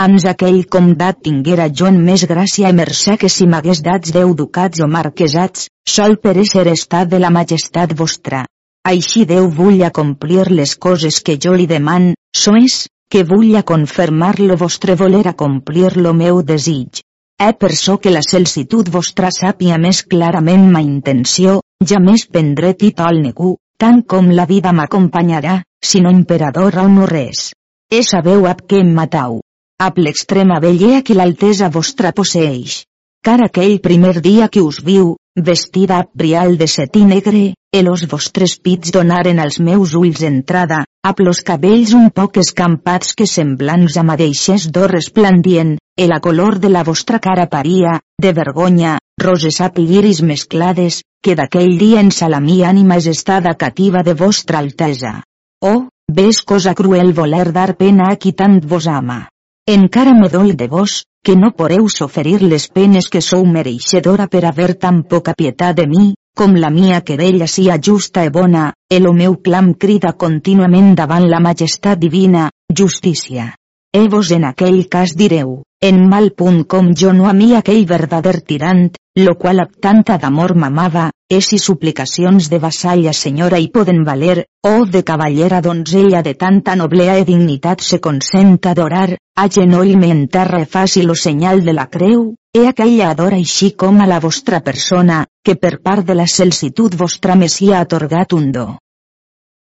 Ans 0.00 0.24
aquell 0.24 0.62
comdat 0.74 1.20
tinguera 1.26 1.68
jo 1.68 1.88
en 1.90 1.98
més 2.04 2.24
gràcia 2.28 2.70
i 2.72 2.76
mercè 2.76 3.16
que 3.20 3.28
si 3.28 3.46
m'hagués 3.46 3.82
dats 3.84 4.14
deu 4.16 4.32
ducats 4.34 4.80
o 4.80 4.88
marquesats, 4.88 5.68
sol 5.96 6.16
per 6.16 6.38
ésser 6.44 6.66
estat 6.72 7.10
de 7.12 7.20
la 7.20 7.30
majestat 7.30 7.92
vostra. 7.98 8.46
Així 8.88 9.26
Déu 9.28 9.50
vull 9.60 9.84
complir 9.92 10.48
les 10.50 10.74
coses 10.76 11.20
que 11.20 11.36
jo 11.36 11.52
li 11.52 11.66
deman, 11.66 12.14
so 12.32 12.56
és, 12.56 12.86
que 13.12 13.24
vull 13.28 13.52
confirmar 13.66 14.38
lo 14.40 14.56
vostre 14.56 14.96
voler 14.96 15.26
a 15.28 15.36
complir 15.36 15.96
lo 15.96 16.14
meu 16.14 16.42
desig. 16.42 17.02
Eh 17.40 17.52
per 17.52 17.74
so 17.76 17.98
que 17.98 18.10
la 18.10 18.22
celsitud 18.22 18.88
vostra 18.88 19.30
sàpia 19.32 19.76
més 19.78 20.02
clarament 20.02 20.70
ma 20.72 20.80
intenció, 20.80 21.60
ja 21.84 22.00
més 22.00 22.26
prendré 22.26 22.74
títol 22.74 23.20
negu, 23.20 23.56
tant 23.80 24.02
com 24.04 24.28
la 24.36 24.44
vida 24.44 24.74
m'acompanyarà, 24.76 25.60
si 25.80 26.02
no 26.04 26.10
emperador 26.12 26.76
o 26.82 26.88
no 26.88 27.06
res. 27.08 27.50
E 27.90 28.02
sabeu 28.04 28.44
ab 28.46 28.66
que 28.68 28.80
em 28.84 28.92
matau. 28.98 29.40
Ab 29.80 29.98
l'extrema 29.98 30.60
bellea 30.60 31.00
que 31.02 31.16
l'altesa 31.16 31.70
vostra 31.72 32.12
posseeix. 32.12 32.82
Car 33.24 33.38
aquell 33.44 33.78
primer 33.80 34.20
dia 34.20 34.48
que 34.52 34.60
us 34.60 34.82
viu, 34.84 35.14
vestida 35.48 35.98
a 35.98 36.06
brial 36.12 36.58
de 36.60 36.68
setí 36.68 37.06
negre, 37.08 37.54
elos 37.72 38.04
vostres 38.12 38.58
pits 38.60 38.92
donaren 38.92 39.40
als 39.40 39.58
meus 39.60 39.94
ulls 39.94 40.22
entrada, 40.28 40.84
a 41.02 41.14
los 41.16 41.40
cabells 41.40 41.94
un 41.96 42.10
poc 42.10 42.36
escampats 42.36 43.14
que 43.16 43.26
semblants 43.26 43.96
a 43.96 44.02
madeixes 44.04 44.66
d'or 44.68 44.92
resplendien, 44.92 45.78
e 45.96 46.06
la 46.06 46.20
color 46.20 46.58
de 46.60 46.68
la 46.68 46.82
vostra 46.84 47.18
cara 47.18 47.46
paria, 47.48 48.00
de 48.20 48.32
vergonya, 48.32 48.98
roses 49.18 49.60
a 49.60 49.70
iris 49.76 50.20
mesclades, 50.22 51.02
que 51.22 51.34
d'aquell 51.34 51.78
dia 51.78 52.00
en 52.00 52.10
la 52.28 52.40
mi 52.40 52.62
ànima 52.64 52.96
és 52.96 53.06
estada 53.06 53.54
cativa 53.56 54.02
de 54.02 54.14
vostra 54.14 54.58
altesa. 54.58 55.22
Oh, 55.62 55.88
ves 56.06 56.42
cosa 56.42 56.74
cruel 56.74 57.12
voler 57.12 57.52
dar 57.52 57.76
pena 57.76 58.12
a 58.12 58.16
qui 58.16 58.32
tant 58.32 58.60
vos 58.60 58.86
ama. 58.86 59.28
Encara 59.66 60.12
me 60.12 60.28
dol 60.28 60.56
de 60.56 60.68
vos, 60.68 61.04
que 61.24 61.36
no 61.36 61.52
poreu 61.52 61.88
soferir 61.88 62.42
les 62.42 62.68
penes 62.68 63.08
que 63.08 63.20
sou 63.20 63.44
mereixedora 63.46 64.26
per 64.26 64.44
haver 64.44 64.74
tan 64.74 65.02
poca 65.02 65.32
pietat 65.32 65.76
de 65.76 65.86
mi, 65.86 66.14
com 66.36 66.54
la 66.56 66.70
mia 66.70 67.00
que 67.04 67.16
d'ella 67.20 67.46
sia 67.46 67.76
justa 67.76 68.24
e 68.24 68.30
bona, 68.30 68.72
el 68.88 69.08
meu 69.12 69.36
clam 69.44 69.74
crida 69.74 70.14
contínuament 70.16 70.94
davant 70.96 71.26
la 71.28 71.40
majestat 71.40 71.98
divina, 71.98 72.48
justícia. 72.72 73.54
E 73.92 74.06
vos 74.08 74.30
en 74.30 74.44
aquell 74.48 74.86
cas 74.88 75.16
direu, 75.18 75.62
en 75.82 76.04
mal 76.08 76.30
punt 76.32 76.64
com 76.64 76.92
jo 76.94 77.12
no 77.12 77.26
a 77.28 77.32
mi 77.34 77.54
aquell 77.58 77.84
verdader 77.86 78.40
tirant, 78.40 78.90
lo 79.16 79.34
qual 79.36 79.60
ab 79.60 79.74
tanta 79.80 80.16
d'amor 80.16 80.54
m'amava, 80.54 81.10
és 81.30 81.52
i 81.54 81.58
suplicacions 81.62 82.48
de 82.50 82.58
vassalla 82.58 83.12
senyora 83.14 83.58
i 83.62 83.68
poden 83.70 84.02
valer, 84.06 84.46
o 84.66 84.70
oh 84.80 84.84
de 84.84 85.04
cavallera 85.06 85.60
donzella 85.62 86.22
de 86.26 86.34
tanta 86.34 86.74
noblea 86.74 87.14
e 87.20 87.24
dignitat 87.24 87.84
se 87.86 88.00
consenta 88.00 88.72
adorar, 88.72 89.16
a 89.38 89.46
genoll 89.48 89.94
me 89.96 90.10
enterra 90.10 90.60
e 90.60 90.66
faci 90.66 91.02
lo 91.02 91.14
senyal 91.14 91.62
de 91.64 91.72
la 91.72 91.86
creu, 91.86 92.34
e 92.52 92.66
aquella 92.66 93.10
adora 93.14 93.36
així 93.38 93.70
com 93.82 94.00
a 94.02 94.08
la 94.10 94.18
vostra 94.18 94.58
persona, 94.60 95.24
que 95.44 95.54
per 95.54 95.78
part 95.78 96.04
de 96.04 96.16
la 96.18 96.26
celsitud 96.26 96.96
vostra 96.98 97.36
me 97.36 97.48
sia 97.48 97.78
atorgat 97.78 98.34
un 98.34 98.50
do. 98.50 98.66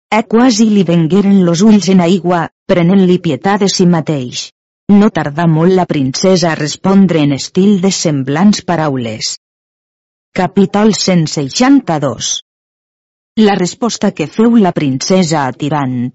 E 0.06 0.22
quasi 0.22 0.68
li 0.70 0.84
vengueren 0.86 1.42
los 1.44 1.64
ulls 1.66 1.88
en 1.90 2.04
aigua, 2.04 2.44
prenent-li 2.70 3.18
pietat 3.18 3.64
de 3.64 3.68
si 3.68 3.88
mateix. 3.90 4.52
No 4.94 5.10
tardà 5.10 5.48
molt 5.50 5.74
la 5.74 5.88
princesa 5.90 6.52
a 6.52 6.54
respondre 6.54 7.26
en 7.26 7.34
estil 7.34 7.80
de 7.82 7.90
semblants 7.90 8.62
paraules. 8.62 9.34
Capítol 10.36 10.92
162 10.92 12.42
La 13.40 13.54
resposta 13.54 14.10
que 14.12 14.26
feu 14.26 14.58
la 14.60 14.72
princesa 14.78 15.46
a 15.46 15.52
Tirant. 15.56 16.10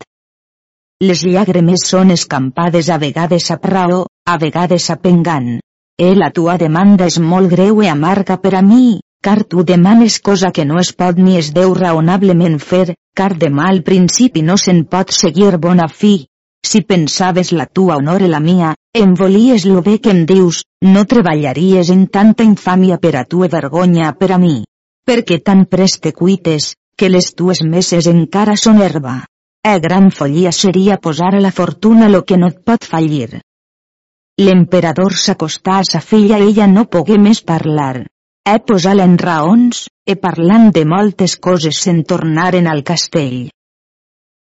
Les 1.01 1.23
llàgrimes 1.25 1.87
són 1.89 2.13
escampades 2.13 2.91
a 2.93 2.99
vegades 3.01 3.49
a 3.49 3.57
prao, 3.63 4.03
a 4.29 4.37
vegades 4.43 4.91
a 4.93 4.99
pengant. 5.01 5.49
E 5.97 6.11
la 6.13 6.29
tua 6.37 6.59
demanda 6.61 7.09
és 7.09 7.17
molt 7.17 7.49
greu 7.55 7.81
i 7.81 7.89
amarga 7.89 8.37
per 8.43 8.53
a 8.59 8.61
mi, 8.61 8.99
car 9.25 9.39
tu 9.41 9.65
demanes 9.65 10.19
cosa 10.21 10.53
que 10.53 10.69
no 10.69 10.77
es 10.77 10.93
pot 10.93 11.17
ni 11.17 11.39
es 11.41 11.49
deu 11.57 11.73
raonablement 11.73 12.61
fer, 12.61 12.93
car 13.17 13.33
de 13.33 13.49
mal 13.49 13.81
principi 13.81 14.45
no 14.45 14.61
se'n 14.67 14.85
pot 14.85 15.17
seguir 15.17 15.57
bona 15.57 15.89
fi, 15.89 16.27
si 16.65 16.81
pensaves 16.81 17.51
la 17.51 17.65
tua 17.65 17.97
honor 17.97 18.21
i 18.21 18.29
la 18.31 18.39
mia, 18.39 18.75
em 18.93 19.13
volies 19.15 19.65
lo 19.65 19.81
bé 19.81 19.97
que 19.99 20.11
em 20.13 20.25
dius, 20.25 20.63
no 20.81 21.03
treballaries 21.05 21.89
en 21.89 22.05
tanta 22.07 22.45
infàmia 22.47 22.97
per 23.01 23.15
a 23.19 23.25
tu 23.25 23.43
e 23.45 23.49
vergonya 23.49 24.13
per 24.19 24.31
a 24.31 24.37
mi. 24.37 24.61
Perquè 25.07 25.41
tan 25.43 25.65
preste 25.65 26.13
cuites, 26.13 26.75
que 26.97 27.09
les 27.09 27.31
tues 27.33 27.63
meses 27.65 28.07
encara 28.07 28.55
són 28.55 28.81
herba. 28.81 29.21
E 29.61 29.77
gran 29.79 30.09
follia 30.11 30.51
seria 30.51 30.97
posar 30.97 31.35
a 31.35 31.41
la 31.41 31.51
fortuna 31.51 32.09
lo 32.09 32.23
que 32.25 32.37
no 32.37 32.47
et 32.53 32.61
pot 32.65 32.85
fallir. 32.85 33.41
L'emperador 34.41 35.13
s'acostà 35.23 35.79
a 35.81 35.87
sa 35.87 36.01
filla 36.01 36.39
i 36.39 36.49
ella 36.49 36.67
no 36.67 36.87
pogué 36.95 37.17
més 37.21 37.41
parlar. 37.41 38.05
E 38.41 38.55
posar-la 38.65 39.05
en 39.05 39.17
raons, 39.21 39.87
e 40.05 40.15
parlant 40.17 40.71
de 40.73 40.85
moltes 40.85 41.37
coses 41.37 41.77
se'n 41.85 42.01
tornaren 42.09 42.67
al 42.67 42.81
castell. 42.83 43.49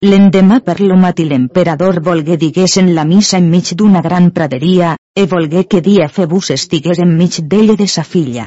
L'endemà 0.06 0.60
per 0.62 0.78
lo 0.80 0.94
matí 1.02 1.24
l'emperador 1.26 1.96
volgué 2.08 2.36
diguessin 2.38 2.92
la 2.94 3.04
missa 3.04 3.38
enmig 3.42 3.72
d'una 3.74 4.00
gran 4.04 4.28
praderia, 4.30 4.92
e 5.18 5.24
volgué 5.26 5.64
que 5.66 5.80
dia 5.82 6.06
Febus 6.08 6.50
estigués 6.54 7.00
enmig 7.02 7.40
d'ella 7.50 7.74
de 7.80 7.88
sa 7.88 8.04
filla. 8.04 8.44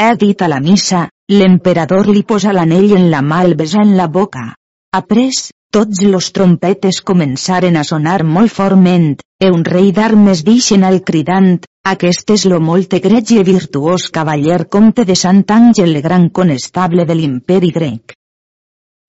He 0.00 0.14
dit 0.16 0.40
a 0.40 0.48
la 0.48 0.60
missa, 0.60 1.02
l'emperador 1.28 2.08
li 2.08 2.22
posa 2.22 2.54
l'anell 2.56 2.94
en 2.96 3.10
la 3.10 3.20
mà 3.20 3.42
el 3.44 3.56
en 3.60 3.96
la 3.96 4.06
boca. 4.06 4.54
Après, 4.90 5.52
tots 5.70 6.00
los 6.02 6.32
trompetes 6.32 7.02
començaren 7.02 7.76
a 7.76 7.84
sonar 7.84 8.24
molt 8.24 8.50
forment, 8.50 9.18
e 9.38 9.50
un 9.50 9.64
rei 9.64 9.92
d'armes 9.92 10.44
dixen 10.44 10.82
al 10.82 11.02
cridant, 11.02 11.60
aquest 11.84 12.30
és 12.30 12.46
lo 12.46 12.58
molt 12.60 12.94
egreig 12.94 13.32
i 13.32 13.42
virtuós 13.42 14.08
cavaller 14.08 14.64
comte 14.68 15.04
de 15.04 15.14
Sant 15.14 15.44
Àngel 15.44 16.00
gran 16.00 16.30
conestable 16.30 17.04
de 17.04 17.14
l'imperi 17.14 17.70
grec. 17.70 18.16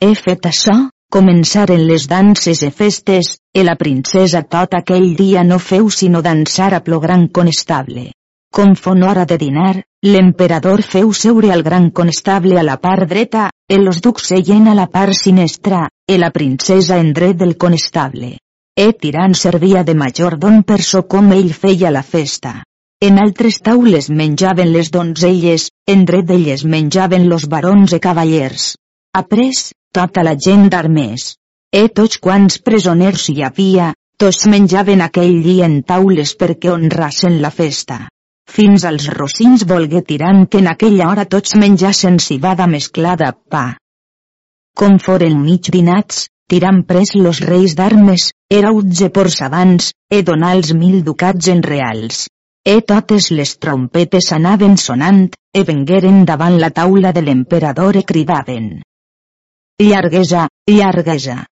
He 0.01 0.15
fet 0.15 0.51
això, 0.51 0.89
Començaren 1.14 1.84
les 1.86 2.07
danses 2.09 2.64
e 2.66 2.72
festes, 2.74 3.28
e 3.53 3.61
la 3.64 3.76
princesa 3.78 4.39
tot 4.55 4.72
aquell 4.74 5.11
dia 5.14 5.43
no 5.45 5.59
feu 5.61 5.91
sinó 5.93 6.24
dansar 6.26 6.72
a 6.74 6.80
plo 6.82 6.97
gran 7.03 7.28
conestable. 7.28 8.07
Com 8.49 8.74
fon 8.74 9.05
hora 9.05 9.28
de 9.30 9.38
dinar, 9.38 9.76
l'emperador 10.01 10.82
feu 10.82 11.14
seure 11.14 11.51
al 11.53 11.61
gran 11.61 11.91
conestable 11.91 12.57
a 12.57 12.66
la 12.66 12.80
part 12.82 13.05
dreta, 13.14 13.51
e 13.70 13.78
los 13.78 14.01
ducs 14.01 14.26
seien 14.34 14.68
a 14.68 14.74
la 14.74 14.88
part 14.89 15.14
sinestra, 15.14 15.86
e 16.09 16.18
la 16.18 16.32
princesa 16.32 16.97
en 16.97 17.14
dret 17.14 17.38
del 17.38 17.57
conestable. 17.57 18.39
E 18.74 18.91
tirant 18.97 19.38
servia 19.38 19.84
de 19.84 19.93
majordom 19.93 20.64
per 20.66 20.82
so 20.82 21.05
com 21.05 21.30
ell 21.32 21.53
feia 21.53 21.93
la 21.93 22.01
festa. 22.01 22.64
En 22.99 23.22
altres 23.22 23.61
taules 23.61 24.09
menjaven 24.09 24.74
les 24.74 24.89
donzelles, 24.89 25.70
en 25.86 26.05
dret 26.09 26.26
d'elles 26.26 26.66
menjaven 26.66 27.30
los 27.30 27.45
barons 27.45 27.93
e 27.93 28.01
cavallers. 28.01 28.74
Après, 29.16 29.51
tota 29.93 30.24
la 30.26 30.34
gent 30.45 30.70
d'armés. 30.74 31.36
E 31.70 31.86
tots 31.97 32.18
quants 32.18 32.57
presoners 32.66 33.28
hi 33.30 33.43
havia, 33.45 33.91
tots 34.18 34.47
menjaven 34.49 35.03
aquell 35.05 35.36
dia 35.45 35.68
en 35.70 35.82
taules 35.91 36.32
perquè 36.39 36.72
honrassen 36.74 37.36
la 37.43 37.51
festa. 37.53 37.97
Fins 38.49 38.86
als 38.89 39.05
rocins 39.14 39.66
volgué 39.70 40.01
tirant 40.07 40.47
que 40.49 40.61
en 40.64 40.70
aquella 40.72 41.09
hora 41.11 41.26
tots 41.26 41.53
menjassen 41.64 42.18
cibada 42.26 42.66
mesclada 42.72 43.32
pa. 43.53 43.66
Com 44.78 44.97
foren 44.97 45.38
mig 45.41 45.70
dinats, 45.76 46.28
tirant 46.49 46.82
pres 46.89 47.14
los 47.16 47.41
reis 47.49 47.76
d'armes, 47.78 48.32
era 48.49 48.72
utze 48.74 49.09
por 49.09 49.30
sabans, 49.36 49.91
e 50.09 50.24
donar 50.24 50.55
els 50.57 50.74
mil 50.74 51.03
ducats 51.09 51.51
en 51.53 51.61
reals. 51.61 52.26
E 52.66 52.80
totes 52.82 53.30
les 53.30 53.53
trompetes 53.59 54.32
anaven 54.39 54.78
sonant, 54.78 55.28
e 55.53 55.64
vengueren 55.70 56.26
davant 56.26 56.57
la 56.57 56.72
taula 56.72 57.14
de 57.14 57.22
l'emperador 57.22 58.01
e 58.01 58.03
cridaven. 58.14 58.74
Llarguesa, 59.82 60.49
llarguesa. 60.67 61.47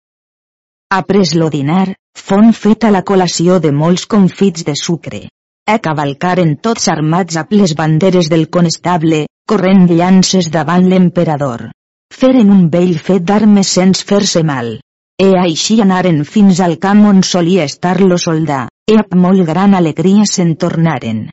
Après 0.93 1.33
lo 1.33 1.49
dinar, 1.49 1.95
fon 2.13 2.51
feta 2.53 2.91
la 2.93 3.01
col·lació 3.01 3.57
de 3.59 3.71
molts 3.71 4.05
confits 4.05 4.65
de 4.67 4.75
sucre. 4.77 5.21
E 5.65 5.77
cavalcaren 5.81 6.57
tots 6.61 6.87
armats 6.93 7.39
amb 7.41 7.55
les 7.57 7.73
banderes 7.73 8.29
del 8.29 8.47
conestable, 8.49 9.25
corrent 9.49 9.87
llances 9.89 10.51
davant 10.53 10.85
l'emperador. 10.85 11.71
Feren 12.13 12.53
un 12.53 12.69
vell 12.69 12.93
fet 12.99 13.25
d'armes 13.25 13.73
sense 13.79 14.05
fer-se 14.05 14.43
mal. 14.43 14.77
E 15.17 15.33
així 15.41 15.81
anaren 15.81 16.23
fins 16.23 16.61
al 16.61 16.77
camp 16.77 17.05
on 17.09 17.23
solia 17.23 17.65
estar 17.65 17.99
lo 18.01 18.21
soldà, 18.21 18.67
e 18.85 18.99
amb 19.01 19.17
molt 19.17 19.45
gran 19.49 19.73
alegria 19.73 20.29
se'n 20.29 20.57
tornaren. 20.61 21.29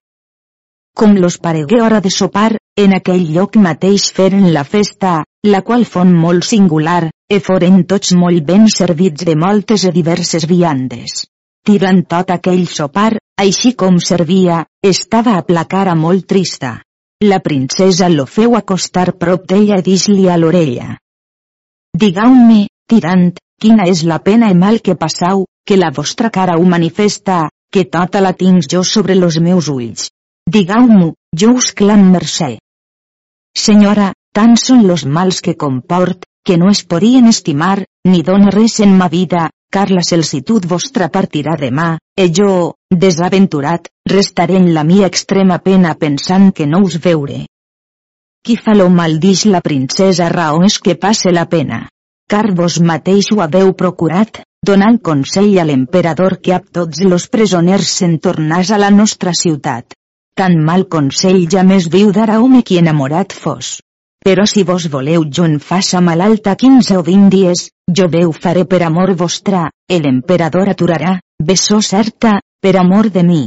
Com 0.97 1.16
los 1.20 1.36
paregué 1.39 1.82
hora 1.82 2.01
de 2.01 2.11
sopar, 2.11 2.57
en 2.76 2.97
aquell 2.97 3.28
lloc 3.34 3.57
mateix 3.61 4.09
feren 4.14 4.53
la 4.55 4.64
festa, 4.64 5.24
la 5.47 5.62
qual 5.62 5.84
fon 5.86 6.12
molt 6.12 6.45
singular, 6.45 7.11
e 7.30 7.39
foren 7.41 7.84
tots 7.86 8.14
molt 8.16 8.45
ben 8.45 8.66
servits 8.72 9.24
de 9.24 9.36
moltes 9.36 9.84
e 9.84 9.93
diverses 9.93 10.47
viandes. 10.49 11.26
Tirant 11.64 12.05
tot 12.09 12.30
aquell 12.32 12.66
sopar, 12.66 13.18
així 13.39 13.74
com 13.74 13.99
servia, 14.01 14.64
estava 14.82 15.36
a 15.36 15.45
placara 15.45 15.95
molt 15.95 16.26
trista. 16.26 16.78
La 17.24 17.41
princesa 17.45 18.09
lo 18.09 18.26
feu 18.26 18.57
acostar 18.57 19.12
prop 19.18 19.45
d'ella 19.51 19.78
i 19.78 19.84
dis-li 19.84 20.28
a 20.30 20.36
l'orella. 20.39 20.97
Digau-me, 21.95 22.66
Tirant, 22.89 23.34
quina 23.61 23.84
és 23.91 24.03
la 24.09 24.16
pena 24.24 24.49
i 24.49 24.55
mal 24.57 24.80
que 24.80 24.95
passau, 24.97 25.45
que 25.66 25.76
la 25.76 25.91
vostra 25.95 26.30
cara 26.32 26.57
ho 26.57 26.64
manifesta, 26.64 27.49
que 27.70 27.84
tota 27.84 28.22
la 28.24 28.32
tinc 28.32 28.64
jo 28.72 28.80
sobre 28.82 29.14
los 29.14 29.36
meus 29.45 29.68
ulls. 29.68 30.09
Digau-m'ho, 30.49 31.12
jo 31.36 31.51
us 31.61 31.74
clam 31.76 32.07
mercè. 32.14 32.55
Senyora, 33.53 34.14
tant 34.39 34.55
són 34.55 34.84
los 34.86 35.03
mals 35.05 35.41
que 35.43 35.57
comport, 35.59 36.20
que 36.47 36.57
no 36.57 36.68
es 36.70 36.84
podien 36.86 37.26
estimar, 37.26 37.82
ni 38.07 38.20
dona 38.22 38.53
res 38.55 38.76
en 38.84 38.93
ma 38.99 39.09
vida, 39.11 39.49
car 39.74 39.89
la 39.91 40.05
celsitud 40.07 40.68
vostra 40.72 41.09
partirà 41.16 41.57
demà, 41.59 41.89
e 42.14 42.28
jo, 42.39 42.51
desaventurat, 43.05 43.89
restaré 44.12 44.61
en 44.61 44.68
la 44.76 44.84
mia 44.91 45.09
extrema 45.11 45.59
pena 45.64 45.97
pensant 46.05 46.53
que 46.55 46.68
no 46.70 46.84
us 46.86 47.01
veure. 47.07 47.41
Qui 48.47 48.55
fa 48.57 48.76
lo 48.78 48.86
maldix 49.01 49.43
la 49.51 49.61
princesa 49.61 50.30
raó 50.30 50.62
és 50.68 50.78
que 50.78 50.95
passe 50.95 51.34
la 51.34 51.49
pena. 51.57 51.80
Car 52.30 52.53
vos 52.55 52.78
mateix 52.93 53.32
ho 53.34 53.43
haveu 53.43 53.74
procurat, 53.82 54.41
donant 54.70 55.01
consell 55.11 55.51
a 55.59 55.66
l'emperador 55.66 56.39
que 56.39 56.55
a 56.55 56.61
tots 56.62 57.03
los 57.03 57.26
presoners 57.26 57.91
se'n 57.99 58.16
tornàs 58.22 58.70
a 58.70 58.78
la 58.78 58.95
nostra 58.95 59.34
ciutat. 59.34 59.99
Tan 60.39 60.62
mal 60.70 60.86
consell 60.86 61.43
ja 61.51 61.66
més 61.66 61.91
viu 61.91 62.14
d'ara 62.14 62.39
home 62.39 62.62
qui 62.62 62.78
enamorat 62.78 63.34
fos. 63.34 63.80
Però 64.24 64.44
si 64.46 64.62
vos 64.62 64.88
voleu 64.92 65.24
jo 65.24 65.44
en 65.48 65.58
faça 65.58 66.00
malalta 66.00 66.54
15 66.56 66.98
o 66.98 67.02
20 67.02 67.30
dies, 67.34 67.68
jo 68.00 68.08
veu 68.12 68.32
faré 68.32 68.64
per 68.64 68.82
amor 68.86 69.14
vostra, 69.14 69.68
l'emperador 69.88 70.68
aturarà, 70.68 71.18
bessó 71.38 71.80
certa, 71.80 72.40
per 72.60 72.76
amor 72.76 73.10
de 73.10 73.22
mi. 73.22 73.44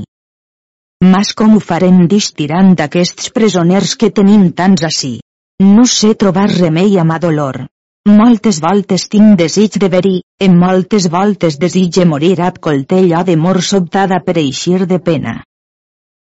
Mas 1.04 1.34
com 1.34 1.56
ho 1.58 1.60
farem 1.60 2.08
distirant 2.08 2.74
d'aquests 2.78 3.30
presoners 3.36 3.96
que 3.98 4.12
tenim 4.22 4.52
tants 4.58 4.84
ací? 4.86 5.20
No 5.62 5.86
sé 5.86 6.16
trobar 6.16 6.50
remei 6.50 6.98
a 6.98 7.04
ma 7.04 7.20
dolor. 7.20 7.66
Moltes 8.10 8.60
voltes 8.62 9.08
tinc 9.14 9.36
desig 9.38 9.78
de 9.82 9.90
verí, 9.94 10.16
en 10.42 10.58
moltes 10.58 11.06
voltes 11.14 11.60
desitge 11.62 12.06
morir 12.06 12.40
ab 12.42 12.58
coltell 12.58 13.14
o 13.20 13.22
de 13.28 13.36
mor 13.38 13.62
sobtada 13.62 14.18
per 14.26 14.38
eixir 14.42 14.88
de 14.88 14.98
pena. 14.98 15.36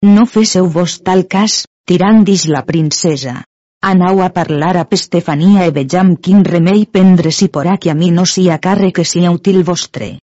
No 0.03 0.25
féssiu 0.25 0.67
vos 0.67 0.99
tal 0.99 1.23
cas, 1.35 1.63
tirant 1.87 2.23
dix 2.27 2.49
la 2.51 2.65
princesa. 2.67 3.43
Anau 3.83 4.21
a 4.23 4.29
parlar 4.31 4.77
a 4.77 4.87
Estefania 4.95 5.65
e 5.67 5.71
vejam 5.75 6.15
quin 6.15 6.45
remei 6.47 6.85
prendre 6.85 7.31
si 7.35 7.49
porà 7.51 7.73
que 7.77 7.89
a 7.91 7.95
mi 8.01 8.11
no 8.15 8.23
sia 8.25 8.55
carre 8.57 8.93
que 8.95 9.03
sia 9.03 9.31
útil 9.37 9.59
vostre. 9.69 10.19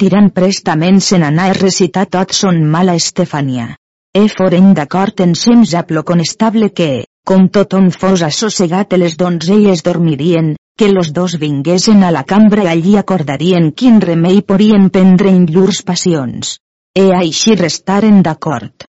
Tirant 0.00 0.30
prestament 0.32 1.02
se 1.04 1.18
n'anà 1.20 1.50
a 1.50 1.56
recitar 1.58 2.06
tot 2.16 2.32
son 2.32 2.62
mal 2.64 2.88
a 2.88 2.94
Estefania. 2.96 3.66
E 4.16 4.22
foren 4.32 4.72
d'acord 4.78 5.20
en 5.20 5.34
sems 5.34 5.74
amb 5.76 5.92
lo 5.92 6.02
conestable 6.08 6.70
que, 6.72 7.04
com 7.28 7.50
tothom 7.52 7.90
fos 7.92 8.24
assossegat 8.24 8.96
les 8.96 9.18
donzelles 9.20 9.84
dormirien, 9.84 10.56
que 10.78 10.88
los 10.88 11.12
dos 11.12 11.36
vinguesen 11.38 12.02
a 12.02 12.10
la 12.16 12.24
cambra 12.24 12.64
i 12.64 12.70
allí 12.72 12.96
acordarien 12.96 13.72
quin 13.76 14.00
remei 14.00 14.40
podien 14.40 14.88
prendre 14.88 15.28
en 15.36 15.44
llurs 15.52 15.82
passions. 15.82 16.56
E 16.96 17.10
així 17.12 17.60
restaren 17.60 18.22
d'acord. 18.24 18.88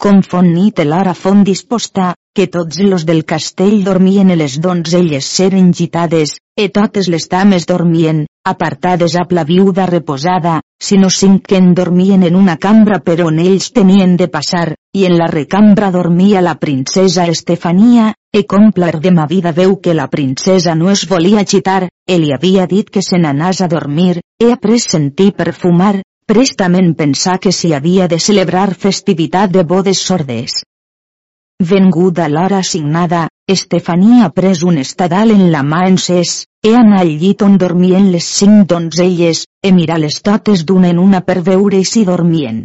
Com 0.00 0.24
font 0.24 0.48
nit 0.48 0.80
l'hora 0.80 1.12
font 1.12 1.44
disposta, 1.44 2.14
que 2.34 2.46
tots 2.46 2.78
los 2.78 3.04
del 3.06 3.24
castell 3.24 3.82
dormien 3.84 4.30
i 4.30 4.36
les 4.38 4.60
donzelles 4.62 5.26
seren 5.26 5.72
gitades, 5.74 6.36
e 6.56 6.68
totes 6.68 7.08
les 7.08 7.26
dames 7.28 7.66
dormien, 7.66 8.26
apartades 8.46 9.16
a 9.16 9.24
la 9.30 9.44
viuda 9.44 9.86
reposada, 9.86 10.60
sinó 10.78 11.10
cinc 11.10 11.46
que 11.46 11.56
en 11.56 11.74
dormien 11.74 12.22
en 12.22 12.36
una 12.36 12.56
cambra 12.56 13.00
per 13.00 13.18
on 13.24 13.38
ells 13.38 13.72
tenien 13.72 14.16
de 14.16 14.28
passar, 14.28 14.76
i 14.94 15.04
en 15.06 15.18
la 15.18 15.26
recambra 15.26 15.90
dormia 15.90 16.40
la 16.40 16.54
princesa 16.54 17.26
Estefania, 17.26 18.14
e 18.32 18.46
com 18.46 18.70
de 18.70 19.10
ma 19.10 19.26
vida 19.26 19.52
veu 19.52 19.80
que 19.80 19.94
la 19.94 20.06
princesa 20.08 20.74
no 20.74 20.90
es 20.90 21.08
volia 21.08 21.44
gitar, 21.44 21.88
e 22.06 22.18
li 22.18 22.32
havia 22.32 22.66
dit 22.66 22.88
que 22.88 23.02
se 23.02 23.18
n'anàs 23.18 23.60
a 23.60 23.68
dormir, 23.68 24.20
e 24.38 24.52
après 24.52 24.78
sentir 24.78 25.32
perfumar, 25.32 26.02
prestament 26.26 26.94
pensar 26.94 27.40
que 27.40 27.50
s'hi 27.50 27.74
havia 27.74 28.06
de 28.06 28.20
celebrar 28.20 28.74
festivitat 28.74 29.50
de 29.50 29.64
bodes 29.64 29.98
sordes. 29.98 30.62
Venguda 31.60 32.26
l'hora 32.28 32.58
assignada, 32.64 33.26
Estefania 33.46 34.24
ha 34.24 34.30
pres 34.32 34.62
un 34.62 34.78
estadal 34.80 35.30
en 35.34 35.50
la 35.52 35.60
mà 35.62 35.82
encès, 35.90 36.46
he 36.64 36.70
anat 36.72 37.02
al 37.02 37.10
llit 37.20 37.42
on 37.44 37.58
dormien 37.60 38.06
les 38.14 38.28
cinc 38.38 38.62
donzelles, 38.70 39.42
he 39.60 39.72
mirat 39.76 40.00
les 40.00 40.16
totes 40.24 40.62
d'una 40.64 40.88
en 40.94 41.02
una 41.02 41.20
per 41.20 41.42
veure 41.44 41.82
si 41.84 42.06
dormien. 42.08 42.62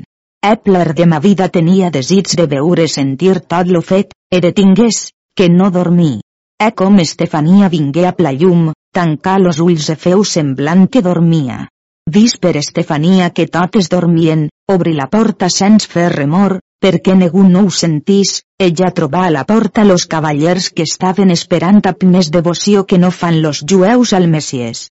Epler 0.47 0.93
de 0.95 1.09
ma 1.11 1.19
vida 1.19 1.49
tenia 1.49 1.89
desig 1.91 2.31
de 2.39 2.45
veure 2.47 2.87
sentir 2.87 3.41
tot 3.51 3.67
lo 3.67 3.81
fet, 3.81 4.15
e 4.31 4.39
de 4.39 4.53
tingués, 4.55 5.11
que 5.35 5.49
no 5.49 5.67
dormir. 5.71 6.21
E 6.55 6.71
com 6.71 6.95
Estefania 7.03 7.67
vingué 7.67 8.05
a 8.07 8.13
pla 8.15 8.31
llum, 8.31 8.69
tancà 8.95 9.35
los 9.43 9.59
ulls 9.59 9.89
e 9.91 9.97
feu 9.99 10.23
semblant 10.23 10.87
que 10.87 11.01
dormia. 11.01 11.65
Vist 12.07 12.39
per 12.39 12.55
Estefania 12.55 13.31
que 13.35 13.49
totes 13.51 13.91
dormien, 13.91 14.47
obri 14.71 14.95
la 14.95 15.09
porta 15.11 15.49
sense 15.49 15.91
fer 15.91 16.07
remor, 16.13 16.61
perquè 16.85 17.15
ningú 17.17 17.41
no 17.49 17.63
ho 17.65 17.69
sentís, 17.73 18.43
ella 18.61 18.91
trobà 18.93 19.23
a 19.25 19.31
la 19.33 19.41
porta 19.49 19.83
los 19.83 20.03
cavallers 20.05 20.67
que 20.69 20.85
estaven 20.85 21.31
esperant 21.33 21.81
amb 21.89 22.03
més 22.15 22.29
devoció 22.29 22.83
que 22.85 22.99
no 23.01 23.09
fan 23.09 23.41
los 23.41 23.63
jueus 23.65 24.13
al 24.13 24.27
Messies. 24.29 24.89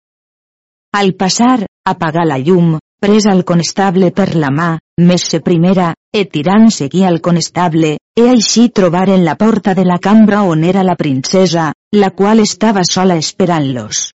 Al 0.99 1.13
passar, 1.15 1.67
apagà 1.87 2.25
la 2.27 2.41
llum, 2.43 2.81
pres 2.99 3.29
al 3.31 3.45
conestable 3.45 4.11
per 4.11 4.35
la 4.35 4.51
mà, 4.51 4.73
més 4.99 5.29
se 5.31 5.39
primera, 5.47 5.93
e 6.11 6.25
tirant 6.35 6.67
seguir 6.75 7.05
al 7.07 7.21
conestable, 7.21 7.95
e 8.19 8.27
així 8.33 8.69
trobaren 8.75 9.23
la 9.25 9.37
porta 9.39 9.75
de 9.79 9.87
la 9.87 10.01
cambra 10.03 10.43
on 10.43 10.65
era 10.65 10.83
la 10.83 10.99
princesa, 10.99 11.71
la 11.95 12.11
qual 12.11 12.43
estava 12.43 12.83
sola 12.91 13.21
esperant-los. 13.23 14.09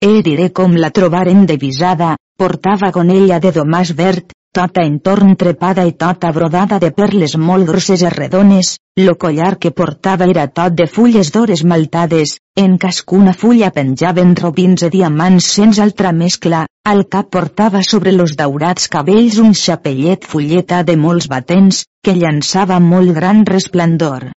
E 0.00 0.22
diré 0.22 0.52
com 0.56 0.76
la 0.76 0.92
trobaren 0.94 1.44
divisada, 1.44 2.16
portava 2.38 2.92
gonella 2.96 3.40
de 3.44 3.52
domàs 3.52 3.92
verd, 3.98 4.32
tota 4.56 4.82
entorn 4.82 5.36
trepada 5.36 5.84
i 5.86 5.92
tota 5.92 6.30
brodada 6.32 6.78
de 6.82 6.90
perles 6.90 7.36
molt 7.36 7.68
grosses 7.68 8.02
i 8.02 8.10
redones, 8.14 8.76
lo 8.98 9.14
collar 9.14 9.56
que 9.62 9.70
portava 9.70 10.26
era 10.32 10.46
tot 10.48 10.74
de 10.78 10.86
fulles 10.86 11.30
d'or 11.34 11.52
esmaltades, 11.54 12.38
en 12.56 12.78
cascuna 12.78 13.32
fulla 13.32 13.70
penjaven 13.70 14.34
robins 14.40 14.82
de 14.82 14.90
diamants 14.94 15.50
sense 15.58 15.82
altra 15.84 16.12
mescla, 16.12 16.64
al 16.84 17.04
cap 17.12 17.28
portava 17.30 17.82
sobre 17.82 18.12
los 18.16 18.34
daurats 18.36 18.88
cabells 18.88 19.38
un 19.38 19.54
xapellet 19.54 20.24
fulleta 20.24 20.82
de 20.82 20.96
molts 20.96 21.28
batents, 21.28 21.84
que 22.02 22.16
llançava 22.16 22.80
molt 22.80 23.14
gran 23.14 23.44
resplendor. 23.46 24.30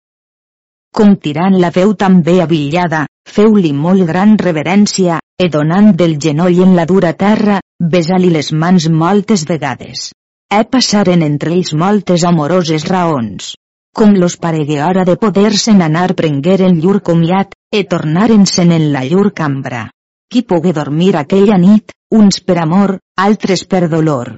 Com 0.93 1.15
tirant 1.15 1.55
la 1.57 1.71
veu 1.71 1.95
també 1.95 2.41
avillada, 2.43 3.05
feu-li 3.25 3.71
molt 3.73 4.03
gran 4.05 4.37
reverència, 4.37 5.21
e 5.39 5.47
donant 5.49 5.93
del 5.97 6.17
genoll 6.19 6.59
en 6.65 6.75
la 6.75 6.85
dura 6.85 7.13
terra, 7.17 7.61
besar-li 7.81 8.29
les 8.29 8.51
mans 8.53 8.87
moltes 8.89 9.45
vegades. 9.49 10.11
E 10.51 10.61
passaren 10.69 11.23
entre 11.25 11.53
ells 11.55 11.73
moltes 11.73 12.23
amoroses 12.27 12.85
raons. 12.85 13.55
Com 13.95 14.13
los 14.15 14.37
paregué 14.37 14.81
hora 14.83 15.03
de 15.07 15.17
poder-se'n 15.17 15.81
anar 15.81 16.13
prengueren 16.15 16.77
llur 16.79 17.01
comiat, 17.01 17.55
e 17.73 17.83
tornaren-se'n 17.83 18.71
en 18.71 18.91
la 18.93 19.01
llur 19.07 19.31
cambra. 19.33 19.89
Qui 20.31 20.43
pogué 20.47 20.71
dormir 20.77 21.15
aquella 21.17 21.57
nit, 21.57 21.91
uns 22.11 22.39
per 22.45 22.59
amor, 22.61 22.99
altres 23.17 23.65
per 23.65 23.87
dolor. 23.89 24.37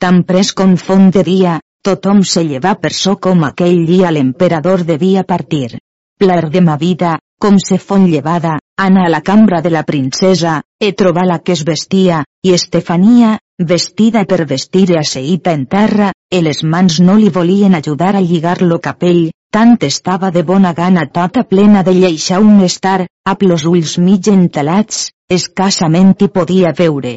Tan 0.00 0.24
pres 0.28 0.52
com 0.52 0.74
font 0.76 1.10
de 1.14 1.22
dia, 1.22 1.60
tothom 1.86 2.24
se 2.24 2.42
lleva 2.44 2.74
per 2.74 2.92
so 2.92 3.16
com 3.16 3.44
aquell 3.46 3.86
dia 3.86 4.10
l'emperador 4.10 4.84
devia 4.84 5.22
partir. 5.22 5.78
Plar 6.18 6.50
de 6.50 6.60
ma 6.60 6.76
vida, 6.76 7.18
com 7.38 7.58
se 7.58 7.78
fon 7.78 8.08
llevada, 8.10 8.58
Anna 8.82 9.04
a 9.06 9.08
la 9.08 9.20
cambra 9.22 9.60
de 9.62 9.70
la 9.70 9.84
princesa, 9.84 10.60
e 10.80 10.92
trobar 10.92 11.22
la 11.26 11.38
que 11.38 11.52
es 11.54 11.60
vestia, 11.62 12.24
i 12.42 12.50
Estefania, 12.50 13.36
vestida 13.72 14.24
per 14.26 14.42
vestir 14.52 14.88
e 14.90 14.96
asseïta 14.98 15.52
en 15.54 15.68
terra, 15.70 16.08
e 16.26 16.40
les 16.42 16.64
mans 16.64 16.96
no 16.98 17.14
li 17.20 17.28
volien 17.36 17.76
ajudar 17.78 18.16
a 18.16 18.22
lligar 18.24 18.56
lo 18.62 18.80
capell, 18.82 19.30
tant 19.54 19.76
estava 19.86 20.32
de 20.34 20.42
bona 20.42 20.74
gana 20.74 21.06
tota 21.06 21.44
plena 21.44 21.84
de 21.86 21.94
lleixar 21.94 22.42
un 22.42 22.58
estar, 22.66 23.06
amb 23.22 23.46
los 23.46 23.68
ulls 23.70 23.94
mig 24.02 24.26
entelats, 24.34 25.12
escassament 25.30 26.16
hi 26.18 26.32
podia 26.40 26.74
veure. 26.82 27.14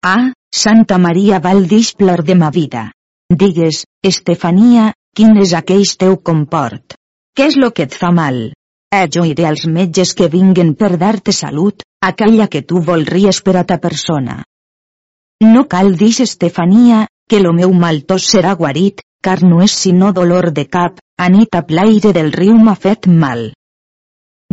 Ah, 0.00 0.32
Santa 0.64 0.96
Maria 0.96 1.44
val 1.44 1.64
displer 1.68 2.22
de 2.24 2.40
ma 2.40 2.48
vida. 2.48 2.88
Digues, 3.28 3.84
Estefania, 4.00 4.94
quin 5.12 5.36
és 5.44 5.52
aqueix 5.52 5.98
teu 6.00 6.16
comport? 6.16 6.96
Què 7.36 7.52
és 7.52 7.60
lo 7.60 7.74
que 7.76 7.84
et 7.84 7.92
fa 7.92 8.16
mal? 8.16 8.46
Eh 8.94 9.06
jo 9.14 9.24
iré 9.26 9.46
als 9.48 9.64
metges 9.76 10.12
que 10.18 10.28
vinguen 10.32 10.74
per 10.80 10.92
dar-te 11.00 11.32
salut, 11.32 11.82
aquella 12.08 12.46
que 12.52 12.62
tu 12.62 12.82
volries 12.90 13.40
per 13.46 13.56
a 13.60 13.64
ta 13.70 13.78
persona. 13.86 14.36
No 15.54 15.64
cal 15.72 15.96
dir 16.02 16.12
Estefania, 16.24 17.06
que 17.28 17.40
lo 17.40 17.52
meu 17.56 17.72
maltós 17.72 18.28
serà 18.34 18.52
guarit, 18.60 19.02
car 19.24 19.40
no 19.42 19.62
és 19.64 19.74
sinó 19.84 20.12
dolor 20.12 20.50
de 20.58 20.66
cap, 20.76 21.00
anita 21.26 21.64
plaire 21.70 22.12
del 22.12 22.30
riu 22.38 22.60
m'ha 22.60 22.76
fet 22.86 23.08
mal. 23.24 23.48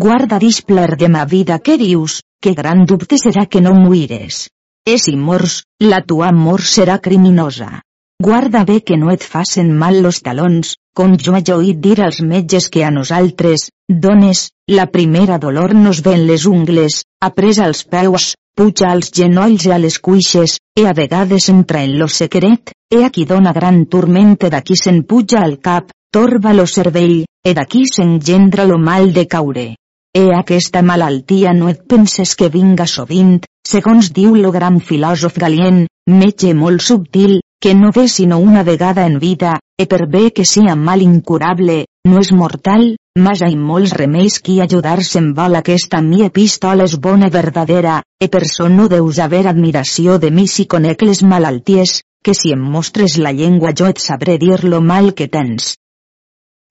Guarda 0.06 0.40
displer 0.40 0.96
de 0.98 1.12
ma 1.16 1.26
vida 1.26 1.60
que 1.60 1.78
dius, 1.78 2.22
que 2.42 2.56
gran 2.58 2.86
dubte 2.90 3.20
serà 3.22 3.46
que 3.46 3.62
no 3.62 3.76
muires. 3.78 4.48
E 4.88 4.98
si 4.98 5.16
mors, 5.16 5.62
la 5.94 6.02
tua 6.02 6.32
mort 6.32 6.66
serà 6.66 6.98
criminosa. 6.98 7.84
Guarda 8.22 8.66
bé 8.66 8.82
que 8.86 8.98
no 9.02 9.10
et 9.10 9.24
facen 9.26 9.70
mal 9.82 9.96
los 10.06 10.20
talons, 10.22 10.76
com 10.94 11.14
jo 11.26 11.34
he 11.38 11.54
oït 11.56 11.80
dir 11.86 11.96
als 12.06 12.20
metges 12.22 12.68
que 12.70 12.84
a 12.86 12.92
nosaltres, 12.94 13.64
dones, 14.04 14.42
la 14.70 14.86
primera 14.96 15.40
dolor 15.46 15.74
nos 15.74 16.04
ven 16.06 16.28
les 16.28 16.46
ungles, 16.46 17.00
après 17.28 17.58
als 17.66 17.82
peus, 17.96 18.28
puja 18.56 18.92
als 18.92 19.10
genolls 19.18 19.66
i 19.66 19.74
a 19.74 19.82
les 19.82 19.98
cuixes, 19.98 20.60
e 20.78 20.86
a 20.86 20.94
vegades 20.94 21.50
entra 21.50 21.82
en 21.82 21.98
lo 21.98 22.08
secret, 22.20 22.76
e 22.94 23.02
a 23.02 23.10
qui 23.10 23.26
dona 23.26 23.58
gran 23.58 23.88
turmente 23.90 24.54
d'aquí 24.54 24.78
se'n 24.78 25.02
puja 25.02 25.42
al 25.42 25.58
cap, 25.58 25.90
torba 26.14 26.54
lo 26.54 26.70
cervell, 26.78 27.26
e 27.26 27.58
d'aquí 27.58 27.88
s'engendra 27.90 28.70
lo 28.70 28.78
mal 28.78 29.14
de 29.18 29.26
caure. 29.26 29.70
E 30.14 30.30
aquesta 30.38 30.86
malaltia 30.86 31.58
no 31.58 31.74
et 31.74 31.88
penses 31.90 32.36
que 32.36 32.54
vinga 32.54 32.86
sovint, 32.86 33.40
segons 33.66 34.14
diu 34.14 34.36
lo 34.36 34.52
gran 34.54 34.78
filòsof 34.80 35.42
Galien, 35.42 35.88
metge 36.06 36.54
molt 36.54 36.86
subtil, 36.86 37.40
que 37.62 37.76
no 37.76 37.92
ve 37.96 38.08
sinó 38.08 38.40
una 38.40 38.64
vegada 38.64 39.06
en 39.06 39.20
vida, 39.20 39.60
e 39.78 39.86
per 39.86 40.08
bé 40.10 40.32
que 40.34 40.46
sia 40.46 40.76
mal 40.76 41.02
incurable, 41.02 41.86
no 42.10 42.18
és 42.20 42.32
mortal, 42.34 42.96
mas 43.14 43.44
hi 43.46 43.56
molts 43.56 43.94
remeis 43.94 44.40
qui 44.42 44.58
ajudar-se 44.64 45.20
en 45.22 45.28
vol 45.38 45.60
aquesta 45.60 46.02
mi 46.02 46.24
epístola 46.26 46.88
és 46.90 46.96
bona 46.98 47.30
verdadera, 47.30 48.02
e 48.20 48.28
per 48.34 48.48
so 48.50 48.68
no 48.70 48.88
deus 48.90 49.20
haver 49.20 49.46
admiració 49.52 50.18
de 50.18 50.32
mi 50.32 50.48
si 50.48 50.66
conec 50.66 51.06
les 51.06 51.22
malalties, 51.22 52.02
que 52.26 52.34
si 52.34 52.54
em 52.56 52.62
mostres 52.76 53.18
la 53.18 53.32
llengua 53.32 53.74
jo 53.78 53.90
et 53.94 54.02
sabré 54.02 54.40
dir 54.42 54.64
lo 54.64 54.82
mal 54.82 55.14
que 55.14 55.28
tens. 55.28 55.76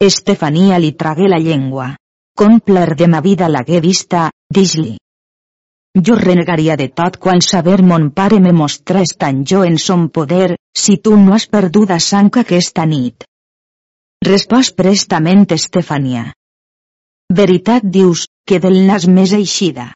Estefania 0.01 0.79
li 0.79 0.91
tragué 0.99 1.29
la 1.29 1.39
llengua. 1.39 1.95
Compler 2.35 2.97
de 2.97 3.07
ma 3.07 3.21
vida 3.21 3.49
l'hagué 3.49 3.81
vista, 3.85 4.31
dix-li. 4.49 4.97
Jo 6.07 6.15
renegaria 6.15 6.77
de 6.79 6.87
tot 6.89 7.19
quan 7.19 7.43
saber 7.43 7.83
mon 7.83 8.11
pare 8.15 8.39
me 8.41 8.53
mostrés 8.55 9.17
tant 9.19 9.43
jo 9.45 9.65
en 9.67 9.77
son 9.77 10.09
poder, 10.09 10.55
si 10.77 10.97
tu 10.99 11.17
no 11.17 11.35
has 11.35 11.47
perduda 11.47 11.99
sang 12.01 12.31
aquesta 12.43 12.85
nit. 12.87 13.25
Respòs 14.27 14.73
prestament 14.77 15.47
Estefania. 15.57 16.33
Veritat 17.33 17.87
dius, 17.97 18.27
que 18.47 18.59
del 18.59 18.81
nas 18.87 19.07
més 19.07 19.33
eixida. 19.33 19.93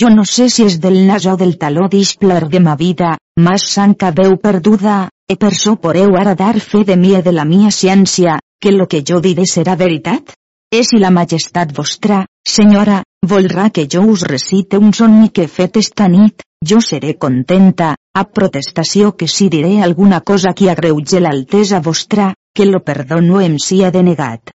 Jo 0.00 0.10
no 0.12 0.24
sé 0.28 0.48
si 0.52 0.66
és 0.68 0.78
del 0.80 1.00
nas 1.06 1.26
o 1.26 1.36
del 1.40 1.56
taló 1.58 1.88
displer 1.88 2.48
de 2.48 2.60
ma 2.60 2.76
vida, 2.76 3.16
mas 3.40 3.64
sanca 3.72 4.12
veu 4.12 4.36
perduda, 4.36 5.08
e 5.28 5.36
per 5.36 5.54
so 5.54 5.76
poreu 5.76 6.16
ara 6.20 6.34
dar 6.34 6.60
fe 6.60 6.84
de 6.84 6.96
mi 6.96 7.14
e 7.16 7.22
de 7.22 7.32
la 7.32 7.44
mia 7.48 7.70
ciència, 7.70 8.38
que 8.60 8.72
lo 8.72 8.86
que 8.86 9.02
jo 9.02 9.20
diré 9.24 9.48
serà 9.48 9.76
veritat? 9.76 10.34
És 10.70 10.92
si 10.92 11.00
la 11.00 11.10
majestat 11.10 11.72
vostra, 11.72 12.26
senyora, 12.44 13.02
Volrà 13.26 13.70
que 13.74 13.86
jo 13.90 14.04
us 14.06 14.22
recite 14.22 14.78
un 14.78 14.92
somni 14.94 15.28
que 15.34 15.44
he 15.44 15.50
fet 15.50 15.76
esta 15.76 16.06
nit, 16.08 16.44
jo 16.66 16.80
seré 16.80 17.14
contenta, 17.16 17.94
a 18.14 18.24
protestació 18.24 19.14
que 19.16 19.28
si 19.28 19.48
diré 19.48 19.80
alguna 19.82 20.20
cosa 20.20 20.52
que 20.54 20.70
agreuge 20.70 21.20
l'altesa 21.20 21.80
vostra, 21.80 22.34
que 22.54 22.66
lo 22.66 22.82
perdono 22.82 23.40
em 23.40 23.58
sia 23.58 23.90
denegat. 23.90 24.50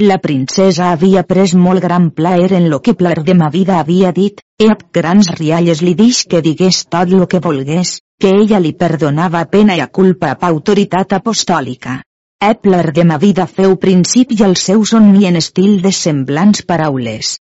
La 0.00 0.16
princesa 0.18 0.92
havia 0.92 1.24
pres 1.28 1.54
molt 1.54 1.82
gran 1.84 2.10
plaer 2.10 2.52
en 2.56 2.70
lo 2.70 2.80
que 2.80 2.94
plaer 2.94 3.24
de 3.24 3.34
ma 3.34 3.50
vida 3.50 3.78
havia 3.78 4.12
dit, 4.16 4.40
e 4.58 4.70
amb 4.72 4.86
grans 4.96 5.28
rialles 5.40 5.82
li 5.82 5.94
dix 5.94 6.22
que 6.24 6.40
digués 6.40 6.86
tot 6.88 7.10
lo 7.12 7.26
que 7.28 7.40
volgués, 7.46 7.98
que 8.20 8.30
ella 8.30 8.60
li 8.64 8.72
perdonava 8.72 9.44
pena 9.52 9.76
i 9.76 9.84
a 9.84 9.90
culpa 10.00 10.32
a 10.32 10.48
autoritat 10.48 11.12
apostòlica. 11.18 12.00
Epler 12.40 12.92
de 12.96 13.04
ma 13.04 13.18
vida 13.18 13.46
feu 13.46 13.76
principi 13.76 14.40
al 14.44 14.56
seu 14.56 14.86
somni 14.88 15.26
en 15.28 15.36
estil 15.36 15.82
de 15.82 15.92
semblants 15.92 16.64
paraules. 16.64 17.36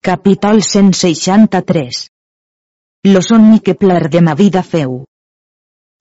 Capítol 0.00 0.62
163 0.62 2.06
Lo 3.06 3.20
somni 3.22 3.60
que 3.60 3.76
pler 3.76 4.10
de 4.10 4.20
ma 4.20 4.34
vida 4.34 4.64
feu. 4.66 5.04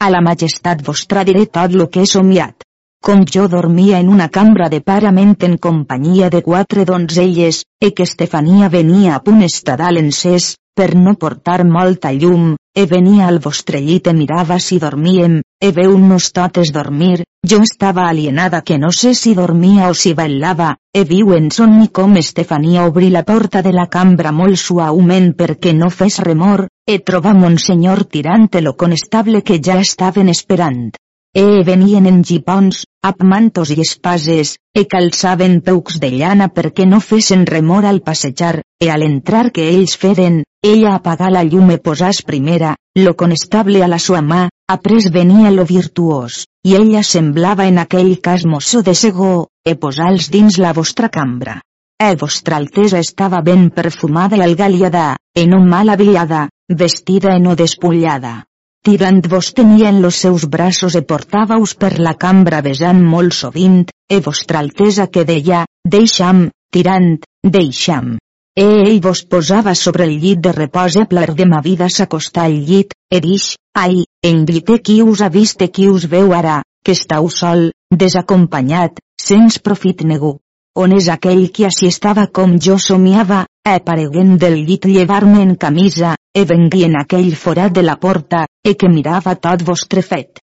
A 0.02 0.08
la 0.10 0.22
majestat 0.26 0.80
vostra 0.82 1.24
diré 1.24 1.46
tot 1.46 1.76
lo 1.78 1.86
que 1.94 2.02
he 2.02 2.10
somiat. 2.10 2.64
Com 3.06 3.22
jo 3.34 3.44
dormia 3.48 4.00
en 4.00 4.10
una 4.10 4.30
cambra 4.30 4.68
de 4.74 4.80
parament 4.82 5.36
en 5.46 5.58
companyia 5.58 6.32
de 6.34 6.42
quatre 6.42 6.86
donzelles, 6.90 7.66
e 7.80 7.92
que 7.94 8.02
Estefania 8.10 8.70
venia 8.74 9.14
a 9.14 9.22
punt 9.22 9.44
estadal 9.46 10.00
encès, 10.02 10.56
per 10.74 10.96
no 10.96 11.14
portar 11.14 11.64
molta 11.66 12.12
llum, 12.12 12.56
e 12.74 12.86
venia 12.86 13.28
al 13.28 13.38
vostre 13.46 13.80
llit 13.80 14.08
e 14.08 14.14
mirava 14.14 14.58
si 14.58 14.80
dormíem, 14.80 15.42
e 15.62 15.70
veu-nos 15.72 16.32
totes 16.34 16.72
dormir, 16.74 17.24
jo 17.46 17.62
estava 17.62 18.08
alienada 18.10 18.64
que 18.64 18.80
no 18.80 18.90
sé 18.90 19.14
si 19.14 19.36
dormia 19.36 19.90
o 19.90 19.94
si 19.94 20.16
ballava, 20.16 20.76
e 20.94 21.04
viu 21.06 21.34
en 21.38 21.52
somni 21.52 21.90
com 21.90 22.18
Estefania 22.18 22.88
obri 22.90 23.12
la 23.14 23.22
porta 23.22 23.62
de 23.62 23.72
la 23.72 23.86
cambra 23.86 24.34
molt 24.34 24.58
suaument 24.58 25.36
perquè 25.38 25.74
no 25.78 25.90
fes 25.94 26.18
remor, 26.26 26.66
e 26.88 27.00
troba 27.04 27.34
Monsenyor 27.36 28.06
tirant 28.08 28.48
lo 28.64 28.78
conestable 28.78 29.44
que 29.44 29.60
ja 29.60 29.76
estaven 29.78 30.30
esperant. 30.30 30.96
E 31.36 31.62
venien 31.68 32.08
en 32.08 32.24
gipons, 32.24 32.86
amb 33.04 33.24
mantos 33.28 33.74
i 33.76 33.82
espases, 33.84 34.56
e 34.74 34.86
calçaven 34.88 35.60
peucs 35.62 36.00
de 36.00 36.10
llana 36.16 36.48
perquè 36.48 36.88
no 36.88 37.02
fessin 37.04 37.46
remor 37.46 37.86
al 37.86 38.00
passejar, 38.02 38.62
e 38.80 38.90
al 38.90 39.04
entrar 39.04 39.52
que 39.52 39.68
ells 39.68 39.98
feren, 40.00 40.42
ella 40.64 40.96
apagà 40.96 41.30
la 41.30 41.44
llum 41.44 41.76
e 41.76 41.78
posàs 41.78 42.24
primera, 42.24 42.74
lo 42.96 43.14
conestable 43.20 43.84
a 43.84 43.92
la 43.92 44.00
sua 44.00 44.24
mà, 44.24 44.48
après 44.72 45.12
venia 45.12 45.52
lo 45.52 45.68
virtuós, 45.68 46.46
i 46.64 46.80
ella 46.80 47.04
semblava 47.04 47.68
en 47.68 47.84
aquell 47.84 48.16
cas 48.24 48.48
mosso 48.48 48.82
de 48.82 48.96
segó, 48.96 49.48
e 49.68 49.76
posals 49.76 50.32
dins 50.32 50.58
la 50.58 50.72
vostra 50.74 51.12
cambra. 51.12 51.60
E 52.00 52.16
vostra 52.16 52.56
altesa 52.56 53.00
estava 53.04 53.42
ben 53.42 53.70
perfumada 53.70 54.38
i 54.38 54.42
algaliada, 54.42 55.18
e 55.36 55.46
no 55.46 55.60
mal 55.66 55.90
avillada, 55.90 56.48
vestida 56.70 57.36
e 57.36 57.40
no 57.40 57.56
despullada 57.56 58.48
tirant 58.88 59.26
vos 59.28 59.54
tenia 59.54 59.90
en 59.90 60.02
los 60.02 60.16
seus 60.16 60.46
braços 60.48 60.94
e 60.96 61.02
portava-us 61.04 61.74
per 61.76 61.98
la 62.00 62.14
cambra 62.16 62.62
besant 62.64 63.02
molt 63.04 63.36
sovint, 63.36 63.90
e 64.08 64.22
vostra 64.24 64.62
altesa 64.64 65.10
que 65.12 65.26
deia, 65.28 65.66
deixam, 65.84 66.48
tirant, 66.72 67.20
deixam. 67.44 68.16
E 68.56 68.68
ell 68.86 69.02
vos 69.04 69.26
posava 69.34 69.76
sobre 69.76 70.08
el 70.08 70.16
llit 70.24 70.40
de 70.40 70.56
repòs 70.56 70.96
e 71.04 71.06
pler 71.12 71.34
de 71.36 71.50
ma 71.52 71.60
vida 71.68 71.92
s'acostà 71.92 72.48
al 72.48 72.58
llit, 72.70 72.96
e 73.12 73.20
dix, 73.20 73.58
ai, 73.76 74.06
en 74.24 74.46
glité 74.48 74.80
qui 74.80 75.02
us 75.04 75.22
ha 75.22 75.30
vist 75.30 75.62
e 75.62 75.68
qui 75.68 75.92
us 75.92 76.08
veu 76.08 76.32
ara, 76.32 76.62
que 76.84 76.96
estàu 76.96 77.28
sol, 77.28 77.72
desacompanyat, 77.92 79.04
sens 79.20 79.60
profit 79.60 80.08
negu 80.08 80.38
on 80.84 80.94
és 80.94 81.08
aquell 81.10 81.48
qui 81.54 81.66
així 81.66 81.90
estava 81.90 82.28
com 82.40 82.58
jo 82.62 82.78
somiava, 82.82 83.46
apareguent 83.66 84.36
del 84.42 84.60
llit 84.68 84.86
llevar-me 84.86 85.42
en 85.42 85.56
camisa, 85.56 86.14
e 86.38 86.44
vengui 86.46 86.84
en 86.86 87.00
aquell 87.00 87.34
forat 87.36 87.74
de 87.74 87.84
la 87.86 87.98
porta, 87.98 88.46
e 88.64 88.76
que 88.78 88.92
mirava 88.94 89.36
tot 89.42 89.66
vostre 89.66 90.04
fet. 90.06 90.42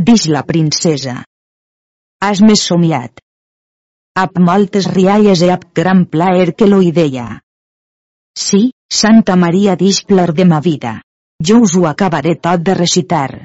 Dix 0.00 0.26
la 0.34 0.44
princesa. 0.48 1.20
Has 2.20 2.42
més 2.44 2.62
somiat. 2.68 3.20
Ap 4.20 4.36
moltes 4.50 4.88
rialles 4.92 5.42
e 5.46 5.50
ap 5.54 5.64
gran 5.74 6.04
plaer 6.12 6.52
que 6.54 6.68
lo 6.68 6.82
ideia. 6.84 7.40
Sí, 8.36 8.72
Santa 8.92 9.36
Maria 9.36 9.76
displer 9.76 10.32
de 10.36 10.44
ma 10.44 10.60
vida. 10.60 10.98
Jo 11.40 11.62
us 11.64 11.76
ho 11.76 11.86
acabaré 11.88 12.36
tot 12.36 12.60
de 12.60 12.74
recitar. 12.74 13.44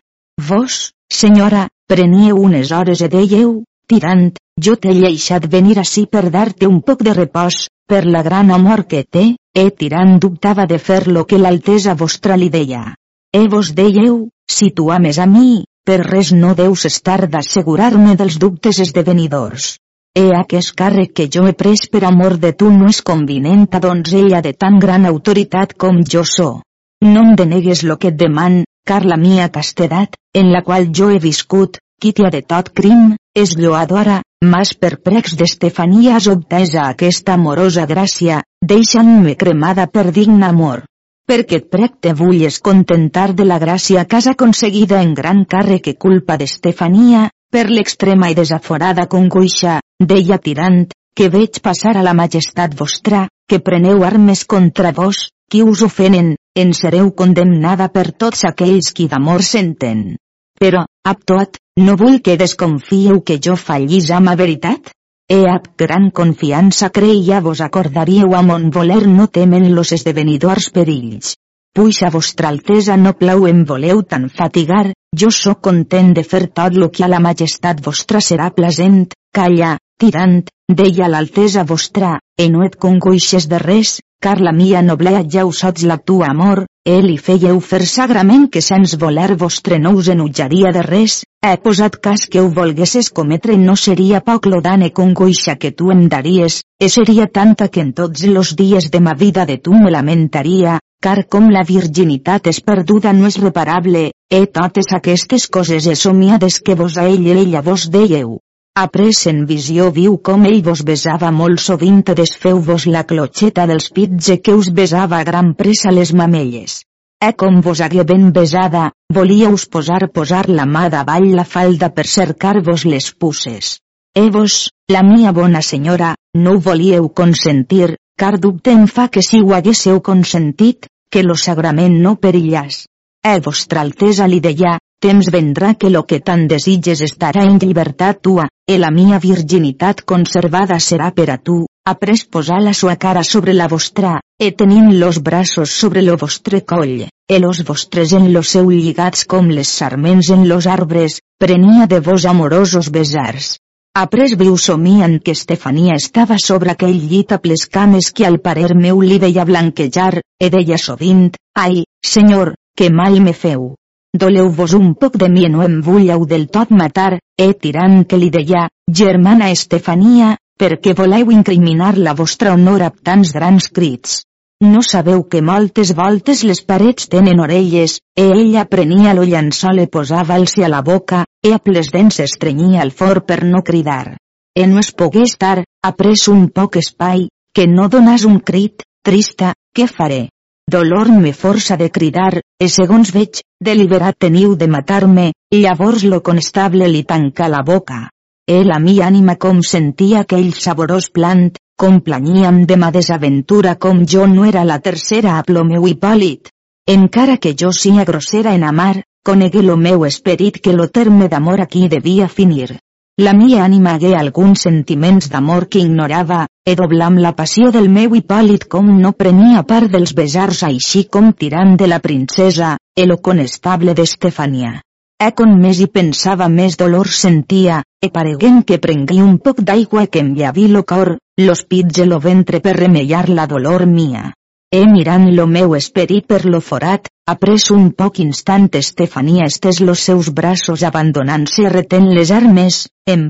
Vos, 0.50 0.91
senyora, 1.08 1.70
preníeu 1.88 2.41
unes 2.43 2.72
hores 2.76 3.04
e 3.06 3.08
dèieu, 3.12 3.62
tirant, 3.88 4.34
jo 4.64 4.76
t'he 4.80 4.93
lleixat 4.95 5.45
venir 5.51 5.80
ací 5.82 6.06
per 6.08 6.30
dar-te 6.32 6.68
un 6.68 6.82
poc 6.82 7.03
de 7.03 7.14
repòs, 7.14 7.68
per 7.88 8.06
la 8.06 8.24
gran 8.24 8.51
amor 8.51 8.86
que 8.88 9.03
té, 9.03 9.26
e 9.53 9.66
tirant 9.72 10.18
dubtava 10.20 10.66
de 10.66 10.80
fer 10.80 11.08
lo 11.08 11.26
que 11.26 11.39
l'altesa 11.39 11.95
vostra 11.95 12.38
li 12.39 12.49
deia. 12.49 12.95
E 13.36 13.47
vos 13.51 13.74
dèieu, 13.76 14.30
si 14.47 14.72
tu 14.72 14.91
ames 14.91 15.20
a 15.20 15.26
mi, 15.26 15.66
per 15.86 15.99
res 16.01 16.32
no 16.34 16.56
deus 16.56 16.86
estar 16.86 17.28
d'assegurar-me 17.28 18.16
dels 18.16 18.39
dubtes 18.39 18.80
esdevenidors. 18.80 19.76
E 20.16 20.30
aquest 20.32 20.72
càrrec 20.80 21.12
que 21.14 21.28
jo 21.28 21.43
he 21.45 21.53
pres 21.53 21.89
per 21.91 22.06
amor 22.08 22.38
de 22.39 22.53
tu 22.53 22.72
no 22.72 22.88
és 22.88 23.01
convinent 23.03 23.68
a 23.72 23.82
donzella 23.84 24.41
de 24.41 24.53
tan 24.53 24.80
gran 24.80 25.06
autoritat 25.06 25.76
com 25.76 25.99
jo 26.14 26.24
so. 26.24 26.62
No 27.03 27.26
em 27.28 27.36
denegues 27.36 27.84
lo 27.84 27.99
que 27.99 28.14
et 28.14 28.18
deman, 28.18 28.64
car 28.88 29.03
la 29.03 29.18
mia 29.20 29.49
castedat, 29.51 30.16
en 30.34 30.53
la 30.53 30.64
qual 30.64 30.88
jo 30.95 31.10
he 31.12 31.20
viscut, 31.20 31.82
quitia 32.02 32.32
de 32.34 32.41
tot 32.41 32.72
crim, 32.76 33.16
és 33.36 33.56
lloadora, 33.60 34.22
mas 34.43 34.74
per 34.74 34.96
precs 35.04 35.36
d'Estefania 35.39 36.16
has 36.16 36.28
obtesa 36.32 36.86
aquesta 36.88 37.36
amorosa 37.36 37.86
gràcia, 37.89 38.41
deixant-me 38.62 39.36
cremada 39.36 39.88
per 39.88 40.12
digne 40.12 40.46
amor. 40.48 40.84
Perquè 41.26 41.60
et 41.62 41.70
prec 41.74 41.96
te 42.06 42.14
vulles 42.14 42.60
contentar 42.62 43.32
de 43.34 43.46
la 43.46 43.58
gràcia 43.60 44.06
que 44.06 44.20
has 44.20 44.28
aconseguida 44.32 45.02
en 45.02 45.16
gran 45.18 45.43
càrrec 45.46 45.88
que 45.88 45.96
culpa 45.98 46.38
d'Estefania, 46.38 47.30
per 47.52 47.66
l'extrema 47.70 48.30
i 48.30 48.36
desaforada 48.38 49.08
congoixa, 49.10 49.80
deia 50.00 50.38
tirant, 50.38 50.86
que 51.16 51.30
veig 51.34 51.62
passar 51.66 51.96
a 51.98 52.04
la 52.04 52.14
majestat 52.14 52.76
vostra, 52.78 53.28
que 53.50 53.62
preneu 53.64 54.04
armes 54.04 54.43
contra 54.46 54.91
vos, 54.91 55.30
qui 55.50 55.64
us 55.64 55.82
ofenen, 55.86 56.36
en 56.56 56.74
sereu 56.74 57.12
condemnada 57.12 57.88
per 57.93 58.12
tots 58.12 58.43
aquells 58.50 58.91
qui 58.93 59.08
d'amor 59.08 59.43
senten. 59.43 60.16
Però, 60.60 60.86
ab 61.06 61.22
tot, 61.30 61.58
no 61.78 61.95
vull 62.01 62.20
que 62.26 62.36
desconfieu 62.41 63.22
que 63.22 63.38
jo 63.47 63.56
fallís 63.56 64.10
amb 64.18 64.32
a 64.32 64.36
veritat? 64.39 64.89
E 65.30 65.38
ab 65.49 65.72
gran 65.78 66.10
confiança 66.20 66.89
creia 66.89 67.41
vos 67.45 67.62
acordaríeu 67.62 68.36
a 68.38 68.41
mon 68.45 68.70
voler 68.74 69.06
no 69.08 69.28
temen 69.38 69.72
los 69.78 69.91
esdevenidors 69.97 70.70
perills. 70.74 71.36
Puix 71.76 72.01
a 72.08 72.10
vostra 72.10 72.49
altesa 72.49 72.97
no 72.97 73.14
plau 73.22 73.47
em 73.49 73.64
voleu 73.72 74.01
tan 74.12 74.30
fatigar, 74.30 74.93
jo 75.22 75.30
sóc 75.30 75.62
content 75.68 76.14
de 76.18 76.24
fer 76.24 76.45
tot 76.60 76.78
lo 76.82 76.89
que 76.89 77.03
a 77.06 77.10
la 77.12 77.20
majestat 77.20 77.82
vostra 77.88 78.22
serà 78.22 78.51
plasent, 78.56 79.10
calla, 79.36 79.76
tirant, 80.01 80.38
deia 80.82 81.10
l'altesa 81.12 81.66
vostra, 81.74 82.20
e 82.38 82.49
no 82.49 82.64
et 82.66 82.78
congoixes 82.86 83.49
de 83.51 83.60
res, 83.62 83.99
car 84.22 84.39
la 84.41 84.53
mia 84.53 84.82
noblea 84.82 85.26
ja 85.28 85.45
us 85.45 85.62
sots 85.66 85.84
la 85.84 85.97
tua 85.97 86.32
amor, 86.32 86.66
e 86.86 86.99
li 87.01 87.15
feieu 87.17 87.57
fer 87.67 87.81
sagrament 87.89 88.43
que 88.53 88.61
sens 88.61 88.91
voler 89.01 89.31
vostre 89.43 89.79
no 89.81 89.95
us 89.97 90.09
enutjaria 90.13 90.71
de 90.75 90.83
res, 90.86 91.15
he 91.41 91.53
posat 91.63 91.97
cas 92.07 92.27
que 92.29 92.43
ho 92.43 92.51
volguesses 92.59 93.09
cometre 93.09 93.57
no 93.57 93.75
seria 93.83 94.21
poc 94.27 94.45
lo 94.45 94.61
dane 94.61 94.91
congoixa 94.99 95.55
que 95.57 95.71
tu 95.71 95.89
em 95.95 96.05
daries, 96.13 96.59
e 96.77 96.89
seria 96.89 97.25
tanta 97.25 97.69
que 97.73 97.81
en 97.81 97.91
tots 97.97 98.27
los 98.29 98.53
dies 98.55 98.91
de 98.93 99.01
ma 99.01 99.17
vida 99.17 99.47
de 99.49 99.57
tu 99.57 99.73
me 99.73 99.89
lamentaria, 99.97 100.77
car 101.01 101.25
com 101.25 101.49
la 101.49 101.65
virginitat 101.65 102.53
és 102.53 102.61
perduda 102.61 103.17
no 103.17 103.25
és 103.33 103.41
reparable, 103.41 104.11
e 104.29 104.45
totes 104.45 104.93
aquestes 104.93 105.49
coses 105.49 105.89
e 105.89 105.95
somiades 105.95 106.61
que 106.61 106.77
vos 106.77 107.01
a 107.01 107.09
ell 107.09 107.25
i 107.25 107.33
ella 107.33 107.65
vos 107.65 107.89
deieu. 107.89 108.38
Après 108.78 109.19
en 109.32 109.38
visió 109.47 109.86
viu 109.95 110.17
com 110.28 110.41
ell 110.47 110.57
vos 110.63 110.82
besava 110.88 111.30
molt 111.32 111.61
sovint 111.65 112.01
desfeu-vos 112.17 112.86
la 112.95 113.03
clotxeta 113.11 113.63
dels 113.69 113.86
pits 113.97 114.34
que 114.43 114.55
us 114.61 114.67
besava 114.80 115.21
gran 115.30 115.53
pressa 115.61 115.93
les 115.95 116.11
mamelles. 116.21 116.82
E 117.23 117.30
com 117.39 117.61
vos 117.63 117.80
hagué 117.80 118.03
ben 118.03 118.34
besada, 118.36 118.89
volíeus 119.17 119.63
posar 119.71 120.09
posar 120.17 120.49
la 120.49 120.65
mà 120.65 120.89
davall 120.91 121.30
la 121.38 121.45
falda 121.53 121.89
per 121.95 122.05
cercar-vos 122.15 122.84
les 122.84 123.07
pusses. 123.13 123.78
E 124.13 124.30
vos, 124.30 124.57
la 124.91 125.03
mia 125.03 125.32
bona 125.32 125.61
senyora, 125.61 126.11
no 126.36 126.57
ho 126.57 126.63
volíeu 126.67 127.07
consentir, 127.21 127.95
car 128.19 128.36
dubte 128.43 128.76
em 128.76 128.88
fa 128.88 129.07
que 129.07 129.23
si 129.23 129.39
ho 129.39 129.55
haguésseu 129.55 130.01
consentit, 130.01 130.91
que 131.09 131.23
lo 131.23 131.39
sagrament 131.39 131.95
no 132.03 132.17
perillàs. 132.19 132.84
E 133.23 133.39
vostra 133.39 133.88
altesa 133.88 134.28
li 134.28 134.41
deia, 134.43 134.76
temps 135.00 135.28
vendrà 135.32 135.76
que 135.76 135.89
lo 135.89 136.06
que 136.10 136.20
tan 136.20 136.48
desitges 136.48 137.02
estarà 137.06 137.43
en 137.46 137.60
llibertat 137.62 138.22
tua, 138.26 138.48
e 138.68 138.78
la 138.82 138.89
mia 138.91 139.20
virginitat 139.20 140.02
conservada 140.12 140.80
serà 140.80 141.12
per 141.14 141.30
a 141.30 141.38
tu, 141.38 141.66
après 141.86 142.24
posar 142.32 142.62
la 142.64 142.74
sua 142.74 142.96
cara 142.96 143.22
sobre 143.24 143.54
la 143.54 143.68
vostra, 143.68 144.16
e 144.41 144.52
tenint 144.52 144.89
los 145.00 145.22
braços 145.22 145.70
sobre 145.70 146.02
lo 146.02 146.18
vostre 146.18 146.64
coll, 146.66 147.06
e 147.06 147.39
los 147.39 147.62
vostres 147.68 148.16
en 148.18 148.32
lo 148.34 148.41
seu 148.41 148.72
lligats 148.72 149.26
com 149.26 149.52
les 149.54 149.70
sarments 149.70 150.32
en 150.34 150.48
los 150.50 150.66
arbres, 150.66 151.20
prenia 151.38 151.86
de 151.86 152.00
vos 152.00 152.26
amorosos 152.26 152.89
besars. 152.89 153.60
Après 153.96 154.36
viu 154.36 154.58
somiant 154.58 155.22
que 155.22 155.38
Estefania 155.38 155.93
estava 155.96 156.41
sobre 156.41 156.74
aquell 156.74 156.98
llit 156.98 157.32
a 157.32 157.39
ples 157.39 157.70
cames 157.70 158.12
que 158.12 158.26
al 158.26 158.41
parer 158.41 158.74
meu 158.76 159.06
li 159.06 159.22
veia 159.22 159.46
blanquejar, 159.46 160.20
e 160.41 160.50
deia 160.50 160.82
sovint, 160.82 161.32
ai, 161.56 161.84
senyor, 162.04 162.56
que 162.76 162.89
mal 162.89 163.22
me 163.22 163.34
feu 163.34 163.76
doleu-vos 164.22 164.74
un 164.78 164.93
poc 164.95 165.18
de 165.22 165.30
mi 165.30 165.47
no 165.51 165.63
em 165.66 165.80
vulleu 165.86 166.26
del 166.26 166.47
tot 166.47 166.72
matar, 166.72 167.20
e 167.38 167.47
tirant 167.53 168.03
que 168.09 168.20
li 168.20 168.32
deia, 168.34 168.68
germana 169.01 169.51
Estefania, 169.51 170.36
perquè 170.59 170.93
voleu 170.95 171.32
incriminar 171.36 171.97
la 171.97 172.13
vostra 172.16 172.53
honor 172.53 172.86
amb 172.88 173.01
tants 173.03 173.34
grans 173.36 173.68
crits. 173.70 174.22
No 174.63 174.82
sabeu 174.82 175.26
que 175.28 175.41
moltes 175.43 175.91
voltes 175.95 176.43
les 176.47 176.61
parets 176.63 177.09
tenen 177.11 177.41
orelles, 177.43 177.97
e 178.16 178.30
ella 178.32 178.63
prenia 178.72 179.13
lo 179.13 179.26
llençol 179.28 179.82
i 179.84 179.88
posava-los 179.91 180.55
a 180.63 180.70
la 180.72 180.82
boca, 180.82 181.26
e 181.43 181.51
a 181.53 181.59
ples 181.59 181.91
dents 181.91 182.22
estrenyia 182.24 182.84
el 182.84 182.91
for 182.91 183.26
per 183.26 183.43
no 183.43 183.61
cridar. 183.68 184.16
E 184.55 184.68
no 184.68 184.80
es 184.80 184.93
pogué 184.95 185.26
estar, 185.28 185.66
après 185.84 186.30
un 186.32 186.47
poc 186.47 186.80
espai, 186.80 187.28
que 187.53 187.68
no 187.68 187.89
donàs 187.91 188.24
un 188.24 188.39
crit, 188.39 188.88
trista, 189.03 189.51
què 189.76 189.89
faré? 189.91 190.30
Dolor 190.68 191.11
me 191.11 191.32
força 191.32 191.78
de 191.78 191.91
cridar, 191.91 192.41
e 192.57 192.68
segons 192.74 193.11
veig, 193.13 193.41
deliberat 193.61 194.16
teniu 194.18 194.55
de 194.57 194.68
matar-me, 194.68 195.26
llavors 195.53 196.03
lo 196.03 196.24
constable 196.26 196.88
li 196.89 197.03
tanca 197.03 197.47
la 197.47 197.61
boca. 197.61 198.09
E 198.49 198.63
la 198.66 198.80
mi 198.80 198.95
ànima 199.01 199.36
com 199.38 199.61
sentia 199.61 200.24
aquell 200.24 200.49
saborós 200.57 201.11
plant, 201.13 201.51
com 201.78 201.99
planyíem 201.99 202.63
de 202.66 202.78
ma 202.82 202.89
desaventura 202.89 203.76
com 203.76 204.01
jo 204.05 204.26
no 204.26 204.45
era 204.45 204.63
la 204.66 204.80
tercera 204.80 205.38
a 205.38 205.43
plo 205.43 205.63
meu 205.70 205.86
hipòlit. 205.88 206.49
Encara 206.89 207.38
que 207.38 207.53
jo 207.53 207.72
sia 207.72 208.05
grossera 208.05 208.55
en 208.55 208.63
amar, 208.63 209.03
conegué 209.24 209.61
lo 209.61 209.78
meu 209.78 210.05
esperit 210.05 210.57
que 210.57 210.74
lo 210.74 210.89
terme 210.89 211.30
d'amor 211.30 211.61
aquí 211.61 211.88
devia 211.89 212.28
finir. 212.28 212.80
La 213.24 213.32
mia 213.32 213.61
ànima 213.63 213.93
hagué 213.95 214.09
alguns 214.20 214.66
sentiments 214.66 215.30
d'amor 215.32 215.70
que 215.72 215.80
ignorava, 215.80 216.39
e 216.68 216.74
doblam 216.76 217.16
la 217.26 217.32
passió 217.38 217.70
del 217.72 217.88
meu 217.88 218.18
Hipòlit 218.18 218.66
com 218.74 218.89
no 219.03 219.13
prenia 219.16 219.61
part 219.70 219.88
dels 219.93 220.11
besars 220.18 220.59
així 220.68 221.05
com 221.16 221.30
tirant 221.32 221.78
de 221.80 221.88
la 221.88 222.01
princesa, 222.03 222.74
e 222.93 223.05
lo 223.07 223.22
conestable 223.30 223.93
d'Estefania. 223.95 224.82
E 225.16 225.32
con 225.32 225.55
més 225.61 225.80
hi 225.80 225.88
pensava 225.88 226.49
més 226.51 226.76
dolor 226.76 227.07
sentia, 227.07 227.82
e 228.03 228.11
pareguent 228.11 228.66
que 228.68 228.82
prengui 228.84 229.22
un 229.24 229.38
poc 229.39 229.63
d'aigua 229.63 230.07
que 230.11 230.20
em 230.20 230.36
llavi 230.36 230.68
lo 230.68 230.84
cor, 230.84 231.16
los 231.39 231.63
pits 231.63 232.03
e 232.03 232.09
lo 232.11 232.20
ventre 232.20 232.59
per 232.59 232.76
remellar 232.82 233.30
la 233.30 233.47
dolor 233.47 233.86
mia. 233.88 234.34
E 234.76 234.80
mirant 234.91 235.30
lo 235.36 235.45
meu 235.47 235.73
esperit 235.78 236.26
per 236.28 236.41
lo 236.51 236.59
forat, 236.69 237.05
après 237.32 237.65
un 237.71 237.84
poc 237.99 238.17
instant 238.19 238.65
Estefania 238.76 239.45
estés 239.51 239.78
los 239.80 240.01
seus 240.07 240.30
braços 240.39 240.82
abandonant-se 240.84 241.69
retén 241.71 242.09
les 242.17 242.32
armes, 242.38 242.80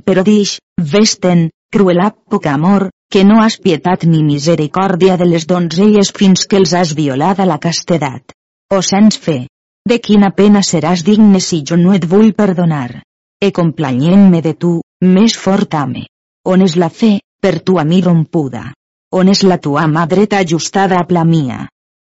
però 0.07 0.23
dix, 0.25 0.55
vesten, 0.93 1.43
cruelà 1.75 2.07
poc 2.33 2.47
amor, 2.49 2.87
que 3.13 3.21
no 3.23 3.43
has 3.43 3.57
pietat 3.65 4.07
ni 4.09 4.23
misericòrdia 4.23 5.17
de 5.21 5.27
les 5.29 5.45
donzelles 5.51 6.09
fins 6.19 6.47
que 6.49 6.57
els 6.61 6.73
has 6.73 6.95
violat 6.97 7.43
a 7.43 7.45
la 7.45 7.59
castedat. 7.65 8.33
O 8.73 8.81
sens 8.81 9.19
fe. 9.25 9.35
De 9.85 9.99
quina 10.07 10.31
pena 10.39 10.63
seràs 10.65 11.03
digne 11.11 11.43
si 11.49 11.61
jo 11.61 11.77
no 11.77 11.93
et 11.93 12.07
vull 12.15 12.33
perdonar. 12.33 13.03
E 13.37 13.51
complanyent-me 13.51 14.41
de 14.41 14.55
tu, 14.65 14.79
més 15.17 15.37
fort 15.45 15.77
ame. 15.77 16.07
On 16.49 16.65
és 16.65 16.73
la 16.75 16.89
fe, 16.89 17.19
per 17.39 17.59
tu 17.59 17.77
a 17.77 17.85
mi 17.85 18.01
rompuda? 18.01 18.65
On 19.15 19.29
és 19.31 19.45
la 19.47 19.55
tua 19.63 19.85
mà 19.87 20.01
dreta 20.11 20.41
ajustada 20.43 20.97
a 20.99 21.05
la 21.17 21.21
mia? 21.23 21.61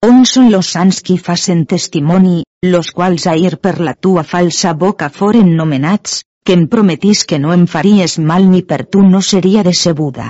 On 0.06 0.20
són 0.32 0.50
los 0.52 0.68
sants 0.74 1.00
qui 1.06 1.16
facen 1.18 1.64
testimoni, 1.72 2.44
los 2.74 2.92
quals 2.94 3.26
ahir 3.26 3.56
per 3.58 3.80
la 3.80 3.94
tua 3.94 4.22
falsa 4.22 4.74
boca 4.82 5.08
foren 5.16 5.50
nomenats, 5.56 6.20
que 6.46 6.54
em 6.54 6.68
prometis 6.74 7.24
que 7.26 7.40
no 7.42 7.50
em 7.56 7.66
faries 7.66 8.16
mal 8.30 8.46
ni 8.52 8.62
per 8.62 8.84
tu 8.86 9.02
no 9.02 9.22
seria 9.30 9.64
decebuda. 9.66 10.28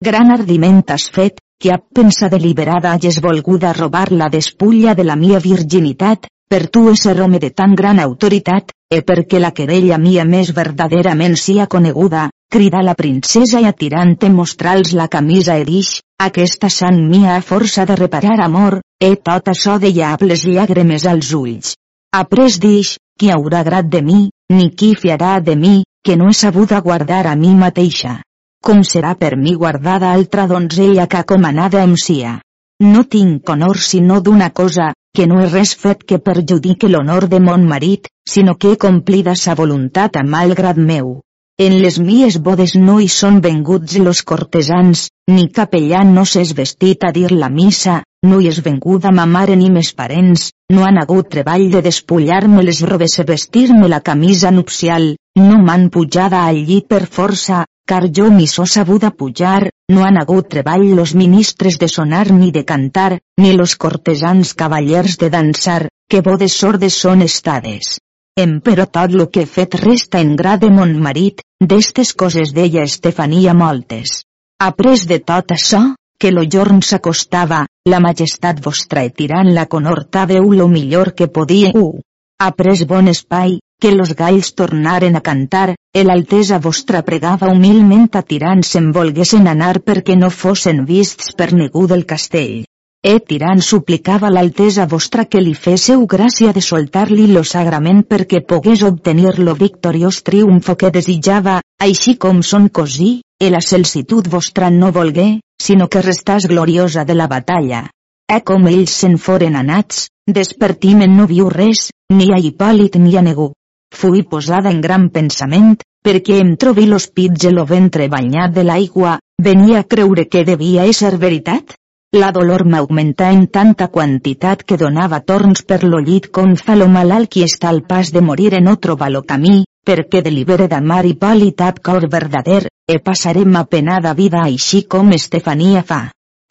Gran 0.00 0.32
ardiment 0.32 0.80
has 0.88 1.10
fet, 1.18 1.36
que 1.60 1.70
a 1.70 1.78
pensa 1.78 2.30
deliberada 2.32 2.94
hages 2.96 3.20
volguda 3.20 3.74
robar 3.76 4.10
la 4.10 4.30
despulla 4.32 4.94
de 4.94 5.04
la 5.04 5.16
mia 5.16 5.38
virginitat, 5.38 6.26
per 6.48 6.66
tu 6.68 6.88
ésser 6.88 7.20
home 7.20 7.38
de 7.44 7.50
tan 7.50 7.76
gran 7.76 8.00
autoritat, 8.00 8.72
e 8.90 9.04
perquè 9.04 9.38
la 9.38 9.52
querella 9.52 10.00
mia 10.00 10.24
més 10.24 10.56
verdaderament 10.56 11.36
sia 11.36 11.68
coneguda, 11.68 12.30
crida 12.52 12.82
la 12.84 12.92
princesa 12.92 13.60
i 13.64 13.66
atirant-te 13.68 14.28
mostrals 14.28 14.90
la 14.98 15.06
camisa 15.12 15.54
e 15.56 15.62
dix, 15.64 15.92
aquesta 16.20 16.68
sang 16.68 16.98
mia 17.12 17.36
a 17.36 17.44
força 17.50 17.86
de 17.88 17.96
reparar 17.96 18.36
amor, 18.44 18.82
e 19.00 19.14
tot 19.28 19.48
això 19.52 19.78
deia 19.80 20.10
amb 20.12 20.26
les 20.28 20.44
llàgrimes 20.44 21.06
als 21.08 21.30
ulls. 21.38 21.72
Après 22.18 22.58
dix, 22.66 22.98
qui 23.18 23.32
haurà 23.32 23.62
grat 23.70 23.88
de 23.88 24.02
mi, 24.04 24.20
ni 24.52 24.68
qui 24.76 24.92
fiarà 25.04 25.38
de 25.40 25.56
mi, 25.56 25.72
que 26.04 26.18
no 26.20 26.28
he 26.28 26.36
sabuda 26.36 26.82
guardar 26.84 27.24
a 27.30 27.34
mi 27.40 27.54
mateixa. 27.64 28.18
Com 28.62 28.84
serà 28.84 29.14
per 29.16 29.32
mi 29.46 29.56
guardada 29.64 30.12
altra 30.12 30.46
donzella 30.46 31.08
que 31.08 31.24
comanada 31.24 31.82
em 31.88 31.96
sia? 31.96 32.36
No 32.84 33.08
tinc 33.16 33.48
honor 33.48 33.80
sinó 33.80 34.20
d'una 34.20 34.50
cosa, 34.50 34.92
que 35.16 35.26
no 35.26 35.40
he 35.40 35.48
res 35.48 35.72
fet 35.86 36.04
que 36.04 36.20
perjudique 36.20 36.92
l'honor 36.92 37.30
de 37.32 37.40
mon 37.40 37.64
marit, 37.74 38.12
sinó 38.28 38.58
que 38.60 38.72
he 38.72 38.84
complida 38.88 39.40
sa 39.40 39.56
voluntat 39.56 40.20
a 40.20 40.28
malgrat 40.36 40.76
meu. 40.76 41.20
En 41.62 41.74
les 41.82 41.96
mies 42.02 42.36
bodes 42.46 42.72
no 42.74 42.94
hi 42.98 43.06
són 43.14 43.36
venguts 43.42 43.98
los 44.04 44.22
cortesans, 44.30 45.02
ni 45.30 45.44
capellà 45.58 46.00
no 46.08 46.24
s'és 46.30 46.54
vestit 46.60 47.04
a 47.04 47.10
dir 47.12 47.28
la 47.30 47.50
missa, 47.56 47.98
no 48.26 48.40
hi 48.40 48.48
és 48.50 48.58
venguda 48.64 49.12
ma 49.18 49.26
mare 49.34 49.54
ni 49.60 49.68
mes 49.70 49.92
parents, 50.00 50.48
no 50.72 50.86
han 50.88 50.98
hagut 51.02 51.28
treball 51.34 51.68
de 51.74 51.82
despullar-me 51.84 52.64
les 52.66 52.80
robes 52.90 53.14
i 53.20 53.26
vestir-me 53.28 53.90
la 53.92 54.00
camisa 54.00 54.50
nupcial, 54.50 55.10
no 55.38 55.62
m'han 55.62 55.88
pujada 55.94 56.42
al 56.48 56.58
llit 56.70 56.88
per 56.88 57.04
força, 57.18 57.62
car 57.86 58.08
jo 58.08 58.30
m'hi 58.32 58.48
so 58.50 58.66
sabuda 58.66 59.12
pujar, 59.22 59.70
no 59.92 60.06
han 60.08 60.18
hagut 60.18 60.48
treball 60.48 60.88
los 60.96 61.14
ministres 61.14 61.78
de 61.78 61.88
sonar 61.88 62.30
ni 62.32 62.50
de 62.50 62.64
cantar, 62.64 63.20
ni 63.36 63.52
los 63.52 63.76
cortesans 63.76 64.54
cavallers 64.54 65.18
de 65.18 65.30
dansar, 65.30 65.82
que 66.08 66.26
bodes 66.26 66.56
sordes 66.64 66.98
són 67.06 67.22
estades. 67.22 67.98
Em 68.40 68.52
però 68.64 68.86
tot 68.88 69.12
lo 69.12 69.26
que 69.28 69.42
he 69.44 69.48
fet 69.54 69.74
resta 69.76 70.20
en 70.24 70.30
gra 70.36 70.54
de 70.60 70.70
mon 70.72 70.92
marit, 71.06 71.42
d'estes 71.60 72.14
coses 72.22 72.54
deia 72.56 72.84
Estefania 72.88 73.52
moltes. 73.52 74.22
Après 74.66 75.04
de 75.10 75.18
tot 75.20 75.52
això, 75.52 75.80
que 76.18 76.30
lo 76.32 76.46
jorn 76.54 76.80
s'acostava, 76.80 77.66
la 77.92 78.00
majestat 78.00 78.62
vostra 78.64 79.04
e 79.04 79.10
tirant 79.10 79.52
la 79.52 79.66
conortàveu 79.66 80.48
lo 80.56 80.68
millor 80.72 81.12
que 81.12 81.28
podíeu. 81.28 82.00
Après 82.40 82.86
bon 82.88 83.12
espai, 83.12 83.58
que 83.82 83.92
los 83.92 84.16
galls 84.16 84.54
tornaren 84.54 85.16
a 85.16 85.20
cantar, 85.20 85.74
el 85.92 86.08
altesa 86.08 86.58
vostra 86.58 87.02
pregava 87.04 87.52
humilment 87.52 88.08
a 88.16 88.22
tirant 88.22 88.64
se'n 88.64 88.92
volguessin 88.96 89.46
anar 89.46 89.82
perquè 89.84 90.16
no 90.16 90.30
fossin 90.30 90.86
vists 90.88 91.34
per 91.36 91.52
ningú 91.52 91.84
del 91.86 92.06
castell. 92.06 92.62
E 93.02 93.18
tirant 93.18 93.58
suplicava 93.66 94.28
l'altesa 94.30 94.84
vostra 94.86 95.24
que 95.26 95.40
li 95.42 95.56
féssiu 95.58 96.04
gràcia 96.06 96.52
de 96.54 96.60
soltar-li 96.62 97.24
lo 97.32 97.40
sagrament 97.42 98.04
perquè 98.12 98.40
pogués 98.52 98.84
obtenir 98.86 99.32
lo 99.40 99.56
victoriós 99.58 100.20
triomfo 100.22 100.76
que 100.78 100.92
desitjava, 100.94 101.56
així 101.82 102.14
com 102.24 102.44
son 102.46 102.68
cosí, 102.68 103.10
e 103.42 103.50
la 103.50 103.60
celsitud 103.60 104.30
vostra 104.30 104.70
no 104.70 104.92
volgué, 104.94 105.40
sinó 105.58 105.88
que 105.90 106.04
restàs 106.06 106.46
gloriosa 106.46 107.02
de 107.04 107.18
la 107.18 107.26
batalla. 107.26 107.82
E 108.30 108.38
com 108.46 108.70
ells 108.70 108.94
se'n 109.02 109.18
foren 109.18 109.58
anats, 109.58 110.06
despertimen 110.30 111.18
no 111.18 111.26
viu 111.26 111.50
res, 111.50 111.88
ni 112.14 112.30
a 112.30 112.38
Hipòlit 112.38 113.02
ni 113.02 113.18
a 113.18 113.26
ningú. 113.26 113.50
Fui 113.90 114.22
posada 114.22 114.70
en 114.70 114.80
gran 114.80 115.10
pensament, 115.10 115.74
perquè 116.06 116.38
em 116.38 116.54
trobi 116.54 116.86
l'hospitge 116.86 117.50
lo 117.50 117.66
ventre 117.66 118.06
banyat 118.08 118.54
de 118.54 118.62
l'aigua, 118.62 119.18
venia 119.42 119.82
a 119.82 119.88
creure 119.90 120.30
que 120.30 120.46
devia 120.46 120.86
ésser 120.86 121.16
veritat? 121.18 121.74
La 122.14 122.28
dolor 122.36 122.66
m'augmentà 122.68 123.30
en 123.32 123.46
tanta 123.48 123.86
quantitat 123.88 124.62
que 124.68 124.76
donava 124.76 125.22
torns 125.24 125.62
per 125.64 125.78
lo 125.82 125.96
llit 126.06 126.26
com 126.38 126.50
fa 126.60 126.74
lo 126.76 126.84
malalt 126.94 127.30
qui 127.32 127.44
està 127.46 127.70
al 127.70 127.78
pas 127.88 128.10
de 128.12 128.20
morir 128.20 128.50
en 128.58 128.66
no 128.68 128.74
troba 128.86 129.06
lo 129.08 129.22
camí, 129.30 129.62
perquè 129.88 130.20
delibere 130.26 130.66
d'amar 130.68 131.06
i 131.08 131.14
palitat 131.22 131.78
cor 131.80 132.04
verdader, 132.12 132.66
e 132.84 132.98
passarem 132.98 133.56
a 133.56 133.62
penada 133.64 134.12
vida 134.18 134.42
així 134.44 134.82
com 134.94 135.14
Estefania 135.16 135.80
fa. 135.88 136.02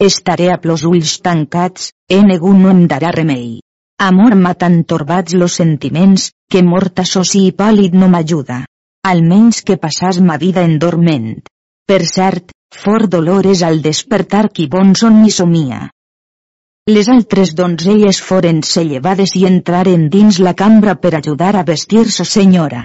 Estaré 0.02 0.48
a 0.50 0.56
plos 0.58 0.82
ulls 0.82 1.12
tancats, 1.22 1.92
e 2.10 2.18
negu 2.26 2.50
no 2.58 2.72
em 2.74 2.88
darà 2.90 3.12
remei. 3.14 3.60
Amor 4.02 4.34
m'ha 4.34 4.56
tan 4.58 4.80
torbats 4.82 5.36
los 5.38 5.60
sentiments, 5.62 6.32
que 6.50 6.64
morta 6.66 7.04
soci 7.06 7.44
i 7.46 7.52
pàl·lid 7.62 7.94
no 7.94 8.08
m'ajuda. 8.10 8.64
Almenys 9.06 9.62
que 9.62 9.78
passàs 9.78 10.18
ma 10.18 10.40
vida 10.42 10.66
en 10.66 10.80
dorment. 10.82 11.36
Per 11.86 12.02
cert, 12.02 12.50
For 12.72 13.06
dolor 13.06 13.46
és 13.46 13.62
al 13.62 13.82
despertar 13.84 14.48
qui 14.48 14.66
bon 14.66 14.94
son 14.98 15.20
ni 15.22 15.30
somia. 15.30 15.90
Les 16.90 17.08
altres 17.12 17.52
donzelles 17.54 18.18
foren 18.28 18.62
se 18.66 18.82
llevades 18.82 19.36
i 19.38 19.44
entraren 19.46 20.08
dins 20.10 20.40
la 20.46 20.54
cambra 20.58 20.96
per 21.02 21.12
ajudar 21.18 21.54
a 21.54 21.62
vestir-se 21.68 22.24
senyora. 22.24 22.82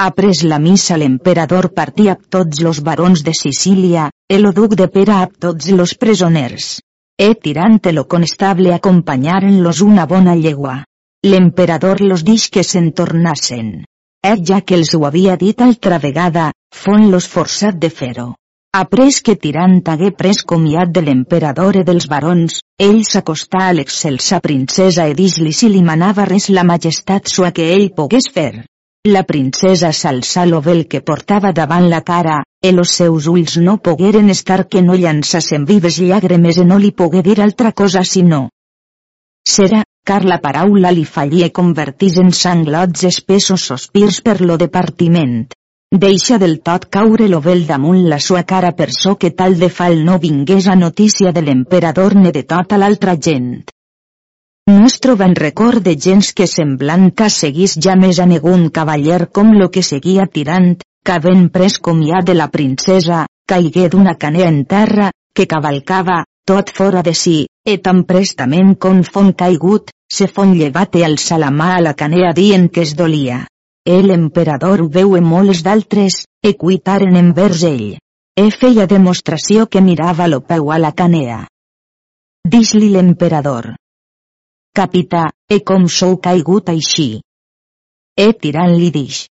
Après 0.00 0.44
la 0.50 0.58
missa 0.58 0.96
l'emperador 0.96 1.72
partí 1.74 2.08
a 2.08 2.14
tots 2.36 2.60
los 2.66 2.78
barons 2.80 3.24
de 3.24 3.34
Sicília, 3.34 4.10
el 4.28 4.52
duc 4.54 4.76
de 4.78 4.86
Pera 4.88 5.18
a 5.24 5.26
tots 5.26 5.72
los 5.80 5.94
presoners. 5.94 6.78
E 7.18 7.34
tirant 7.34 7.80
lo 7.92 8.06
constable 8.06 8.72
acompanyaren-los 8.72 9.80
una 9.80 10.06
bona 10.06 10.36
llegua. 10.36 10.84
L'emperador 11.26 12.00
los 12.00 12.24
dix 12.24 12.48
que 12.48 12.62
se'n 12.64 12.92
tornassen. 12.92 13.84
E 14.24 14.36
ja 14.46 14.60
que 14.60 14.78
els 14.78 14.94
ho 14.94 15.04
havia 15.04 15.36
dit 15.36 15.60
altra 15.60 15.98
vegada, 15.98 16.52
fon 16.72 17.10
los 17.10 17.28
forçat 17.28 17.76
de 17.76 17.90
fer-ho. 17.90 18.34
Après 18.72 19.10
que 19.26 19.34
Tirant 19.34 19.80
hagué 19.90 20.12
pres 20.14 20.44
comiat 20.50 20.90
de 20.94 21.02
l'emperador 21.02 21.78
i 21.80 21.80
dels 21.86 22.04
barons, 22.10 22.60
ell 22.78 23.00
s'acostà 23.08 23.64
a 23.66 23.72
l'excelsa 23.74 24.38
princesa 24.44 25.08
i 25.10 25.16
dix-li 25.18 25.50
si 25.60 25.70
li 25.72 25.80
manava 25.82 26.26
res 26.30 26.46
la 26.54 26.62
majestat 26.68 27.26
sua 27.26 27.50
que 27.56 27.66
ell 27.74 27.88
pogués 27.96 28.30
fer. 28.36 28.62
La 29.16 29.24
princesa 29.26 29.90
s'alçà 29.90 30.46
lo 30.46 30.62
vel 30.62 30.84
que 30.86 31.02
portava 31.02 31.50
davant 31.50 31.90
la 31.90 32.02
cara, 32.12 32.38
i 32.62 32.70
los 32.70 32.94
seus 32.94 33.26
ulls 33.26 33.58
no 33.58 33.78
pogueren 33.82 34.30
estar 34.30 34.62
que 34.68 34.86
no 34.86 34.94
llançassen 34.94 35.66
vives 35.66 35.98
llàgrimes 35.98 36.62
i 36.62 36.70
no 36.70 36.78
li 36.78 36.94
pogué 36.94 37.26
dir 37.26 37.40
altra 37.42 37.72
cosa 37.72 38.06
sinó. 38.06 38.44
Serà, 39.50 39.82
car 40.06 40.22
la 40.22 40.38
paraula 40.38 40.94
li 40.94 41.08
fallia 41.18 41.50
convertís 41.50 42.22
en 42.22 42.30
sanglots 42.30 43.02
espessos 43.14 43.66
sospirs 43.72 44.22
per 44.22 44.40
lo 44.42 44.60
departiment. 44.62 45.40
Deixa 45.92 46.36
del 46.38 46.60
tot 46.62 46.84
caure 46.86 47.26
l'ovel 47.26 47.64
damunt 47.66 48.04
la 48.10 48.20
sua 48.22 48.44
cara 48.46 48.70
per 48.78 48.92
so 48.94 49.16
que 49.18 49.32
tal 49.34 49.56
de 49.58 49.68
fal 49.68 50.04
no 50.06 50.20
vingués 50.22 50.68
a 50.70 50.76
notícia 50.78 51.32
de 51.32 51.42
l'emperador 51.42 52.14
ne 52.14 52.30
de 52.30 52.44
tota 52.44 52.78
l'altra 52.78 53.16
gent. 53.18 53.66
No 54.70 54.86
es 54.86 55.00
troba 55.00 55.26
en 55.26 55.34
record 55.34 55.82
de 55.82 55.96
gens 55.98 56.30
que 56.32 56.46
semblanta 56.46 57.28
seguís 57.28 57.74
ja 57.74 57.98
més 57.98 58.22
a 58.22 58.28
negun 58.30 58.68
cavaller 58.70 59.26
com 59.34 59.50
lo 59.58 59.68
que 59.74 59.82
seguia 59.82 60.28
tirant, 60.30 60.78
que 61.02 61.16
havent 61.18 61.48
pres 61.50 61.80
comiat 61.82 62.22
de 62.30 62.38
la 62.38 62.46
princesa, 62.54 63.26
caigué 63.50 63.88
d'una 63.90 64.14
canea 64.14 64.46
en 64.46 64.64
terra, 64.64 65.10
que 65.34 65.50
cavalcava, 65.50 66.22
tot 66.46 66.70
fora 66.70 67.02
de 67.02 67.18
si, 67.18 67.48
e 67.66 67.78
tan 67.82 68.04
prestament 68.06 68.76
com 68.78 69.02
fon 69.02 69.34
caigut, 69.34 69.90
se 70.06 70.30
fon 70.30 70.54
llevat 70.54 70.94
i 70.94 71.02
alça 71.02 71.34
la 71.36 71.50
mà 71.50 71.74
a 71.74 71.82
la 71.82 71.98
canea 71.98 72.30
dient 72.30 72.70
que 72.70 72.86
es 72.86 72.94
dolia. 72.94 73.48
El 73.88 74.10
emperador 74.10 74.82
veu 74.92 75.16
en 75.16 75.24
molts 75.24 75.62
d'altres, 75.64 76.26
e 76.44 76.52
cuitaren 76.52 77.16
envers 77.16 77.62
ell. 77.64 77.96
E 78.36 78.50
feia 78.52 78.86
demostració 78.86 79.66
que 79.66 79.80
mirava 79.80 80.28
lo 80.28 80.40
peu 80.44 80.70
a 80.70 80.78
la 80.78 80.92
canea. 80.92 81.46
Dis-li 82.44 82.90
l'emperador. 82.92 83.74
Capità, 84.76 85.30
e 85.48 85.60
com 85.64 85.88
sou 85.88 86.18
caigut 86.20 86.68
així? 86.68 87.20
E 88.16 88.32
tirant-li 88.32 88.90
dix. 88.90 89.26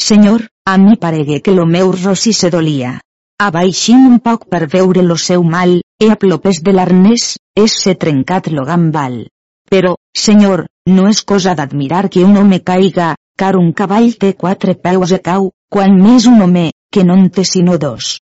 Senyor, 0.00 0.48
a 0.66 0.76
mi 0.78 0.96
paregué 0.96 1.40
que 1.40 1.54
lo 1.54 1.66
meu 1.66 1.92
rossi 1.92 2.32
se 2.32 2.50
dolia. 2.50 2.98
Abaixim 3.38 4.06
un 4.06 4.18
poc 4.18 4.48
per 4.50 4.66
veure 4.66 5.02
lo 5.02 5.16
seu 5.16 5.42
mal, 5.42 5.80
e 6.02 6.10
a 6.10 6.16
plopes 6.16 6.60
de 6.62 6.74
l'arnès, 6.74 7.36
és 7.54 7.74
se 7.82 7.94
trencat 7.94 8.50
lo 8.50 8.64
gambal. 8.66 9.28
Però, 9.70 9.94
senyor, 10.14 10.66
no 10.90 11.08
és 11.08 11.22
cosa 11.22 11.54
d'admirar 11.54 12.08
que 12.10 12.24
un 12.24 12.36
home 12.36 12.60
caiga, 12.60 13.14
car 13.36 13.56
un 13.58 13.72
cavall 13.72 14.12
té 14.20 14.32
quatre 14.38 14.74
peus 14.86 15.12
a 15.12 15.18
cau, 15.28 15.50
quan 15.68 15.96
més 16.00 16.26
un 16.30 16.42
home, 16.44 16.68
que 16.92 17.04
no 17.04 17.16
en 17.18 17.30
té 17.30 17.44
sinó 17.48 17.78
dos. 17.78 18.18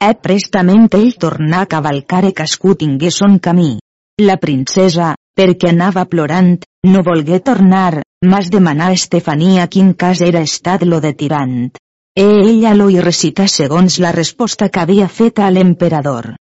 E 0.00 0.10
prestament 0.26 0.88
ell 0.96 1.12
tornà 1.22 1.62
a 1.64 1.68
cavalcar 1.74 2.24
e 2.28 2.32
cascú 2.36 2.74
tingué 2.82 3.10
son 3.10 3.38
camí. 3.38 3.78
La 4.20 4.36
princesa, 4.36 5.14
perquè 5.36 5.70
anava 5.72 6.04
plorant, 6.12 6.54
no 6.92 7.02
volgué 7.04 7.40
tornar, 7.40 8.02
mas 8.24 8.50
demanar 8.52 8.90
a 8.90 8.98
Estefania 8.98 9.66
quin 9.68 9.94
cas 9.94 10.20
era 10.20 10.44
estat 10.48 10.84
lo 10.84 11.00
de 11.00 11.12
tirant. 11.12 11.70
E 12.16 12.26
ella 12.26 12.74
lo 12.74 12.90
hi 12.90 13.00
recita 13.00 13.46
segons 13.48 13.98
la 14.04 14.12
resposta 14.12 14.68
que 14.68 14.80
havia 14.80 15.08
fet 15.08 15.38
a 15.38 15.50
l'emperador. 15.50 16.34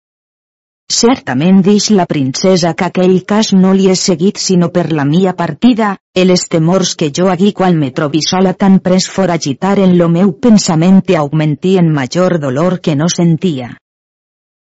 Certament 0.95 1.65
dix 1.67 1.89
la 1.91 2.05
princesa 2.07 2.71
que 2.79 2.87
aquell 2.87 3.17
cas 3.31 3.49
no 3.53 3.73
li 3.75 3.89
he 3.91 3.97
seguit 4.01 4.39
sinó 4.39 4.69
per 4.71 4.93
la 4.99 5.05
mia 5.05 5.33
partida, 5.35 5.97
e 6.15 6.25
les 6.25 6.47
temors 6.49 6.95
que 6.95 7.09
jo 7.19 7.27
agui 7.33 7.51
quan 7.53 7.77
me 7.81 7.91
trobi 7.91 8.21
sola 8.23 8.53
tan 8.55 8.79
pres 8.79 9.09
for 9.11 9.33
agitar 9.35 9.81
en 9.83 9.97
lo 9.99 10.09
meu 10.09 10.33
pensament 10.47 11.03
i 11.11 11.19
augmentí 11.23 11.77
en 11.77 11.91
major 11.93 12.39
dolor 12.39 12.79
que 12.81 12.95
no 12.95 13.09
sentia. 13.15 13.73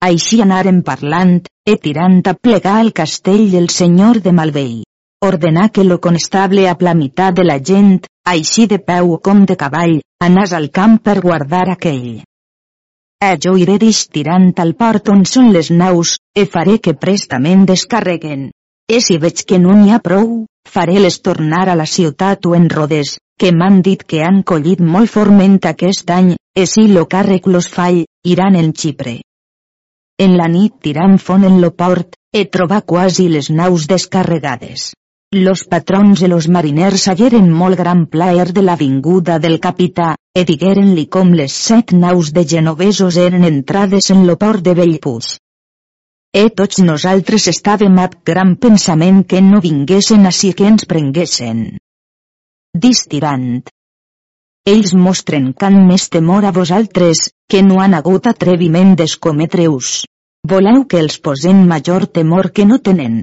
Així 0.05 0.41
anaren 0.45 0.83
parlant, 0.83 1.39
e 1.65 1.77
tirant 1.77 2.21
a 2.29 2.35
plegar 2.35 2.79
al 2.79 2.93
castell 2.93 3.49
del 3.51 3.69
senyor 3.69 4.21
de 4.21 4.31
Malvei. 4.31 4.83
Ordenà 5.25 5.69
que 5.69 5.83
lo 5.83 5.99
constable 5.99 6.67
a 6.69 6.77
la 6.79 7.31
de 7.31 7.43
la 7.43 7.57
gent, 7.57 8.05
així 8.25 8.67
de 8.67 8.77
peu 8.77 9.17
com 9.17 9.45
de 9.45 9.55
cavall, 9.55 9.99
anàs 10.21 10.53
al 10.53 10.69
camp 10.69 10.99
per 10.99 11.21
guardar 11.21 11.69
aquell. 11.71 12.23
Eh 13.23 13.37
jo 13.43 13.53
iré 13.55 13.77
tirant 14.15 14.49
al 14.61 14.73
port 14.75 15.09
on 15.13 15.21
són 15.31 15.51
les 15.55 15.69
naus, 15.71 16.17
e 16.35 16.43
faré 16.53 16.79
que 16.83 16.93
prestament 17.03 17.65
descarreguen. 17.69 18.49
E 18.95 18.99
si 19.05 19.17
veig 19.17 19.43
que 19.47 19.59
no 19.65 19.75
n'hi 19.79 19.93
ha 19.93 19.99
prou, 20.07 20.31
faré-les 20.75 21.21
tornar 21.27 21.69
a 21.69 21.75
la 21.81 21.85
ciutat 21.85 22.45
o 22.49 22.55
en 22.57 22.65
rodes, 22.73 23.13
que 23.39 23.51
m'han 23.51 23.81
dit 23.81 24.03
que 24.03 24.23
han 24.27 24.41
collit 24.51 24.81
molt 24.95 25.11
forment 25.13 25.59
aquest 25.71 26.11
any, 26.15 26.33
e 26.61 26.65
si 26.65 26.87
lo 26.95 27.05
càrrec 27.13 27.47
los 27.47 27.69
fall, 27.75 28.01
iran 28.33 28.57
en 28.59 28.73
Xipre. 28.73 29.15
En 30.25 30.35
la 30.41 30.49
nit 30.57 30.75
tirant 30.83 31.15
font 31.27 31.47
en 31.47 31.61
lo 31.61 31.71
port, 31.71 32.19
e 32.33 32.43
trobar 32.57 32.81
quasi 32.83 33.29
les 33.29 33.49
naus 33.49 33.87
descarregades. 33.87 34.91
Los 35.33 35.63
patrons 35.63 36.21
i 36.21 36.27
los 36.27 36.49
mariners 36.49 37.07
hagueren 37.07 37.47
molt 37.61 37.79
gran 37.79 38.05
plaer 38.05 38.51
de 38.51 38.61
la 38.67 38.75
vinguda 38.75 39.39
del 39.39 39.59
capità, 39.59 40.13
e 40.39 40.43
digueren-li 40.49 41.05
com 41.15 41.31
les 41.37 41.55
set 41.67 41.93
naus 42.03 42.31
de 42.35 42.43
genovesos 42.53 43.17
eren 43.21 43.45
entrades 43.49 44.09
en 44.15 44.25
lo 44.27 44.35
port 44.43 44.63
de 44.65 44.73
Bellpuig. 44.79 45.27
E 46.33 46.43
tots 46.59 46.79
nosaltres 46.81 47.47
estàvem 47.51 47.99
amb 48.03 48.15
gran 48.29 48.55
pensament 48.65 49.21
que 49.29 49.41
no 49.49 49.61
vinguessin 49.65 50.25
així 50.29 50.53
que 50.57 50.65
ens 50.69 50.87
prenguessin. 50.93 51.65
Distirant. 52.85 53.51
Ells 54.73 54.95
mostren 55.07 55.51
can 55.53 55.77
més 55.89 56.07
temor 56.09 56.47
a 56.49 56.53
vosaltres, 56.55 57.27
que 57.49 57.61
no 57.61 57.81
han 57.83 57.93
hagut 57.93 58.31
atreviment 58.31 58.95
d'escometre-us. 58.97 59.91
Voleu 60.49 60.87
que 60.89 61.03
els 61.03 61.19
posem 61.27 61.61
major 61.67 62.07
temor 62.19 62.49
que 62.55 62.65
no 62.65 62.79
tenen 62.89 63.21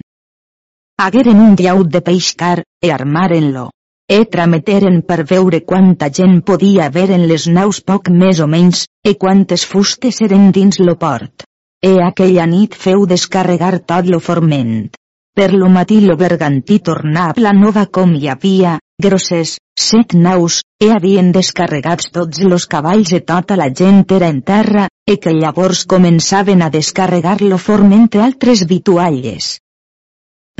hagueren 1.00 1.38
un 1.40 1.54
llaut 1.56 1.88
de 1.88 2.00
peix 2.04 2.34
car, 2.36 2.58
e 2.84 2.90
armaren-lo. 2.92 3.70
E 4.10 4.24
trameteren 4.26 5.02
per 5.06 5.22
veure 5.22 5.60
quanta 5.62 6.08
gent 6.10 6.40
podia 6.46 6.86
haver 6.88 7.12
en 7.14 7.28
les 7.30 7.44
naus 7.56 7.78
poc 7.90 8.08
més 8.22 8.40
o 8.42 8.48
menys, 8.50 8.80
e 9.06 9.12
quantes 9.14 9.62
fustes 9.72 10.18
eren 10.26 10.48
dins 10.56 10.80
lo 10.82 10.96
port. 11.04 11.44
E 11.78 11.92
aquella 12.06 12.46
nit 12.50 12.74
feu 12.74 13.06
descarregar 13.12 13.76
tot 13.92 14.10
lo 14.10 14.18
forment. 14.18 14.90
Per 15.38 15.52
lo 15.54 15.70
matí 15.76 16.00
lo 16.02 16.16
bergantí 16.24 16.80
tornà 16.90 17.28
a 17.30 17.38
la 17.46 17.54
nova 17.54 17.86
com 17.86 18.16
hi 18.18 18.26
havia, 18.34 18.74
grosses, 19.06 19.54
set 19.78 20.18
naus, 20.26 20.58
e 20.82 20.90
havien 20.90 21.30
descarregats 21.38 22.10
tots 22.10 22.42
los 22.42 22.66
cavalls 22.66 23.14
e 23.14 23.22
tota 23.32 23.54
la 23.62 23.70
gent 23.70 24.02
era 24.18 24.34
en 24.34 24.42
terra, 24.42 24.88
e 25.06 25.20
que 25.22 25.38
llavors 25.38 25.86
començaven 25.86 26.66
a 26.66 26.74
descarregar-lo 26.74 27.62
forment 27.70 28.10
altres 28.26 28.66
vitualles. 28.66 29.60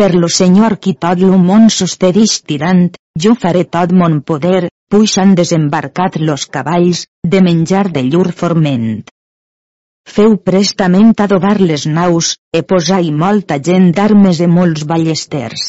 Per 0.01 0.15
lo 0.17 0.29
senyor 0.33 0.79
qui 0.81 0.95
tot 1.05 1.21
lo 1.21 1.37
món 1.39 1.67
sostedix 1.69 2.39
tirant, 2.51 2.87
jo 3.23 3.35
faré 3.41 3.67
tot 3.75 3.91
mon 3.93 4.15
poder, 4.29 4.71
puixan 4.89 5.35
desembarcat 5.41 6.15
los 6.29 6.47
cavalls, 6.55 7.03
de 7.35 7.43
menjar 7.49 7.83
de 7.97 8.03
llur 8.07 8.31
forment. 8.39 9.03
Feu 10.15 10.39
prestament 10.47 11.11
adobar 11.25 11.59
les 11.61 11.85
naus, 11.99 12.31
e 12.49 12.63
posar-hi 12.71 13.13
molta 13.25 13.59
gent 13.69 13.91
d'armes 13.99 14.41
e 14.41 14.49
molts 14.55 14.87
ballesters. 14.95 15.67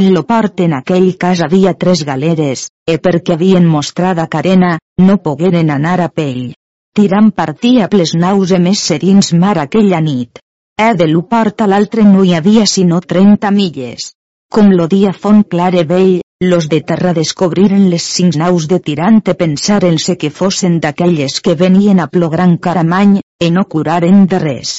En 0.00 0.12
lo 0.12 0.26
port 0.28 0.60
en 0.66 0.76
aquell 0.82 1.08
cas 1.24 1.40
havia 1.48 1.72
tres 1.72 2.04
galeres, 2.10 2.66
e 2.84 2.98
perquè 3.08 3.38
havien 3.38 3.64
mostrada 3.78 4.28
carena, 4.36 4.74
no 5.06 5.16
pogueren 5.24 5.72
anar 5.78 5.96
a 6.04 6.12
pell. 6.20 6.52
Tirant 6.92 7.32
partia 7.32 7.88
les 7.96 8.12
naus 8.26 8.52
e 8.52 8.60
més 8.68 8.84
serins 8.92 9.32
mar 9.32 9.56
aquella 9.64 10.04
nit. 10.12 10.44
E 10.80 10.94
de 10.96 11.06
lo 11.12 11.20
port 11.28 11.60
a 11.60 11.66
l'altre 11.68 12.02
no 12.08 12.22
hi 12.24 12.30
havia 12.32 12.62
sinó 12.74 12.98
30 13.12 13.50
milles. 13.52 14.04
Com 14.54 14.70
lo 14.78 14.86
dia 14.88 15.10
font 15.12 15.42
clar 15.54 15.74
e 15.76 15.82
vell, 15.90 16.22
los 16.52 16.68
de 16.72 16.78
terra 16.90 17.12
descobriren 17.18 17.82
les 17.94 18.06
cinc 18.14 18.38
naus 18.42 18.64
de 18.70 18.78
tirant 18.86 19.18
e 19.32 19.34
pensaren-se 19.42 20.16
que 20.22 20.30
fossin 20.38 20.78
d'aquelles 20.80 21.36
que 21.44 21.54
venien 21.62 22.00
a 22.00 22.06
plo 22.14 22.30
gran 22.34 22.56
caramany, 22.56 23.18
e 23.44 23.50
no 23.56 23.66
curaren 23.74 24.24
de 24.30 24.40
res. 24.46 24.70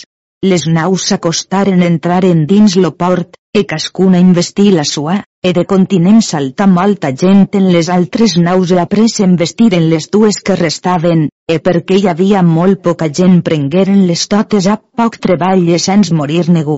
Les 0.42 0.66
naus 0.78 1.06
s'acostaren 1.12 1.86
entraren 1.86 2.48
dins 2.50 2.80
lo 2.82 2.96
port, 3.04 3.38
e 3.54 3.68
cascuna 3.70 4.18
investí 4.18 4.72
la 4.72 4.88
sua, 4.94 5.20
e 5.44 5.54
de 5.54 5.68
continent 5.70 6.24
salta 6.26 6.66
molta 6.66 7.14
gent 7.14 7.46
en 7.62 7.70
les 7.76 7.94
altres 7.94 8.40
naus 8.42 8.74
e 8.74 8.82
après 8.82 9.22
en 9.22 9.38
les 9.38 10.10
dues 10.10 10.42
que 10.42 10.56
restaven, 10.56 11.28
e 11.52 11.60
perquè 11.60 11.98
hi 12.00 12.08
havia 12.08 12.42
molt 12.48 12.80
poca 12.86 13.08
gent 13.18 13.42
prengueren 13.48 14.06
les 14.10 14.22
totes 14.32 14.68
a 14.72 14.78
poc 15.00 15.18
treball 15.26 15.68
e 15.76 15.80
sense 15.86 16.16
morir 16.16 16.46
negu. 16.58 16.78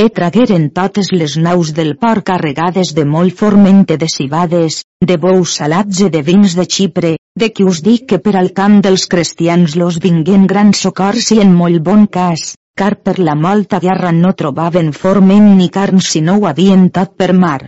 E 0.00 0.08
tragueren 0.18 0.70
totes 0.78 1.10
les 1.12 1.34
naus 1.46 1.72
del 1.76 1.92
port 2.04 2.24
carregades 2.30 2.94
de 2.96 3.04
molt 3.04 3.36
formente 3.40 3.98
de 4.00 4.08
cibades, 4.14 4.80
de 5.10 5.18
bous 5.24 5.58
salats 5.60 6.00
e 6.06 6.08
de 6.14 6.22
vins 6.30 6.56
de 6.58 6.64
Xipre, 6.76 7.12
de 7.42 7.50
qui 7.52 7.68
us 7.68 7.82
dic 7.84 8.08
que 8.10 8.18
per 8.24 8.34
al 8.40 8.50
camp 8.56 8.80
dels 8.86 9.06
cristians 9.12 9.76
los 9.76 10.00
vinguen 10.06 10.48
grans 10.54 10.80
socors 10.86 11.30
i 11.36 11.40
en 11.44 11.54
molt 11.60 11.84
bon 11.90 12.08
cas, 12.18 12.54
car 12.80 12.94
per 13.04 13.18
la 13.20 13.36
molta 13.36 13.78
guerra 13.86 14.10
no 14.24 14.32
trobaven 14.32 14.92
forment 15.04 15.52
ni 15.60 15.68
carn 15.78 16.00
sinó 16.00 16.40
ho 16.40 16.50
havien 16.50 16.88
tot 16.98 17.14
per 17.20 17.32
mar. 17.44 17.60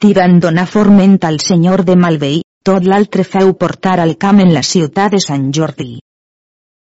Tirant 0.00 0.40
donar 0.40 0.70
forment 0.70 1.18
al 1.26 1.42
senyor 1.42 1.84
de 1.84 1.96
Malvei, 1.96 2.42
tot 2.64 2.86
l'altre 2.88 3.24
feu 3.28 3.52
portar 3.60 3.98
al 4.00 4.14
camp 4.16 4.38
en 4.40 4.50
la 4.52 4.62
ciutat 4.64 5.12
de 5.12 5.18
Sant 5.20 5.50
Jordi. 5.52 5.98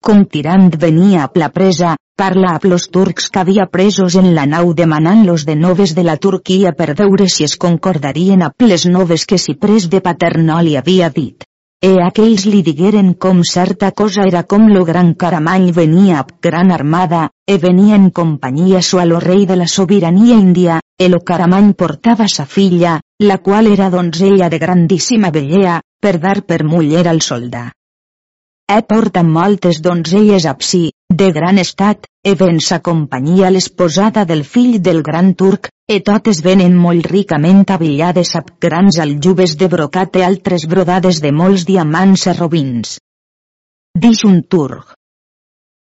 Com 0.02 0.24
tirant 0.26 0.72
venia 0.82 1.26
a 1.28 1.30
la 1.38 1.50
presa, 1.54 1.92
parla 2.18 2.56
a 2.56 2.62
los 2.72 2.88
turcs 2.90 3.28
que 3.30 3.40
havia 3.44 3.68
presos 3.68 4.16
en 4.16 4.34
la 4.34 4.48
nau 4.50 4.74
demanant-los 4.74 5.46
de 5.46 5.56
noves 5.56 5.94
de 5.94 6.04
la 6.08 6.16
Turquia 6.18 6.72
per 6.80 6.96
veure 7.02 7.28
si 7.30 7.46
es 7.46 7.56
concordarien 7.66 8.42
a 8.42 8.50
les 8.72 8.86
noves 8.86 9.28
que 9.30 9.38
si 9.38 9.54
pres 9.54 9.90
de 9.92 10.02
paternol 10.02 10.66
li 10.66 10.76
havia 10.80 11.10
dit. 11.10 11.46
E 11.86 11.92
aquells 12.04 12.48
li 12.50 12.64
digueren 12.66 13.14
com 13.14 13.44
certa 13.44 13.92
cosa 13.92 14.26
era 14.28 14.42
com 14.44 14.66
lo 14.74 14.84
gran 14.88 15.14
caramany 15.14 15.70
venia 15.72 16.20
a 16.20 16.26
gran 16.42 16.72
armada, 16.72 17.30
e 17.46 17.58
venia 17.58 17.96
en 17.96 18.10
companyia 18.10 18.82
su 18.82 18.98
a 18.98 19.06
lo 19.06 19.20
rei 19.20 19.46
de 19.46 19.56
la 19.56 19.68
sobirania 19.68 20.36
índia, 20.36 20.82
e 20.98 21.08
lo 21.08 21.22
caramany 21.22 21.74
portava 21.74 22.28
sa 22.28 22.46
filla, 22.46 23.00
la 23.22 23.40
qual 23.40 23.68
era 23.68 23.90
donzella 23.90 24.48
de 24.48 24.58
grandíssima 24.58 25.30
bellea, 25.30 25.82
per 26.00 26.20
dar 26.20 26.46
per 26.46 26.64
muller 26.64 27.08
al 27.08 27.20
soldà. 27.22 27.66
E 28.70 28.84
porta 28.84 29.24
moltes 29.24 29.82
donzelles 29.82 30.46
a 30.46 30.54
psi, 30.56 30.92
de 31.10 31.32
gran 31.34 31.58
estat, 31.58 32.06
e 32.24 32.36
ven 32.36 32.60
sa 32.60 32.80
companyia 32.80 33.50
l'esposada 33.50 34.24
del 34.24 34.46
fill 34.46 34.80
del 34.80 35.02
gran 35.02 35.34
turc, 35.36 35.68
e 35.90 36.00
totes 36.00 36.40
venen 36.46 36.78
molt 36.78 37.10
ricament 37.12 37.66
avillades 37.76 38.36
amb 38.40 38.54
grans 38.62 39.00
aljubes 39.04 39.58
de 39.58 39.68
brocat 39.68 40.16
e 40.16 40.24
altres 40.24 40.68
brodades 40.70 41.20
de 41.20 41.34
molts 41.34 41.66
diamants 41.66 42.28
e 42.28 42.38
robins. 42.38 43.00
Dix 43.98 44.24
un 44.24 44.44
turc. 44.48 44.94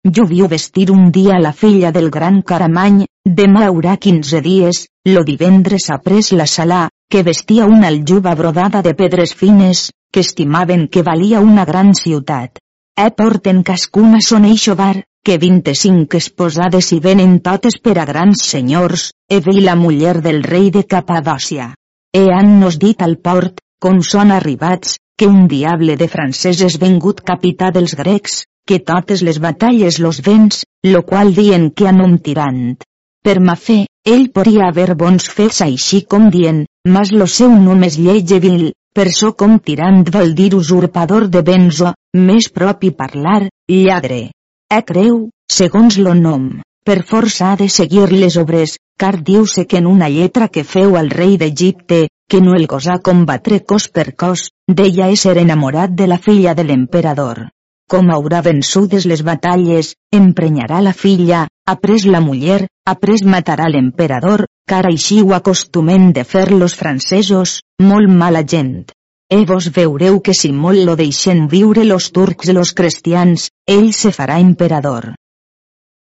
Jo 0.04 0.26
viu 0.26 0.48
vestir 0.50 0.90
un 0.90 1.12
dia 1.14 1.38
la 1.38 1.52
filla 1.52 1.92
del 1.94 2.10
gran 2.10 2.42
Caramany, 2.42 3.04
demà 3.24 3.68
haurà 3.68 3.96
quinze 3.96 4.42
dies, 4.42 4.88
lo 5.08 5.22
divendres 5.22 5.88
ha 5.88 6.00
pres 6.02 6.32
la 6.34 6.46
salà, 6.50 6.88
que 7.12 7.22
vestia 7.22 7.66
una 7.66 7.88
aljuba 7.88 8.34
brodada 8.34 8.80
de 8.80 8.94
pedres 8.94 9.34
fines, 9.34 9.90
que 10.10 10.20
estimaven 10.20 10.88
que 10.88 11.02
valia 11.02 11.40
una 11.40 11.66
gran 11.66 11.92
ciutat. 11.94 12.56
E 12.96 13.10
porten 13.12 13.58
cascuna 13.62 14.22
son 14.24 14.46
eixo 14.48 14.76
bar, 14.76 15.04
que 15.22 15.36
25 15.42 16.16
esposades 16.16 16.88
hi 16.88 17.00
venen 17.04 17.34
totes 17.44 17.76
per 17.84 17.98
a 18.00 18.06
grans 18.08 18.46
senyors, 18.54 19.10
e 19.28 19.42
vi 19.44 19.60
la 19.60 19.76
muller 19.76 20.22
del 20.24 20.40
rei 20.42 20.70
de 20.70 20.86
Capadòcia. 20.94 21.74
E 22.16 22.24
han 22.32 22.56
nos 22.64 22.80
dit 22.80 23.04
al 23.04 23.18
port, 23.20 23.60
com 23.76 24.00
són 24.00 24.32
arribats, 24.32 24.96
que 25.18 25.28
un 25.28 25.44
diable 25.52 25.98
de 26.00 26.08
franceses 26.08 26.80
vengut 26.80 27.20
capità 27.20 27.68
dels 27.76 27.92
grecs, 27.92 28.46
que 28.64 28.80
totes 28.80 29.20
les 29.20 29.36
batalles 29.36 30.00
los 30.00 30.24
vents, 30.24 30.64
lo 30.88 31.04
qual 31.04 31.36
dient 31.36 31.74
que 31.76 31.92
han 31.92 32.00
un 32.00 32.16
tirant. 32.24 32.78
Per 33.22 33.38
ma 33.38 33.60
fe, 33.68 33.82
ell 34.02 34.30
podria 34.32 34.72
haver 34.72 34.94
bons 34.96 35.28
fets 35.28 35.60
així 35.60 36.06
com 36.08 36.30
dient, 36.32 36.64
mas 36.84 37.12
lo 37.12 37.26
seu 37.26 37.52
nom 37.54 37.82
és 37.86 37.96
vil, 38.42 38.72
per 38.94 39.08
so 39.12 39.32
com 39.32 39.58
tirant 39.58 40.02
vol 40.14 40.34
dir 40.34 40.54
usurpador 40.54 41.28
de 41.28 41.42
benzo, 41.42 41.94
més 42.14 42.48
propi 42.50 42.90
parlar, 42.90 43.48
lladre. 43.86 44.30
E 44.68 44.82
creu, 44.82 45.28
segons 45.46 45.98
lo 45.98 46.14
nom, 46.14 46.60
per 46.84 47.04
força 47.06 47.52
ha 47.52 47.56
de 47.56 47.68
seguir 47.68 48.10
les 48.10 48.36
obres, 48.36 48.76
car 48.98 49.16
diu-se 49.22 49.64
que 49.66 49.78
en 49.78 49.86
una 49.86 50.08
lletra 50.08 50.48
que 50.48 50.64
feu 50.64 50.96
al 50.96 51.10
rei 51.10 51.36
d'Egipte, 51.38 52.08
que 52.28 52.40
no 52.40 52.54
el 52.58 52.66
gosà 52.66 52.98
combatre 52.98 53.60
cos 53.60 53.88
per 53.88 54.14
cos, 54.16 54.48
deia 54.66 55.10
ésser 55.12 55.36
enamorat 55.38 55.94
de 55.94 56.06
la 56.06 56.18
filla 56.18 56.54
de 56.54 56.64
l'emperador. 56.64 57.46
Com 57.90 58.10
haurà 58.14 58.40
vençudes 58.46 59.04
les 59.10 59.22
batalles, 59.26 59.94
emprenyarà 60.18 60.80
la 60.80 60.92
filla, 60.92 61.46
après 61.66 62.06
la 62.14 62.20
muller, 62.20 62.66
après 62.86 63.22
matarà 63.34 63.68
l'emperador, 63.68 64.46
car 64.68 64.84
així 64.88 65.20
ho 65.22 65.34
acostumen 65.36 66.12
de 66.16 66.24
fer 66.24 66.50
los 66.52 66.74
francesos, 66.74 67.60
molt 67.90 68.10
mala 68.22 68.42
gent. 68.54 68.92
E 69.32 69.44
vos 69.48 69.68
veureu 69.76 70.20
que 70.20 70.34
si 70.34 70.52
molt 70.52 70.84
lo 70.86 70.94
deixen 70.96 71.46
viure 71.48 71.84
los 71.84 72.10
turcs 72.12 72.52
los 72.52 72.72
cristians, 72.72 73.50
ell 73.66 73.92
se 73.92 74.12
farà 74.12 74.38
emperador. 74.40 75.12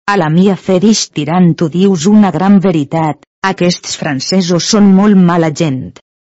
A 0.08 0.16
la 0.16 0.30
mia 0.32 0.56
fe 0.56 0.80
dix 0.80 1.10
tirant 1.12 1.54
tu 1.60 1.68
dius 1.68 2.06
una 2.08 2.32
gran 2.32 2.60
veritat, 2.64 3.26
aquests 3.50 3.98
francesos 4.00 4.70
són 4.74 4.88
molt 5.00 5.20
mala 5.20 5.50
gent. 5.52 5.82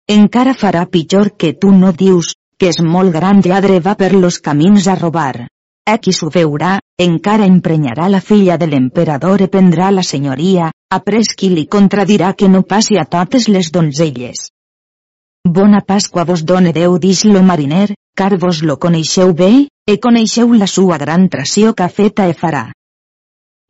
Encara 0.09 0.55
farà 0.57 0.85
pitjor 0.89 1.35
que 1.37 1.53
tu 1.53 1.71
no 1.75 1.91
dius, 1.91 2.33
que 2.59 2.71
és 2.73 2.79
molt 2.81 3.13
gran 3.13 3.43
lladre 3.45 3.79
va 3.85 3.93
per 3.95 4.13
los 4.13 4.39
camins 4.41 4.87
a 4.87 4.95
robar. 4.97 5.47
A 5.87 5.95
qui 6.03 6.11
s'ho 6.11 6.27
veurà, 6.33 6.77
encara 6.99 7.45
emprenyarà 7.47 8.09
la 8.11 8.19
filla 8.19 8.57
de 8.57 8.67
l'emperador 8.67 9.43
i 9.45 9.47
prendrà 9.47 9.91
la 9.93 10.03
senyoria, 10.03 10.71
après 10.91 11.29
qui 11.37 11.49
li 11.53 11.67
contradirà 11.75 12.33
que 12.33 12.49
no 12.49 12.63
passi 12.63 12.97
a 12.97 13.05
totes 13.05 13.47
les 13.47 13.69
donzelles. 13.71 14.49
Bona 15.47 15.79
Pasqua 15.87 16.25
vos 16.27 16.43
done 16.43 16.73
Déu 16.75 16.97
dix 16.99 17.23
lo 17.23 17.43
mariner, 17.43 17.93
car 18.17 18.33
vos 18.41 18.63
lo 18.63 18.75
coneixeu 18.77 19.31
bé, 19.33 19.67
e 19.87 19.95
coneixeu 20.03 20.51
la 20.53 20.67
sua 20.67 20.97
gran 20.97 21.29
tració 21.29 21.71
que 21.73 21.87
feta 21.87 22.27
e 22.27 22.33
farà. 22.33 22.65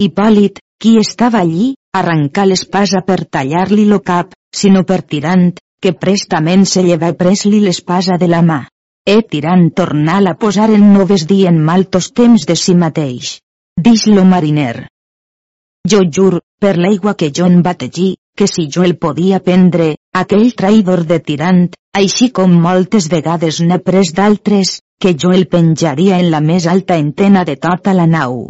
Hipòlit, 0.02 0.58
qui 0.82 0.96
estava 0.98 1.44
allí, 1.44 1.76
arrencà 1.94 2.46
l'espasa 2.46 3.04
per 3.06 3.26
tallar-li 3.26 3.86
lo 3.86 4.00
cap, 4.02 4.34
sinó 4.50 4.84
per 4.90 5.04
tirant, 5.04 5.52
que 5.82 5.94
prestament 5.94 6.66
se 6.66 6.82
lleva 6.82 7.14
pres-li 7.14 7.62
l'espasa 7.62 8.18
de 8.18 8.32
la 8.34 8.42
mà. 8.42 8.60
E 9.08 9.22
tirant 9.24 9.70
tornà 9.72 10.18
a 10.30 10.34
posar 10.36 10.66
en 10.76 10.82
noves 10.94 11.24
dient 11.28 11.60
maltos 11.68 12.10
temps 12.12 12.44
de 12.48 12.56
si 12.60 12.74
mateix. 12.76 13.38
Dix 13.86 14.02
lo 14.12 14.26
mariner. 14.28 14.90
Jo 15.88 16.02
jur, 16.18 16.42
per 16.60 16.74
l'aigua 16.76 17.14
que 17.16 17.30
jo 17.32 17.46
en 17.48 17.62
bategí, 17.64 18.10
que 18.36 18.50
si 18.52 18.68
jo 18.68 18.84
el 18.84 18.98
podia 18.98 19.40
prendre, 19.40 19.88
aquell 20.24 20.52
traïdor 20.60 21.06
de 21.14 21.22
tirant, 21.30 21.64
així 22.02 22.30
com 22.42 22.60
moltes 22.68 23.08
vegades 23.16 23.62
n'he 23.62 23.80
pres 23.80 24.12
d'altres, 24.20 24.82
que 25.00 25.16
jo 25.16 25.32
el 25.32 25.48
penjaria 25.48 26.20
en 26.20 26.30
la 26.36 26.44
més 26.52 26.68
alta 26.68 27.00
entena 27.00 27.48
de 27.48 27.56
tota 27.56 27.96
la 27.96 28.12
nau. 28.12 28.50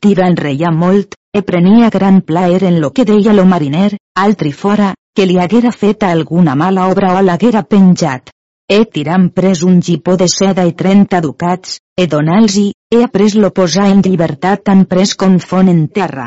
Tirant 0.00 0.40
reia 0.40 0.72
molt, 0.72 1.20
e 1.36 1.44
prenia 1.44 1.92
gran 1.92 2.24
plaer 2.24 2.64
en 2.64 2.80
lo 2.80 2.94
que 2.96 3.04
deia 3.04 3.36
lo 3.36 3.44
mariner, 3.44 3.92
altri 4.16 4.56
fora, 4.64 4.94
que 5.14 5.28
li 5.28 5.36
haguera 5.38 5.70
feta 5.84 6.08
alguna 6.08 6.56
mala 6.56 6.88
obra 6.88 7.12
o 7.18 7.20
l'haguera 7.20 7.62
penjat. 7.62 8.32
He 8.70 8.84
tirant 8.86 9.24
pres 9.34 9.64
un 9.66 9.80
gipó 9.82 10.12
de 10.18 10.28
seda 10.30 10.62
i 10.68 10.76
trenta 10.80 11.18
ducats, 11.24 11.80
e 11.98 12.04
donals-hi, 12.10 12.68
he 12.94 13.00
après 13.02 13.34
lo 13.44 13.50
posar 13.56 13.88
en 13.90 14.04
llibertat 14.04 14.62
tan 14.68 14.84
pres 14.92 15.16
com 15.18 15.40
fon 15.42 15.72
en 15.72 15.80
terra. 15.96 16.26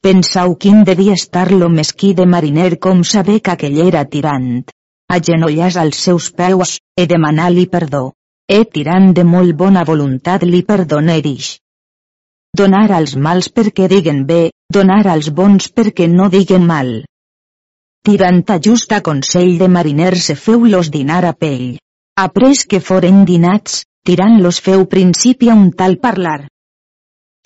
Pensau 0.00 0.54
quin 0.62 0.86
devia 0.88 1.18
estar 1.20 1.50
lo 1.52 1.68
mesquí 1.68 2.14
de 2.20 2.24
mariner 2.36 2.78
com 2.86 3.04
saber 3.04 3.42
que 3.42 3.52
aquell 3.52 3.76
era 3.88 4.06
tirant. 4.14 4.64
agenollars 5.12 5.76
als 5.76 6.00
seus 6.06 6.30
peus, 6.32 6.78
e 6.96 7.06
demanar-li 7.06 7.66
perdó. 7.68 8.02
E 8.48 8.64
tirant 8.64 9.12
de 9.12 9.24
molt 9.28 9.52
bona 9.60 9.84
voluntat 9.84 10.48
li 10.48 10.62
perdonarix. 10.70 11.58
Donar 12.56 12.88
als 12.96 13.16
mals 13.16 13.52
perquè 13.52 13.88
diguen 13.92 14.24
bé, 14.24 14.42
donar 14.72 15.04
als 15.06 15.28
bons 15.28 15.68
perquè 15.68 16.08
no 16.08 16.30
diguen 16.32 16.64
mal. 16.64 17.02
Tirant 18.02 18.42
a 18.50 18.58
justa 18.58 18.96
consell 19.06 19.58
de 19.58 19.68
mariners 19.70 20.24
se 20.28 20.34
feu-los 20.34 20.88
dinar 20.90 21.24
a 21.24 21.32
pell. 21.32 21.76
Après 22.18 22.64
que 22.70 22.80
foren 22.86 23.20
dinats, 23.28 23.84
tirant-los 24.02 24.58
feu 24.64 24.88
principi 24.94 25.50
a 25.52 25.54
un 25.54 25.68
tal 25.70 25.94
parlar. 26.02 26.48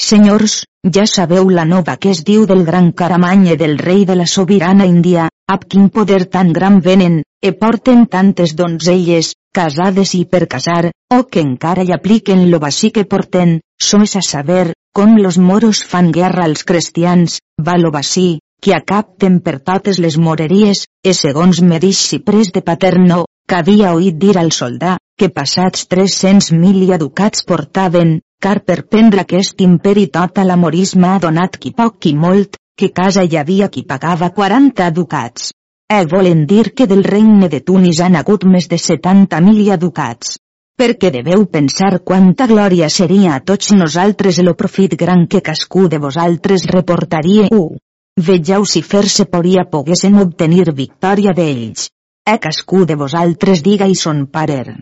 Senyors, 0.01 0.55
ja 0.97 1.05
sabeu 1.13 1.51
la 1.59 1.67
nova 1.73 1.99
que 2.01 2.15
es 2.17 2.23
diu 2.25 2.47
del 2.49 2.65
gran 2.65 2.89
caramanye 2.93 3.59
del 3.61 3.77
rei 3.77 4.07
de 4.09 4.17
la 4.17 4.27
sobirana 4.27 4.87
Índia, 4.89 5.29
ab 5.47 5.69
quin 5.69 5.91
poder 5.91 6.25
tan 6.25 6.55
gran 6.57 6.81
venen, 6.81 7.21
e 7.43 7.53
porten 7.53 8.07
tantes 8.17 8.57
donzelles, 8.57 9.35
casades 9.53 10.15
i 10.17 10.25
per 10.25 10.47
casar, 10.57 10.91
o 11.13 11.21
que 11.29 11.45
encara 11.45 11.85
hi 11.85 11.93
apliquen 11.93 12.49
lo 12.51 12.63
bací 12.65 12.91
que 12.97 13.05
porten, 13.05 13.61
sois 13.91 14.17
a 14.17 14.25
saber, 14.25 14.73
com 14.97 15.19
los 15.21 15.37
moros 15.37 15.85
fan 15.85 16.11
guerra 16.17 16.49
als 16.49 16.65
cristians, 16.65 17.41
va 17.61 17.77
lo 17.77 17.93
bací, 17.93 18.39
que 18.61 18.75
acapten 18.75 19.41
per 19.41 19.59
totes 19.61 19.99
les 20.03 20.17
moreries, 20.19 20.85
e 21.05 21.13
segons 21.15 21.63
me 21.63 21.79
dix 21.83 22.03
Ciprés 22.11 22.53
de 22.53 22.63
Paterno, 22.63 23.25
que 23.47 23.59
havia 23.61 23.95
oït 23.95 24.17
dir 24.19 24.37
al 24.39 24.51
soldà, 24.51 24.97
que 25.19 25.29
passats 25.31 25.87
300.000 25.93 26.99
ducats 26.99 27.45
portaven, 27.47 28.19
car 28.43 28.61
per 28.69 28.83
prendre 28.91 29.23
aquest 29.23 29.63
imperi 29.65 30.09
tota 30.17 30.45
l'amorisme 30.45 31.09
ha 31.09 31.21
donat 31.23 31.57
qui 31.63 31.73
poc 31.73 32.01
qui 32.01 32.15
molt, 32.15 32.59
que 32.77 32.91
casa 32.93 33.23
hi 33.25 33.39
havia 33.41 33.71
qui 33.73 33.85
pagava 33.85 34.33
40 34.41 34.91
ducats. 34.91 35.53
Eh 35.89 36.05
volen 36.11 36.45
dir 36.51 36.73
que 36.75 36.87
del 36.91 37.05
regne 37.05 37.49
de 37.49 37.61
Tunis 37.61 38.01
han 38.01 38.17
hagut 38.17 38.45
més 38.45 38.67
de 38.69 38.77
70.000 38.77 39.79
ducats. 39.79 40.37
Perquè 40.77 41.13
deveu 41.15 41.47
pensar 41.47 42.01
quanta 42.05 42.47
glòria 42.51 42.91
seria 42.91 43.37
a 43.37 43.41
tots 43.41 43.71
nosaltres 43.73 44.41
el 44.43 44.55
profit 44.55 44.99
gran 45.03 45.27
que 45.27 45.41
cascú 45.41 45.87
de 45.89 45.99
vosaltres 46.03 46.67
reportaria 46.67 47.47
u. 47.55 47.79
Vegeu 48.17 48.65
si 48.65 48.81
fer-se 48.81 49.25
poria 49.33 49.63
poguessin 49.73 50.15
obtenir 50.23 50.73
victòria 50.79 51.35
d'ells. 51.37 51.91
E 52.33 52.39
cascú 52.41 52.87
de 52.89 52.97
vosaltres 52.97 53.61
diga 53.67 53.87
i 53.93 53.95
son 54.03 54.25
parer. 54.37 54.81